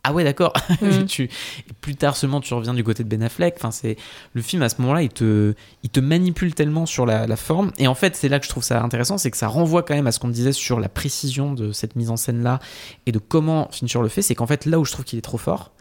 [0.05, 0.53] ah ouais d'accord.
[1.07, 3.55] Tu, et plus tard seulement tu reviens du côté de Ben Affleck.
[3.57, 3.97] Enfin c'est
[4.33, 7.71] le film à ce moment-là il te il te manipule tellement sur la, la forme.
[7.77, 9.95] Et en fait c'est là que je trouve ça intéressant c'est que ça renvoie quand
[9.95, 12.59] même à ce qu'on disait sur la précision de cette mise en scène là
[13.05, 14.21] et de comment Fincher le fait.
[14.21, 15.71] C'est qu'en fait là où je trouve qu'il est trop fort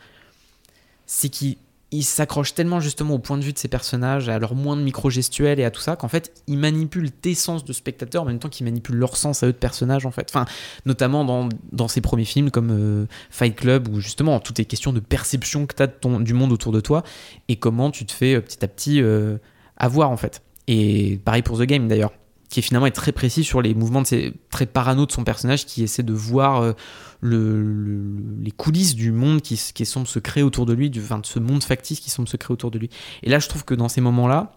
[1.06, 1.56] c'est qu'il
[1.90, 4.82] il s'accroche tellement justement au point de vue de ses personnages, à leur moins de
[4.82, 8.38] micro-gestuels et à tout ça, qu'en fait, il manipule tes sens de spectateur en même
[8.38, 10.28] temps qu'il manipule leur sens à eux de personnages, en fait.
[10.30, 10.44] Enfin,
[10.86, 14.92] notamment dans, dans ses premiers films comme euh, Fight Club, où justement, tout est question
[14.92, 17.04] de perception que tu as du monde autour de toi
[17.48, 19.38] et comment tu te fais euh, petit à petit euh,
[19.76, 20.42] avoir, en fait.
[20.66, 22.12] Et pareil pour The Game, d'ailleurs
[22.54, 25.66] qui finalement est très précis sur les mouvements de ses, très parano de son personnage
[25.66, 26.72] qui essaie de voir euh,
[27.20, 31.00] le, le- les coulisses du monde qui, qui semble se créer autour de lui, du,
[31.00, 32.90] de ce monde factice qui semble se créer autour de lui.
[33.24, 34.52] Et là, je trouve que dans ces moments-là,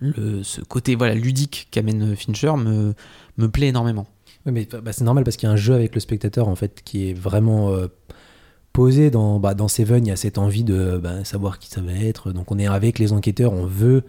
[0.00, 2.94] le, ce côté voilà ludique qu'amène Fincher me,
[3.36, 4.06] me plaît énormément.
[4.46, 6.56] Oui, mais bah, c'est normal parce qu'il y a un jeu avec le spectateur en
[6.56, 7.88] fait qui est vraiment euh,
[8.72, 10.06] posé dans, bah, dans Seven.
[10.06, 12.32] Il y a cette envie de bah, savoir qui ça va être.
[12.32, 14.02] Donc on est avec les enquêteurs, on veut euh,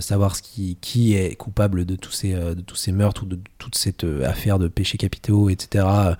[0.00, 3.26] savoir ce qui, qui est coupable de tous ces, euh, de tous ces meurtres ou
[3.26, 5.84] de toute cette euh, affaire de péchés capitaux, etc.
[5.88, 6.14] euh,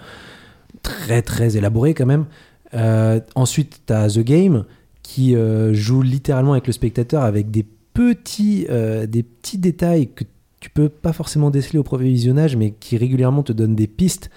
[0.82, 2.26] Très très élaboré quand même.
[2.74, 4.64] Euh, ensuite, tu as The Game
[5.02, 10.24] qui euh, joue littéralement avec le spectateur avec des petits, euh, des petits détails que
[10.60, 14.30] tu peux pas forcément déceler au premier visionnage, mais qui régulièrement te donnent des pistes,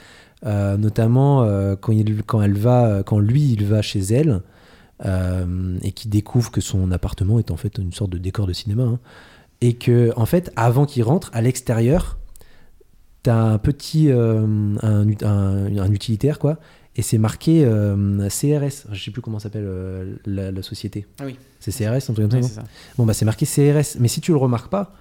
[0.45, 4.41] euh, notamment euh, quand, il, quand elle va, quand lui il va chez elle
[5.05, 8.53] euh, et qui découvre que son appartement est en fait une sorte de décor de
[8.53, 8.99] cinéma, hein,
[9.61, 12.17] et que en fait avant qu'il rentre à l'extérieur,
[13.23, 14.45] t'as un petit euh,
[14.81, 16.59] un, un- un utilitaire quoi,
[16.95, 21.07] et c'est marqué euh, CRS, je sais plus comment s'appelle la, la société.
[21.19, 21.37] Ah oui.
[21.59, 22.63] C'est CRS, un truc comme ça.
[22.97, 23.97] Bon, bah, c'est marqué CRS.
[23.99, 24.93] Mais si tu le remarques pas,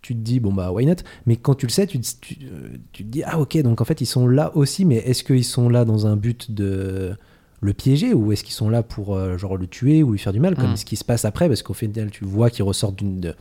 [0.00, 0.94] tu te dis, bon, bah, why not?
[1.26, 2.38] Mais quand tu le sais, tu, tu,
[2.92, 5.44] tu te dis, ah, ok, donc en fait, ils sont là aussi, mais est-ce qu'ils
[5.44, 7.14] sont là dans un but de
[7.60, 10.32] le piéger ou est-ce qu'ils sont là pour, euh, genre, le tuer ou lui faire
[10.32, 10.76] du mal, comme Mm.
[10.76, 13.34] ce qui se passe après Parce qu'au final, tu vois qu'ils ressortent d'une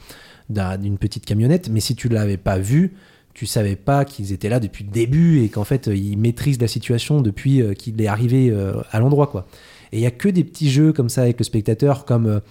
[0.49, 2.93] d'une petite camionnette, mais si tu l'avais pas vu,
[3.33, 6.61] tu savais pas qu'ils étaient là depuis le début et qu'en fait, euh, ils maîtrisent
[6.61, 9.47] la situation depuis euh, qu'il est arrivé euh, à l'endroit, quoi.
[9.91, 12.41] Et il y a que des petits jeux comme ça avec le spectateur, comme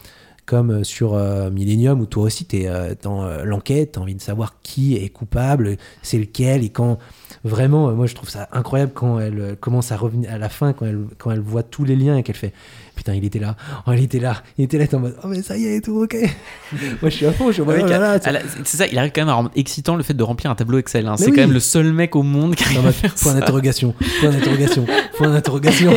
[0.46, 4.02] comme euh, sur euh, Millennium où toi aussi tu es dans euh, l'enquête, tu as
[4.02, 6.98] envie de savoir qui est coupable, c'est lequel et quand
[7.44, 10.86] vraiment moi je trouve ça incroyable quand elle commence à revenir à la fin quand
[10.86, 12.52] elle quand elle voit tous les liens et qu'elle fait
[12.94, 13.56] putain il était là,
[13.86, 15.80] oh il était là, il était là t'es en mode oh mais ça y est
[15.84, 16.16] tout OK.
[17.02, 17.98] moi je suis à fond, je suis oh à
[18.32, 20.54] la- c'est ça, il arrive quand même à rendre excitant le fait de remplir un
[20.54, 21.06] tableau Excel.
[21.06, 21.16] hein.
[21.16, 21.32] C'est oui.
[21.32, 25.30] quand même le seul mec au monde qui Non, faire point d'interrogation, point d'interrogation, point
[25.30, 25.92] d'interrogation.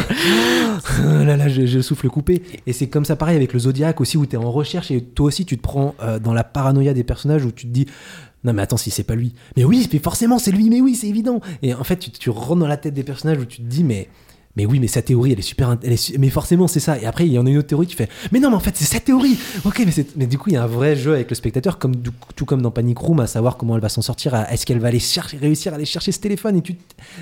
[0.99, 2.41] Ah là là, je, je souffle coupé.
[2.65, 5.01] Et c'est comme ça pareil avec le Zodiac aussi, où tu es en recherche et
[5.01, 7.85] toi aussi tu te prends euh, dans la paranoïa des personnages où tu te dis.
[8.43, 9.33] Non mais attends si c'est pas lui.
[9.57, 11.41] Mais oui, mais forcément c'est lui, mais oui c'est évident.
[11.63, 13.83] Et en fait tu, tu rentres dans la tête des personnages où tu te dis
[13.83, 14.07] mais
[14.57, 16.97] mais oui mais sa théorie elle est super, elle est mais forcément c'est ça.
[16.99, 18.59] Et après il y en a une autre théorie qui fait mais non mais en
[18.59, 19.37] fait c'est sa théorie.
[19.63, 21.95] Ok mais mais du coup il y a un vrai jeu avec le spectateur comme
[21.95, 24.33] du- tout comme dans Panic Room à savoir comment elle va s'en sortir.
[24.51, 26.57] Est-ce qu'elle va aller chercher réussir à aller chercher ce téléphone?
[26.57, 26.75] Et tu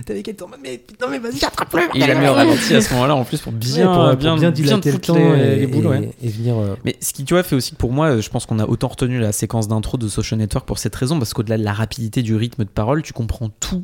[0.05, 1.81] t'es avec elle t'es en mode mais putain mais vas-y attrape-le.
[1.93, 4.15] Il a mis au ralenti à ce moment-là en plus pour bien, Ouais, pour, pour
[4.17, 6.09] bien, bien, bien dilater le foutre temps les, et, les boules, et- ouais.
[6.23, 6.55] et venir.
[6.57, 8.65] euh, Mais ce qui, tu vois, fait aussi que pour moi, je pense qu'on a
[8.65, 11.73] autant retenu la séquence d'intro de Social Network pour cette raison, parce qu'au-delà de la
[11.73, 13.83] rapidité du rythme de parole, tu comprends tout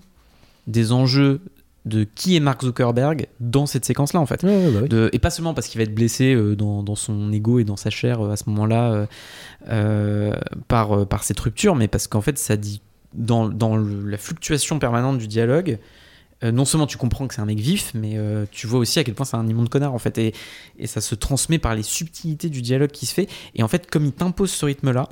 [0.67, 1.41] des enjeux
[1.85, 4.43] de qui est Mark Zuckerberg dans cette séquence-là, en fait.
[4.43, 4.89] ouais, ouais, bah oui.
[4.89, 7.63] De- et pas seulement parce qu'il va être blessé euh, dans, dans son ego et
[7.63, 9.07] dans sa chair euh, à ce moment-là
[9.69, 10.33] euh,
[10.67, 12.81] par, par cette rupture, mais parce qu'en fait, ça dit
[13.13, 15.79] dans, dans le- la fluctuation permanente du dialogue.
[16.43, 18.17] non seulement tu comprends que c'est un mec vif, mais
[18.51, 20.17] tu vois aussi à quel point c'est un immonde connard en fait.
[20.17, 20.33] Et,
[20.79, 23.27] et ça se transmet par les subtilités du dialogue qui se fait.
[23.53, 25.07] Et en fait, comme il t'impose ce rythme-là,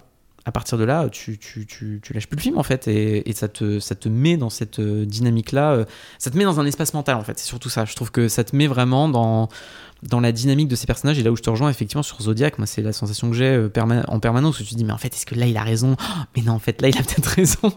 [0.46, 2.88] à partir de là, tu, tu, tu, tu lâches plus le film en fait.
[2.88, 5.72] Et, et ça, te, ça te met dans cette euh, dynamique-là.
[5.74, 5.86] euh,
[6.18, 7.38] ça te met dans un espace mental en fait.
[7.38, 7.86] C'est surtout ça.
[7.86, 9.50] Je trouve que ça te met vraiment dans,
[10.04, 11.20] dans la dynamique de ces personnages.
[11.20, 13.50] Et là où je te rejoins effectivement sur Zodiac, moi c'est la sensation que j'ai
[13.50, 13.70] euh,
[14.08, 15.96] en permanence où tu te dis mais en fait est-ce que là il a raison?
[16.00, 17.74] Oh, Mais non en fait là il a peut-être raison.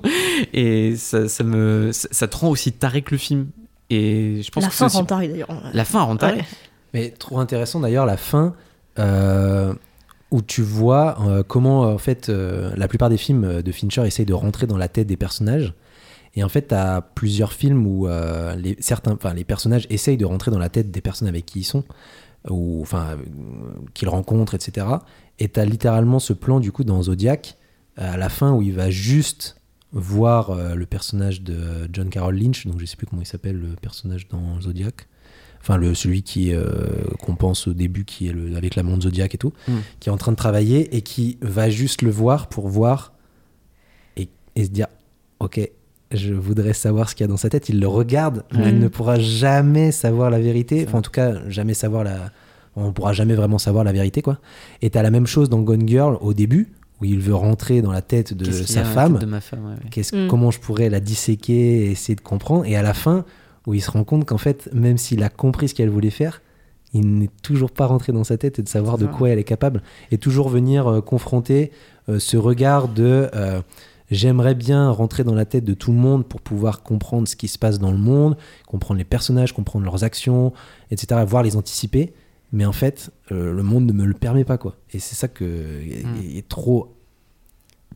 [0.53, 3.49] Et ça, ça me ça, ça te rend aussi taré que le film.
[3.91, 5.49] Et je pense La que fin rend taré d'ailleurs.
[5.75, 6.37] La fin rend taré.
[6.39, 6.45] Ouais.
[6.95, 8.55] Mais trop intéressant d'ailleurs la fin
[8.99, 9.75] euh,
[10.33, 14.27] où tu vois euh, comment en fait euh, la plupart des films de Fincher essayent
[14.27, 15.75] de rentrer dans la tête des personnages.
[16.35, 18.79] Et en fait, tu as plusieurs films où euh, les,
[19.35, 21.85] les personnages essayent de rentrer dans la tête des personnes avec qui ils sont,
[22.49, 23.17] ou enfin euh,
[23.93, 24.87] qu'ils rencontrent, etc.
[25.39, 27.59] Et tu as littéralement ce plan du coup dans Zodiac
[27.97, 29.61] à la fin où il va juste
[29.93, 33.77] voir le personnage de John Carroll Lynch, donc je sais plus comment il s'appelle le
[33.77, 35.07] personnage dans Zodiac.
[35.63, 36.65] Enfin, le, celui qui euh,
[37.21, 39.73] qu'on pense au début, qui est le, avec la montre Zodiac et tout, Mm.
[40.01, 43.13] qui est en train de travailler et qui va juste le voir pour voir
[44.17, 44.89] et, et se dire
[45.39, 45.61] Ok,
[46.13, 47.69] je voudrais savoir ce qu'il y a dans sa tête.
[47.69, 50.85] Il le regarde, mais il ne pourra jamais savoir la vérité.
[50.87, 52.31] Enfin, en tout cas, jamais savoir la.
[52.77, 54.39] On pourra jamais vraiment savoir la vérité, quoi.
[54.83, 56.69] Et t'as la même chose dans Gone Girl au début,
[57.01, 59.19] où il veut rentrer dans la tête de sa femme.
[59.19, 59.91] De ma femme, ouais, ouais.
[59.91, 60.29] Qu'est-ce, Mm.
[60.29, 62.65] Comment je pourrais la disséquer et essayer de comprendre.
[62.65, 63.25] Et à la fin,
[63.67, 66.41] où il se rend compte qu'en fait, même s'il a compris ce qu'elle voulait faire,
[66.93, 69.45] il n'est toujours pas rentré dans sa tête et de savoir de quoi elle est
[69.45, 69.83] capable.
[70.11, 71.71] Et toujours venir euh, confronter
[72.09, 73.63] euh, ce regard de euh,
[74.11, 77.49] j'aimerais bien rentrer dans la tête de tout le monde pour pouvoir comprendre ce qui
[77.49, 78.37] se passe dans le monde,
[78.67, 80.53] comprendre les personnages, comprendre leurs actions,
[80.91, 82.13] etc., voir les anticiper.
[82.53, 84.77] Mais en fait, le monde ne me le permet pas, quoi.
[84.93, 85.45] Et c'est ça que
[85.81, 86.95] est, est trop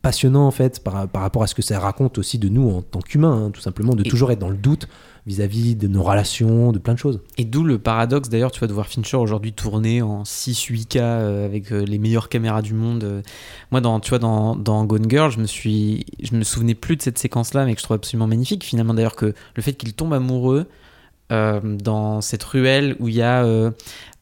[0.01, 2.81] passionnant, en fait, par, par rapport à ce que ça raconte aussi de nous en
[2.81, 4.87] tant qu'humains, hein, tout simplement, de Et- toujours être dans le doute
[5.27, 7.19] vis-à-vis de nos relations, de plein de choses.
[7.37, 11.45] Et d'où le paradoxe d'ailleurs, tu vois, de voir Fincher aujourd'hui tourner en 6-8K euh,
[11.45, 13.03] avec euh, les meilleures caméras du monde.
[13.03, 13.21] euh.
[13.71, 17.01] Moi, dans, tu dans, dans Gone Girl, je me suis, je me souvenais plus de
[17.01, 18.63] cette séquence-là, mais que je trouve absolument magnifique.
[18.63, 20.65] Finalement, d'ailleurs, que le fait qu'il tombe amoureux
[21.29, 23.45] dans cette ruelle où il y a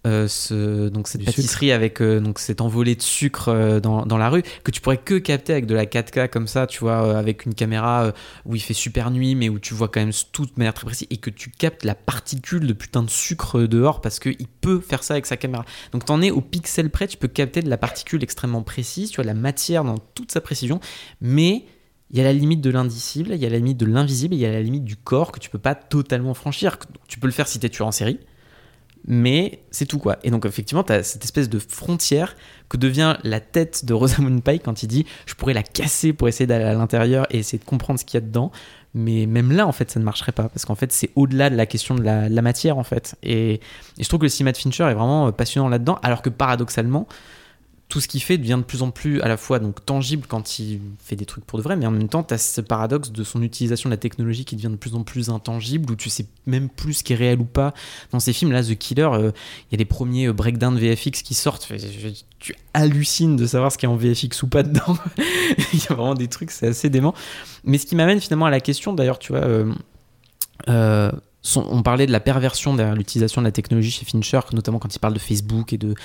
[0.06, 4.06] euh, ce, donc cette Du pâtisserie avec euh, donc cette envolée de sucre euh, dans,
[4.06, 6.80] dans la rue que tu pourrais que capter avec de la 4K comme ça, tu
[6.80, 8.14] vois, avec une caméra
[8.46, 10.86] où il fait super nuit, mais où tu vois quand même tout de manière très
[10.86, 14.80] précise et que tu captes la particule de putain de sucre dehors parce qu'il peut
[14.80, 15.66] faire ça avec sa caméra.
[15.92, 19.16] Donc t'en es au pixel près, tu peux capter de la particule extrêmement précise, tu
[19.16, 20.80] vois, de la matière dans toute sa précision,
[21.22, 21.66] mais
[22.12, 24.40] il y a la limite de l'indicible, il y a la limite de l'invisible, il
[24.40, 26.78] y a la limite du corps que tu peux pas totalement franchir.
[27.08, 28.20] Tu peux le faire si t'es tueur en série,
[29.08, 30.18] mais c'est tout quoi.
[30.24, 32.36] Et donc effectivement, tu as cette espèce de frontière
[32.70, 36.28] que devient la tête de Rosamund Pike quand il dit je pourrais la casser pour
[36.28, 38.52] essayer d'aller à l'intérieur et essayer de comprendre ce qu'il y a dedans.
[38.98, 41.56] Mais même là, en fait, ça ne marcherait pas parce qu'en fait, c'est au-delà de
[41.58, 43.16] la question de la, matière en fait.
[43.24, 43.60] Et,
[44.00, 47.06] je trouve que le cinéma Fincher est vraiment euh, passionnant là-dedans, alors que paradoxalement,
[47.88, 50.58] tout ce qu'il fait devient de plus en plus à la fois donc tangible quand
[50.58, 53.12] il fait des trucs pour de vrai, mais en même temps, tu as ce paradoxe
[53.12, 56.10] de son utilisation de la technologie qui devient de plus en plus intangible, où tu
[56.10, 57.74] sais même plus ce qui est réel ou pas.
[58.12, 59.32] Dans ces films, là, The Killer, euh,
[59.70, 61.72] il y a les premiers euh, breakdowns VFX qui sortent.
[62.40, 64.98] Tu hallucines de savoir ce qui est en VFX ou pas dedans.
[65.74, 67.14] il y a vraiment des trucs, c'est assez dément.
[67.64, 69.46] Mais ce qui m'amène finalement à la question, d'ailleurs, tu vois.
[70.70, 71.12] euh,
[71.56, 75.00] on parlait de la perversion derrière l'utilisation de la technologie chez Fincher, notamment quand il
[75.00, 75.96] parle de Facebook et de,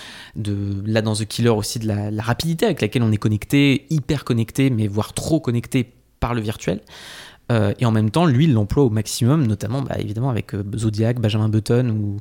[0.87, 4.71] là dans The Killer aussi de la, rapidité avec laquelle on est connecté, hyper connecté,
[4.71, 6.81] mais voire trop connecté par le virtuel.
[7.51, 10.63] Euh, et en même temps, lui, il l'emploie au maximum, notamment bah, évidemment avec euh,
[10.77, 12.17] Zodiac, Benjamin Button, où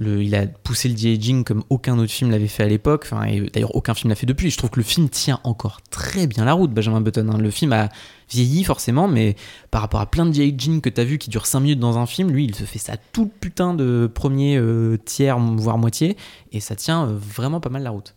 [0.00, 3.02] le, il a poussé le de-aging comme aucun autre film l'avait fait à l'époque.
[3.04, 4.50] Enfin, et d'ailleurs, aucun film l'a fait depuis.
[4.50, 7.28] Je trouve que le film tient encore très bien la route, Benjamin Button.
[7.30, 7.36] hein.
[7.38, 7.90] Le film a
[8.30, 9.36] vieilli forcément, mais
[9.70, 12.06] par rapport à plein de de-aging que t'as vu qui durent 5 minutes dans un
[12.06, 16.16] film, lui, il se fait ça tout le putain de premier euh, tiers, voire moitié,
[16.50, 18.14] et ça tient euh, vraiment pas mal la route.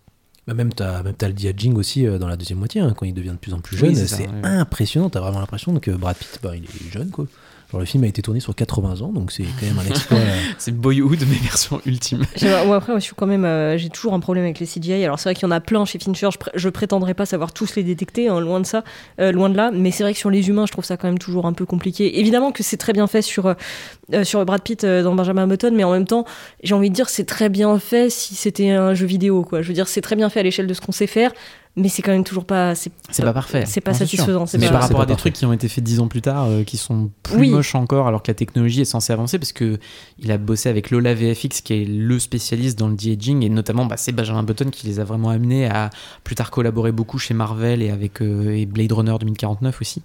[0.48, 3.06] Bah, même t'as même t'as le Diaging aussi euh, dans la deuxième moitié hein, quand
[3.06, 4.44] il devient de plus en plus jeune c'est ouais.
[4.44, 7.28] impressionnant t'as vraiment l'impression que Brad Pitt bah, il est jeune quoi
[7.74, 10.18] genre le film a été tourné sur 80 ans donc c'est quand même un exploit
[10.22, 12.22] euh, C'est Boyhood, mais version ultime.
[12.66, 15.04] Moi, après, je suis quand même, euh, j'ai toujours un problème avec les CGI.
[15.04, 16.30] Alors, c'est vrai qu'il y en a plein chez Fincher.
[16.32, 18.84] Je, pré- je prétendrai pas savoir tous les détecter, hein, loin de ça,
[19.20, 19.72] euh, loin de là.
[19.74, 21.66] Mais c'est vrai que sur les humains, je trouve ça quand même toujours un peu
[21.66, 22.20] compliqué.
[22.20, 25.72] Évidemment que c'est très bien fait sur euh, sur Brad Pitt euh, dans Benjamin Button,
[25.76, 26.26] mais en même temps,
[26.64, 29.62] j'ai envie de dire c'est très bien fait si c'était un jeu vidéo, quoi.
[29.62, 31.32] Je veux dire, c'est très bien fait à l'échelle de ce qu'on sait faire,
[31.76, 32.76] mais c'est quand même toujours pas.
[32.76, 32.92] C'est
[33.24, 33.66] pas parfait.
[33.66, 34.46] C'est pas Non, satisfaisant.
[34.46, 35.32] c'est Mais pas- par rapport à des parfait.
[35.32, 37.50] trucs qui ont été faits dix ans plus tard, euh, qui sont plus Oui.
[37.50, 39.80] moches encore, alors que la technologie est censée avancer, parce que
[40.20, 43.86] il a bossé avec Lola VFX, qui est le spécialiste dans le de-aging, et notamment
[43.86, 45.90] bah, c'est Benjamin Button qui les a vraiment amenés à
[46.24, 50.02] plus tard collaborer beaucoup chez Marvel et avec euh, et Blade Runner 2049 aussi.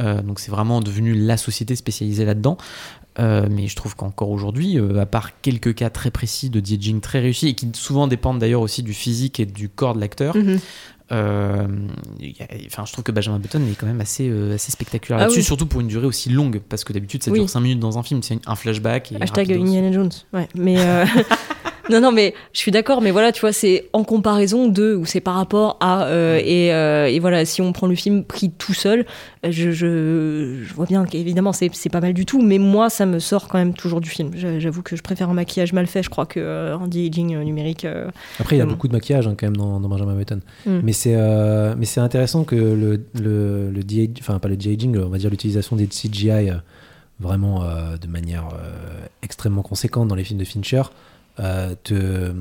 [0.00, 2.58] Euh, donc c'est vraiment devenu la société spécialisée là-dedans.
[3.18, 7.00] Euh, mais je trouve qu'encore aujourd'hui, euh, à part quelques cas très précis de de-aging
[7.00, 10.36] très réussis et qui souvent dépendent d'ailleurs aussi du physique et du corps de l'acteur,
[10.36, 10.58] Mhm.
[11.12, 11.66] euh,
[12.66, 15.44] enfin, je trouve que Benjamin Button est quand même assez, assez spectaculaire Ah là-dessus, oui.
[15.44, 17.38] surtout pour une durée aussi longue, parce que d'habitude ça Oui.
[17.38, 19.12] dure 5 minutes dans un film, c'est un flashback.
[19.12, 19.50] Et Hashtag.
[19.52, 20.10] Indiana Jones.
[20.34, 20.76] Ouais, mais
[21.90, 23.00] non, non, mais je suis d'accord.
[23.02, 26.72] Mais voilà, tu vois, c'est en comparaison de ou c'est par rapport à euh, et,
[26.72, 29.06] euh, et voilà, si on prend le film pris tout seul,
[29.44, 33.06] je, je, je vois bien qu'évidemment c'est c'est pas mal du tout, mais moi ça
[33.06, 34.30] me sort quand même toujours du film.
[34.34, 37.34] J'a- J'avoue que je préfère un maquillage mal fait, je crois, que euh, un de-aging
[37.36, 37.86] euh, numérique.
[38.40, 40.80] après il y a beaucoup de maquillage hein, quand même dans, dans Benjamin Button Mm.
[40.82, 41.16] mais c'est
[41.76, 45.30] mais c'est intéressant que le le, le de enfin pas le de-aging on va dire
[45.30, 46.50] l'utilisation des CGI
[47.20, 47.60] vraiment
[48.00, 48.48] de manière
[49.22, 50.82] extrêmement conséquente dans les films de Fincher
[51.40, 52.32] euh, te,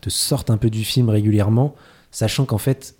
[0.00, 1.74] te sortent un peu du film régulièrement,
[2.10, 2.94] sachant qu'en fait,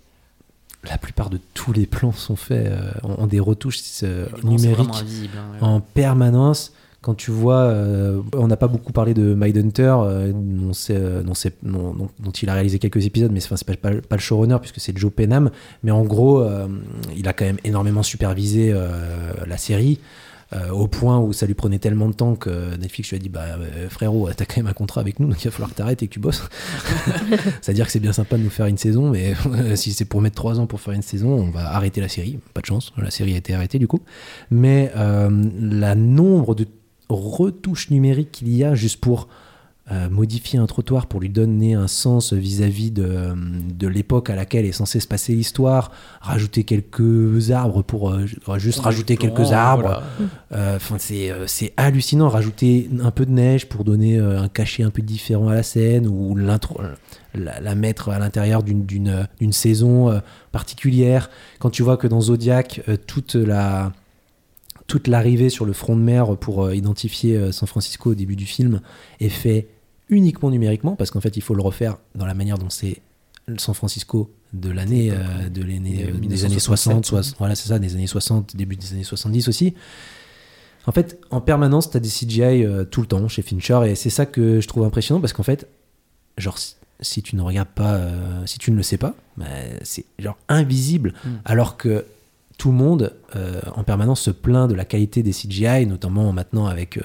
[0.87, 4.87] la plupart de tous les plans sont faits euh, en, en des retouches euh, numériques
[4.89, 5.67] hein, ouais.
[5.67, 6.71] en permanence.
[7.01, 9.95] Quand tu vois, euh, on n'a pas beaucoup parlé de Mindhunter,
[10.33, 10.73] dont,
[12.19, 14.97] dont, il a réalisé quelques épisodes, mais c'est, pas, pas- pas le showrunner puisque c'est
[14.97, 15.49] Joe Penham.
[15.83, 16.45] Mais en gros,
[17.15, 18.75] il a quand même énormément supervisé
[19.47, 19.99] la série.
[20.53, 23.29] Euh, au point où ça lui prenait tellement de temps que Netflix lui a dit
[23.29, 25.75] bah euh, frérot t'as quand même un contrat avec nous donc il va falloir que
[25.75, 26.43] t'arrêtes et que tu bosses.
[27.61, 29.33] C'est à dire que c'est bien sympa de nous faire une saison mais
[29.75, 32.39] si c'est pour mettre trois ans pour faire une saison on va arrêter la série.
[32.53, 33.99] Pas de chance la série a été arrêtée du coup.
[34.51, 36.67] Mais euh, la nombre de
[37.09, 39.27] retouches numériques qu'il y a juste pour
[39.91, 43.33] euh, modifier un trottoir pour lui donner un sens vis-à-vis de,
[43.73, 45.91] de l'époque à laquelle est censée se passer l'histoire,
[46.21, 48.25] rajouter quelques arbres pour euh,
[48.57, 50.03] juste rajouter quelques arbres.
[50.51, 52.29] Euh, c'est euh, c'est hallucinant.
[52.29, 55.63] Rajouter un peu de neige pour donner euh, un cachet un peu différent à la
[55.63, 56.81] scène ou l'intro-
[57.33, 60.19] la, la mettre à l'intérieur d'une- saison euh,
[60.51, 61.29] particulière.
[61.59, 63.91] Quand tu vois que dans Zodiac, euh, toute la
[64.87, 68.35] toute l'arrivée sur le front de mer pour euh, identifier euh, San Francisco au début
[68.35, 68.81] du film
[69.19, 69.67] est fait
[70.09, 73.01] uniquement numériquement parce qu'en fait il faut le refaire dans la manière dont c'est
[73.57, 77.05] San Francisco de l'année euh, de l'année euh, des années 60 1967.
[77.05, 79.73] soix- voilà c'est ça des années 60 début des années 70 aussi
[80.87, 83.95] en fait en permanence tu as des CGI euh, tout le temps chez Fincher et
[83.95, 85.67] c'est ça que je trouve impressionnant parce qu'en fait
[86.37, 88.01] genre si, si tu ne regardes pas
[88.45, 89.45] si tu ne le sais pas bah,
[89.83, 91.29] c'est genre invisible Mm.
[91.45, 92.05] alors que
[92.57, 93.13] tout le monde
[93.75, 96.99] en permanence se plaint de la qualité des CGI, notamment maintenant avec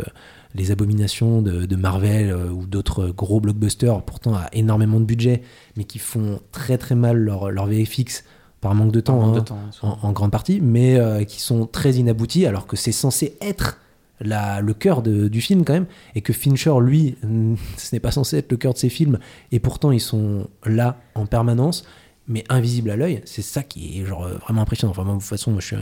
[0.55, 5.43] les abominations de, de Marvel euh, ou d'autres gros blockbusters, pourtant à énormément de budget,
[5.77, 8.25] mais qui font très très mal leur, leur VFX
[8.61, 9.59] par manque de temps, manque de hein, temps,
[10.03, 13.81] en, en grande partie, mais euh, qui sont très inaboutis, alors que c'est censé être
[14.21, 17.17] la- le cœur de- du film quand même, et que Fincher, lui,
[17.77, 19.19] ce n'est pas censé être le cœur de ses films,
[19.53, 21.85] et pourtant ils sont là en permanence
[22.27, 24.93] mais invisible à l'œil, c'est ça qui est genre euh, vraiment impressionnant.
[24.93, 25.81] Enfin, moi, de toute façon, moi, je suis, euh,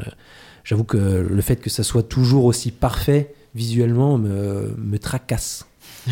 [0.65, 5.67] j'avoue que le fait que ça soit toujours aussi parfait visuellement me, me tracasse.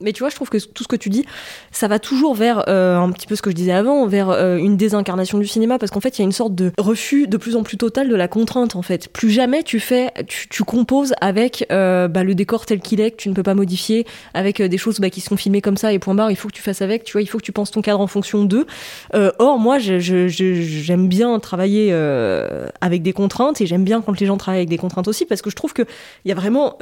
[0.00, 1.24] Mais tu vois, je trouve que tout ce que tu dis,
[1.72, 4.56] ça va toujours vers euh, un petit peu ce que je disais avant, vers euh,
[4.56, 7.36] une désincarnation du cinéma, parce qu'en fait, il y a une sorte de refus de
[7.36, 9.08] plus en plus total de la contrainte, en fait.
[9.08, 13.10] Plus jamais tu fais, tu, tu composes avec euh, bah, le décor tel qu'il est,
[13.12, 15.76] que tu ne peux pas modifier, avec euh, des choses bah, qui sont filmées comme
[15.76, 16.30] ça et point barre.
[16.30, 18.00] Il faut que tu fasses avec, tu vois, il faut que tu penses ton cadre
[18.00, 18.66] en fonction d'eux.
[19.14, 24.26] Euh, or, moi, j'aime bien travailler euh, avec des contraintes et j'aime bien quand les
[24.26, 25.82] gens travaillent avec des contraintes aussi, parce que je trouve que
[26.24, 26.76] il y a vraiment,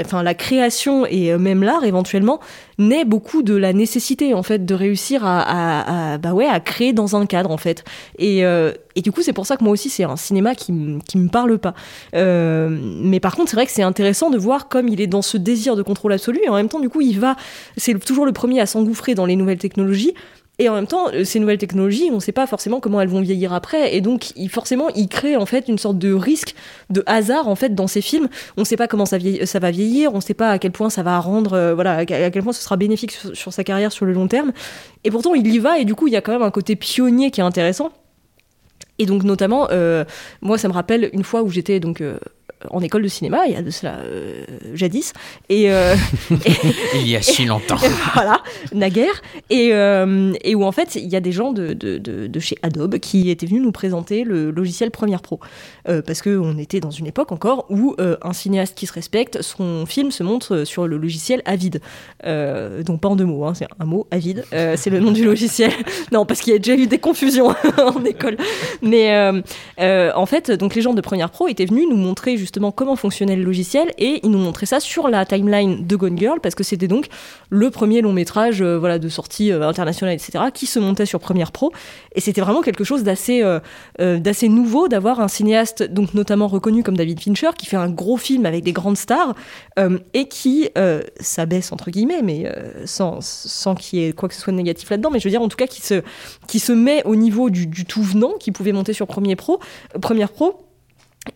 [0.00, 2.40] enfin, la création et même l'art éventuellement
[2.78, 6.60] naît beaucoup de la nécessité en fait de réussir à, à- à- bah ouais à
[6.60, 7.84] créer dans un cadre en fait.
[8.18, 10.72] Et, euh, et du coup c'est pour ça que moi aussi c'est un cinéma qui,
[11.06, 11.74] qui me parle pas.
[12.14, 15.22] Euh, mais par contre c'est vrai que c'est intéressant de voir comme il est dans
[15.22, 16.40] ce désir de contrôle absolu.
[16.44, 17.36] Et en même temps du coup il va
[17.76, 20.14] c'est toujours le premier à s'engouffrer dans les nouvelles technologies
[20.60, 23.08] et en même temps, euh, ces nouvelles technologies, on ne sait pas forcément comment elles
[23.08, 26.56] vont vieillir après, et donc forcément, il crée en fait une sorte de risque,
[26.90, 28.28] de hasard en fait dans ces films.
[28.56, 30.90] On ne sait pas comment ça, va vieillir, on ne sait pas à quel point
[30.90, 34.04] ça va rendre, euh, voilà, à quel point ce sera bénéfique sur, sa carrière sur
[34.04, 34.52] le long terme.
[35.04, 36.74] Et pourtant, il y va, et du coup, il y a quand même un côté
[36.74, 37.92] pionnier qui est intéressant.
[38.98, 40.04] Et donc notamment, euh,
[40.40, 42.02] moi, ça me rappelle une fois où j'étais donc
[42.70, 44.44] en école de cinéma, il y a de cela euh,
[44.74, 45.12] jadis,
[45.48, 45.94] et, euh,
[46.94, 47.76] Il y a si longtemps.
[48.14, 48.40] voilà,
[48.72, 52.26] naguère, et, euh, et où en fait il y a des gens de, de, de,
[52.26, 55.40] de chez Adobe qui étaient venus nous présenter le logiciel Premiere Pro.
[55.88, 59.42] Euh, parce qu'on était dans une époque encore où euh, un cinéaste qui se respecte,
[59.42, 61.80] son film se montre sur le logiciel Avid.
[62.24, 65.12] Euh, donc pas en deux mots, hein, c'est un mot Avid, euh, c'est le nom
[65.12, 65.70] du logiciel.
[66.12, 68.36] non, parce qu'il y a déjà eu des confusions en école.
[68.82, 69.40] Mais euh,
[69.80, 72.96] euh, en fait, donc les gens de Premiere Pro étaient venus nous montrer justement comment
[72.96, 76.54] fonctionnait le logiciel et ils nous montraient ça sur la timeline de Gone Girl parce
[76.54, 77.06] que c'était donc
[77.50, 81.20] le premier long métrage euh, voilà, de sortie euh, internationale, etc., qui se montait sur
[81.20, 81.72] Premiere Pro.
[82.14, 83.60] Et c'était vraiment quelque chose d'assez euh,
[84.00, 87.90] euh, d'assez nouveau d'avoir un cinéaste, donc notamment reconnu comme David Fincher, qui fait un
[87.90, 89.34] gros film avec des grandes stars
[90.12, 90.68] et qui
[91.20, 92.50] s'abaisse, entre guillemets, mais
[92.84, 95.30] sans, sans qu'il y ait quoi que ce soit de négatif là-dedans, mais je veux
[95.30, 96.02] dire en tout cas qui se,
[96.48, 99.60] qui se met au niveau du, tout venant, qui pouvait monter sur Premiere Pro,
[100.00, 100.67] Premiere Pro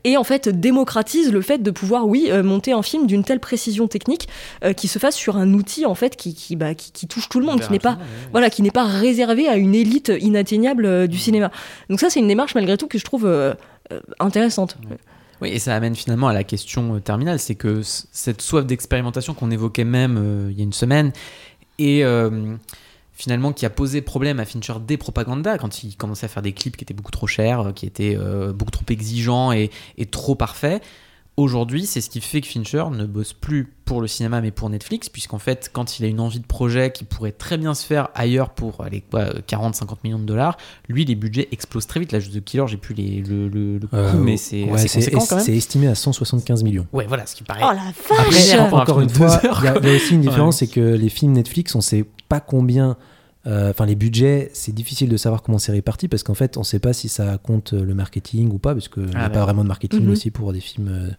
[0.05, 3.41] et en fait démocratise le fait de pouvoir oui euh, monter un film d'une telle
[3.41, 4.29] précision technique
[4.65, 7.29] euh, qui se fasse sur un outil en fait qui qui, bah, qui, qui touche
[7.29, 7.99] tout le monde qui n'est pas
[8.31, 11.51] voilà qui n'est pas réservé à une élite inatteignable euh, du cinéma.
[11.89, 13.55] Donc ça c'est une démarche malgré tout que je trouve euh,
[14.21, 14.77] intéressante.
[15.41, 19.51] Oui, et ça amène finalement à la question terminale, c'est que cette soif d'expérimentation qu'on
[19.51, 21.13] évoquait même il y a une semaine,
[21.81, 22.05] et
[23.23, 26.53] finalement qui a posé problème à Fincher dès Propaganda, quand il commençait à faire des
[26.53, 30.07] clips qui étaient beaucoup trop chers, euh, qui étaient euh, beaucoup trop exigeants et, et
[30.07, 30.83] trop parfaits.
[31.39, 34.69] Aujourd'hui, c'est ce qui fait que Fincher ne bosse plus pour le cinéma mais pour
[34.69, 37.87] Netflix, puisqu'en fait, quand il a une envie de projet qui pourrait très bien se
[37.87, 38.89] faire ailleurs pour quoi,
[39.49, 40.59] 40-50 millions de dollars,
[40.89, 42.13] lui, les budgets explosent très vite.
[42.13, 44.89] Là, The Killer, j'ai plus les, le, le, le coût, Euh, mais c'est ouais, assez
[44.89, 45.45] c'est conséquent quand même.
[45.47, 46.87] c'est estimé à 175 millions.
[46.93, 47.63] Ouais, voilà, ce qui paraît.
[47.65, 49.97] oh la Après, vache Après, encore une fois, heures, il y, a- il y a
[49.97, 50.27] aussi une Ouais.
[50.27, 52.99] différence, c'est que les films Netflix, on sait pas combien.
[53.47, 56.63] Euh, Enfin, les budgets, c'est difficile de savoir comment c'est réparti parce qu'en fait, on
[56.63, 59.41] sait pas si ça compte le marketing ou pas, parce qu'il n'y a Ah, pas
[59.41, 59.45] ouais.
[59.47, 60.11] vraiment de marketing Mhm.
[60.11, 61.11] aussi pour des films euh,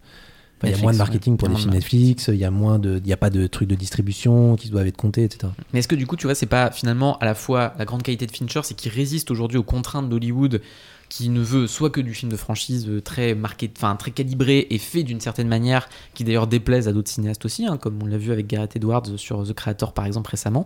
[0.62, 0.98] il y a moins de ouais.
[0.98, 3.46] marketing pour les films Netflix, il y a moins de, il y a pas de
[3.46, 5.52] trucs de distribution qui doivent être comptés, etc.
[5.74, 8.02] Mais est-ce que du coup, tu vois, c'est pas finalement à la fois la grande
[8.02, 10.62] qualité de Fincher, c'est qu'il résiste aujourd'hui aux contraintes d'Hollywood,
[11.10, 14.66] qui ne veut soit que du film de franchise euh, très marqué, enfin très calibré
[14.70, 18.06] et fait d'une certaine manière, qui d'ailleurs déplaise à d'autres cinéastes aussi, hein, comme on
[18.06, 20.64] l'a vu avec Gareth Edwards sur The Creator par exemple récemment.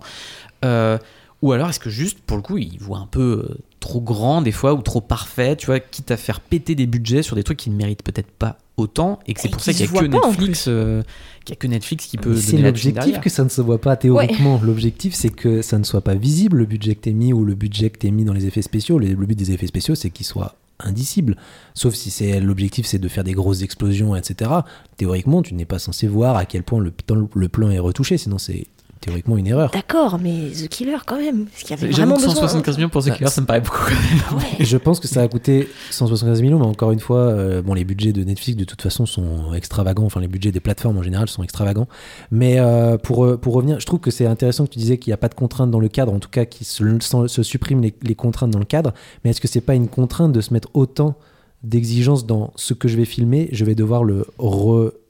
[0.65, 0.97] Euh,
[1.41, 4.43] ou alors est-ce que juste, pour le coup, il voit un peu euh, trop grand
[4.43, 7.45] des fois ou trop parfait, tu vois, quitte à faire péter des budgets sur des
[7.45, 10.03] trucs qui ne méritent peut-être pas autant et que c'est pour ça qu'il n'y a
[10.69, 11.03] euh,
[11.49, 14.61] y a que Netflix qui peut C'est l'objectif que ça ne se voit pas théoriquement.
[14.63, 17.55] L'objectif, c'est que ça ne soit pas visible le budget que t'es mis ou le
[17.55, 18.99] budget que t'es mis dans les effets spéciaux.
[18.99, 21.37] Le le but des effets spéciaux, c'est qu'ils soient indicibles.
[21.75, 24.51] Sauf si c'est l'objectif, c'est de faire des grosses explosions, etc.
[24.97, 28.67] Théoriquement, tu n'es pas censé voir à quel point le plan est retouché, sinon c'est
[29.01, 29.71] théoriquement une erreur.
[29.73, 31.47] D'accord, mais The Killer quand même.
[31.47, 32.35] Parce qu'il y avait vraiment que besoin.
[32.35, 33.91] 175 millions pour The Killer, ça me paraît beaucoup quand
[34.35, 34.39] même.
[34.39, 34.65] Ouais.
[34.65, 37.85] Je pense que ça a coûté 175 millions, mais encore une fois, euh, bon, les
[37.85, 40.05] budgets de Netflix de toute façon sont extravagants.
[40.05, 41.89] Enfin, les budgets des plateformes en général sont extravagants.
[42.31, 45.11] Mais euh, pour, euh, pour revenir, je trouve que c'est intéressant que tu disais qu'il
[45.11, 47.43] n'y a pas de contraintes dans le cadre, en tout cas, qui se, se- se
[47.43, 48.93] suppriment les, les contraintes dans le cadre.
[49.25, 51.15] Mais est-ce que c'est pas une contrainte de se mettre autant
[51.65, 53.49] d'exigences dans ce que je vais filmer?
[53.53, 54.27] Je vais devoir le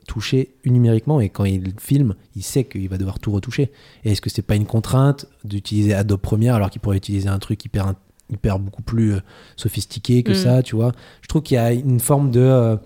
[0.09, 3.71] retoucher numériquement et quand il filme, il sait qu'il va devoir tout retoucher.
[4.05, 7.39] Et est-ce que c'est pas une contrainte d'utiliser Adobe Premiere alors qu'il pourrait utiliser un
[7.39, 7.95] truc hyper
[8.31, 9.21] hyper beaucoup plus euh,
[9.57, 10.35] sophistiqué que Mm.
[10.35, 10.93] ça, tu vois?
[11.23, 12.41] Je trouve qu'il y a une forme de...
[12.41, 12.77] euh,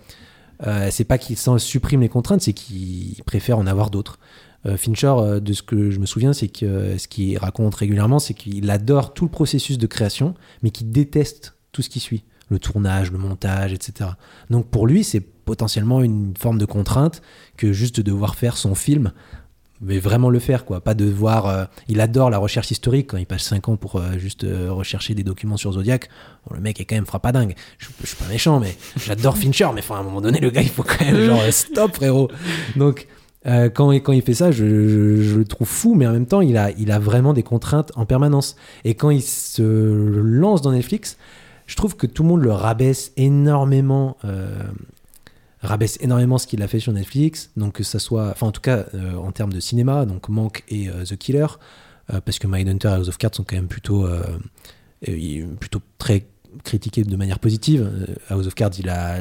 [0.66, 4.18] euh, c'est pas qu'il s'en supprime les contraintes, c'est qu'il préfère en avoir d'autres.
[4.76, 8.70] Fincher, de ce que je me souviens, c'est que ce qu'il raconte régulièrement, c'est qu'il
[8.70, 12.22] adore tout le processus de création, mais qu'il déteste tout ce qui suit.
[12.48, 14.10] Le tournage, le montage, etc.
[14.50, 17.22] Donc pour lui, c'est potentiellement une forme de contrainte
[17.56, 19.12] que juste de devoir faire son film
[19.84, 20.80] mais vraiment le faire quoi.
[20.80, 23.08] Pas devoir euh, il adore la recherche historique.
[23.08, 26.08] Quand il passe 5 ans pour euh, juste euh, rechercher des documents sur Zodiac
[26.48, 27.56] bon, le mec est quand même frappadingue.
[27.78, 30.50] Je, je suis pas méchant mais j'adore Fincher mais enfin, à un moment donné le
[30.50, 32.28] gars il faut quand même genre stop frérot.
[32.76, 33.08] Donc
[33.44, 36.42] quand, quand il fait ça je, je- je le trouve fou mais en même temps
[36.42, 38.54] il a, il a vraiment des contraintes en permanence.
[38.84, 41.16] Et quand il se lance dans Netflix
[41.66, 44.16] je trouve que tout le monde le rabaisse énormément
[45.62, 48.60] rabaisse énormément ce qu'il a fait sur Netflix, donc que ça soit, enfin en tout
[48.60, 51.46] cas euh, en termes de cinéma, donc Mank et euh, The Killer,
[52.12, 54.06] euh, parce que Mindhunter et House of Cards sont quand même plutôt,
[55.60, 56.26] plutôt très
[56.64, 57.90] critiqués de manière positive.
[58.28, 59.18] House of Cards, il a,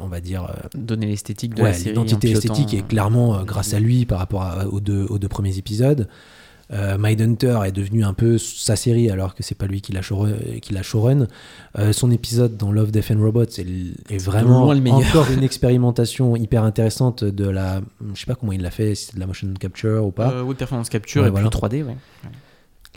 [0.00, 1.96] on va dire, Donner l'esthétique de ouais, la série.
[1.96, 5.28] en l'identité esthétique est clairement grâce à lui par rapport à- aux, deux, aux deux
[5.28, 6.08] premiers épisodes.
[6.72, 10.00] Euh, Mindhunter est devenu un peu sa série alors que c'est pas lui qui l'a
[10.00, 10.32] showrun.
[10.62, 11.26] qui l'a showrun.
[11.78, 13.66] Euh, son épisode dans Love, Death and Robots est,
[14.10, 15.00] est vraiment le meilleur.
[15.00, 17.82] encore une expérimentation hyper intéressante de la.
[18.14, 20.30] Je sais pas comment il l'a fait, si c'est de la motion capture ou pas.
[20.32, 21.50] Euh, oui, performance capture Ouais, et voilà.
[21.50, 21.96] puis 3D, ouais.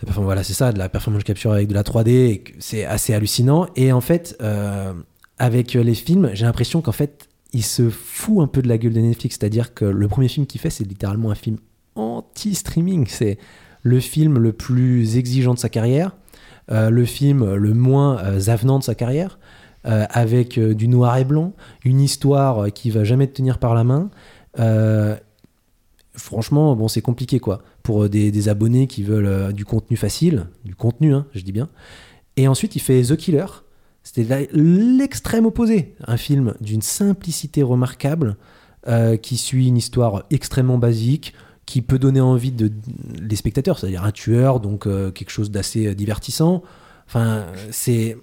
[0.06, 2.86] La voilà, c'est ça, de la performance capture avec de la 3D, et que c'est
[2.86, 3.68] assez hallucinant.
[3.76, 4.94] Et en fait, euh,
[5.40, 8.94] avec les films, j'ai l'impression qu'en fait, il se fout un peu de la gueule
[8.94, 9.38] de Netflix.
[9.40, 11.58] C'est-à-dire que le premier film qu'il fait, c'est littéralement un film
[11.96, 13.06] anti-streaming.
[13.08, 13.38] C'est
[13.86, 16.18] le film le plus exigeant de sa carrière,
[16.72, 19.38] euh, le film le moins euh, avenant de sa carrière,
[19.86, 21.54] euh, avec du noir et blanc,
[21.84, 24.10] une histoire qui va jamais te tenir par la main.
[26.16, 31.14] Franchement, bon, c'est compliqué quoi pour des, abonnés qui veulent du contenu facile, du contenu,
[31.14, 31.70] hein, je dis bien.
[32.38, 33.46] Et ensuite, il fait The Killer.
[34.02, 38.38] C'était l'extrême opposé, un film d'une simplicité remarquable
[39.22, 41.34] qui suit une histoire extrêmement basique,
[41.66, 42.72] qui peut donner envie de
[43.20, 46.62] les spectateurs, c'est-à-dire un tueur, donc euh, quelque chose d'assez euh, divertissant.
[47.08, 48.18] Enfin, c'est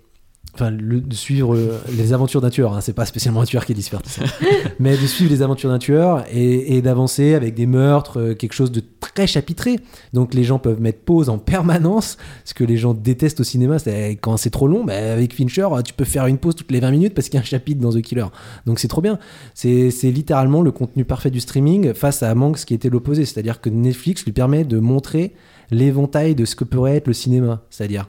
[0.54, 2.74] enfin le- de suivre euh, les aventures d'un tueur.
[2.74, 4.22] Hein, c'est pas spécialement un tueur qui est divertissant,
[4.78, 8.52] mais de suivre les aventures d'un tueur et, et d'avancer avec des meurtres, euh, quelque
[8.52, 9.80] chose de très chapitré.
[10.12, 13.78] Donc les gens peuvent mettre pause en permanence, ce que les gens détestent au cinéma,
[13.78, 14.84] c'est quand c'est trop long.
[14.84, 17.38] bah, avec Fincher, tu peux faire une pause toutes les 20 minutes parce qu'il y
[17.38, 18.26] a un chapitre dans The Killer.
[18.66, 19.18] Donc c'est trop bien.
[19.54, 23.24] C'est c'est littéralement le contenu parfait du streaming face à Manx qui était l'opposé.
[23.24, 25.32] C'est-à-dire que Netflix lui permet de montrer
[25.70, 27.62] l'éventail de ce que pourrait être le cinéma.
[27.70, 28.08] C'est-à-dire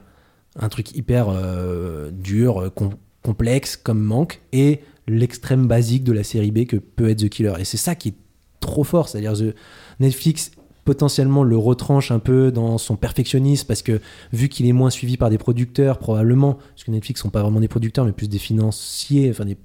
[0.56, 6.24] un truc hyper euh, dur, euh, com- complexe comme Manque et l'extrême basique de la
[6.24, 7.54] série B que peut être The Killer.
[7.58, 8.14] Et c'est ça qui est
[8.60, 9.08] trop fort.
[9.08, 9.54] C'est-à-dire The
[10.00, 10.50] Netflix
[10.84, 14.00] potentiellement le retranche un peu dans son perfectionnisme parce que
[14.34, 17.60] vu qu'il est moins suivi par des producteurs probablement parce que Netflix sont pas vraiment
[17.60, 19.56] des producteurs mais plus des financiers enfin des-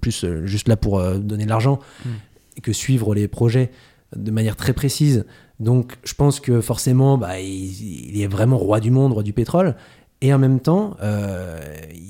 [0.00, 1.80] plus euh, juste là pour euh, donner de l'argent
[2.56, 3.72] et que suivre les projets
[4.14, 5.24] de manière très précise
[5.58, 9.32] donc je pense que forcément bah, il, il est vraiment roi du monde roi du
[9.32, 9.74] pétrole
[10.20, 11.60] et en même temps euh,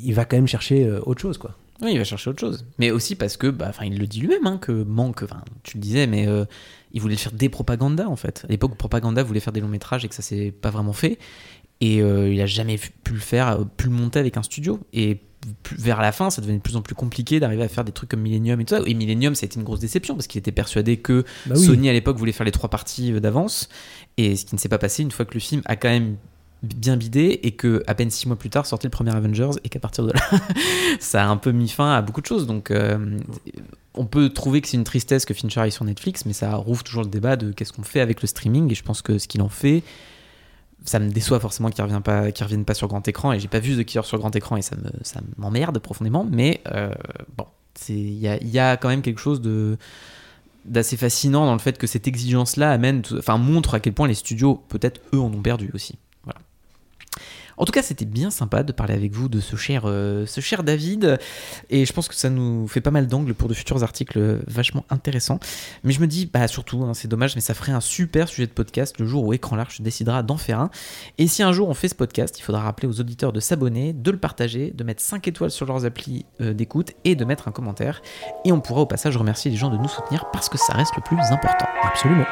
[0.02, 2.64] il va quand même chercher euh, autre chose quoi Oui, il va chercher autre chose.
[2.78, 5.82] Mais aussi parce que, bah, il le dit lui-même, hein, que manque, enfin, tu le
[5.82, 6.44] disais, mais euh,
[6.92, 8.44] il voulait faire des propagandas en fait.
[8.48, 11.18] À l'époque, Propaganda voulait faire des longs métrages et que ça s'est pas vraiment fait.
[11.80, 14.80] Et euh, il a jamais pu le faire, pu le monter avec un studio.
[14.92, 15.20] Et
[15.62, 17.92] plus- vers la fin, ça devenait de plus en plus compliqué d'arriver à faire des
[17.92, 18.82] trucs comme Millennium et tout ça.
[18.84, 21.64] Et Millennium, ça a été une grosse déception parce qu'il était persuadé que Bah oui.
[21.64, 23.68] Sony à l'époque voulait faire les trois parties d'avance.
[24.16, 26.16] Et ce qui ne s'est pas passé une fois que le film a quand même
[26.62, 29.68] bien bidé et que à peine six mois plus tard sortait le premier Avengers et
[29.68, 30.20] qu'à partir de là
[31.00, 32.46] ça a un peu mis fin à beaucoup de choses.
[32.46, 33.18] Donc euh,
[33.94, 36.82] on peut trouver que c'est une tristesse que Fincher aille sur Netflix mais ça rouvre
[36.82, 38.70] toujours le débat de qu'est-ce qu'on fait avec le streaming.
[38.72, 39.82] Et je pense que ce qu'il en fait
[40.84, 43.32] ça me déçoit forcément qu'il revienne pas revienne pas sur grand écran.
[43.32, 46.26] Et j'ai pas vu The Killer sur grand écran et ça me ça m'emmerde profondément.
[46.28, 46.92] Mais euh,
[47.36, 49.78] bon c'est il y a, y a quand même quelque chose de
[50.64, 54.08] d'assez fascinant dans le fait que cette exigence là amène enfin montre à quel point
[54.08, 55.98] les studios peut-être eux en ont perdu aussi
[57.58, 60.40] en tout cas, c'était bien sympa de parler avec vous de ce cher, euh, ce
[60.40, 61.18] cher David.
[61.70, 64.84] Et je pense que ça nous fait pas mal d'angles pour de futurs articles vachement
[64.90, 65.40] intéressants.
[65.84, 68.46] Mais je me dis, bah surtout, hein, c'est dommage, mais ça ferait un super sujet
[68.46, 70.70] de podcast le jour où Écran Large décidera d'en faire un.
[71.18, 73.92] Et si un jour on fait ce podcast, il faudra rappeler aux auditeurs de s'abonner,
[73.92, 77.48] de le partager, de mettre 5 étoiles sur leurs applis euh, d'écoute et de mettre
[77.48, 78.02] un commentaire.
[78.44, 80.94] Et on pourra au passage remercier les gens de nous soutenir parce que ça reste
[80.96, 81.66] le plus important.
[81.82, 82.26] Absolument.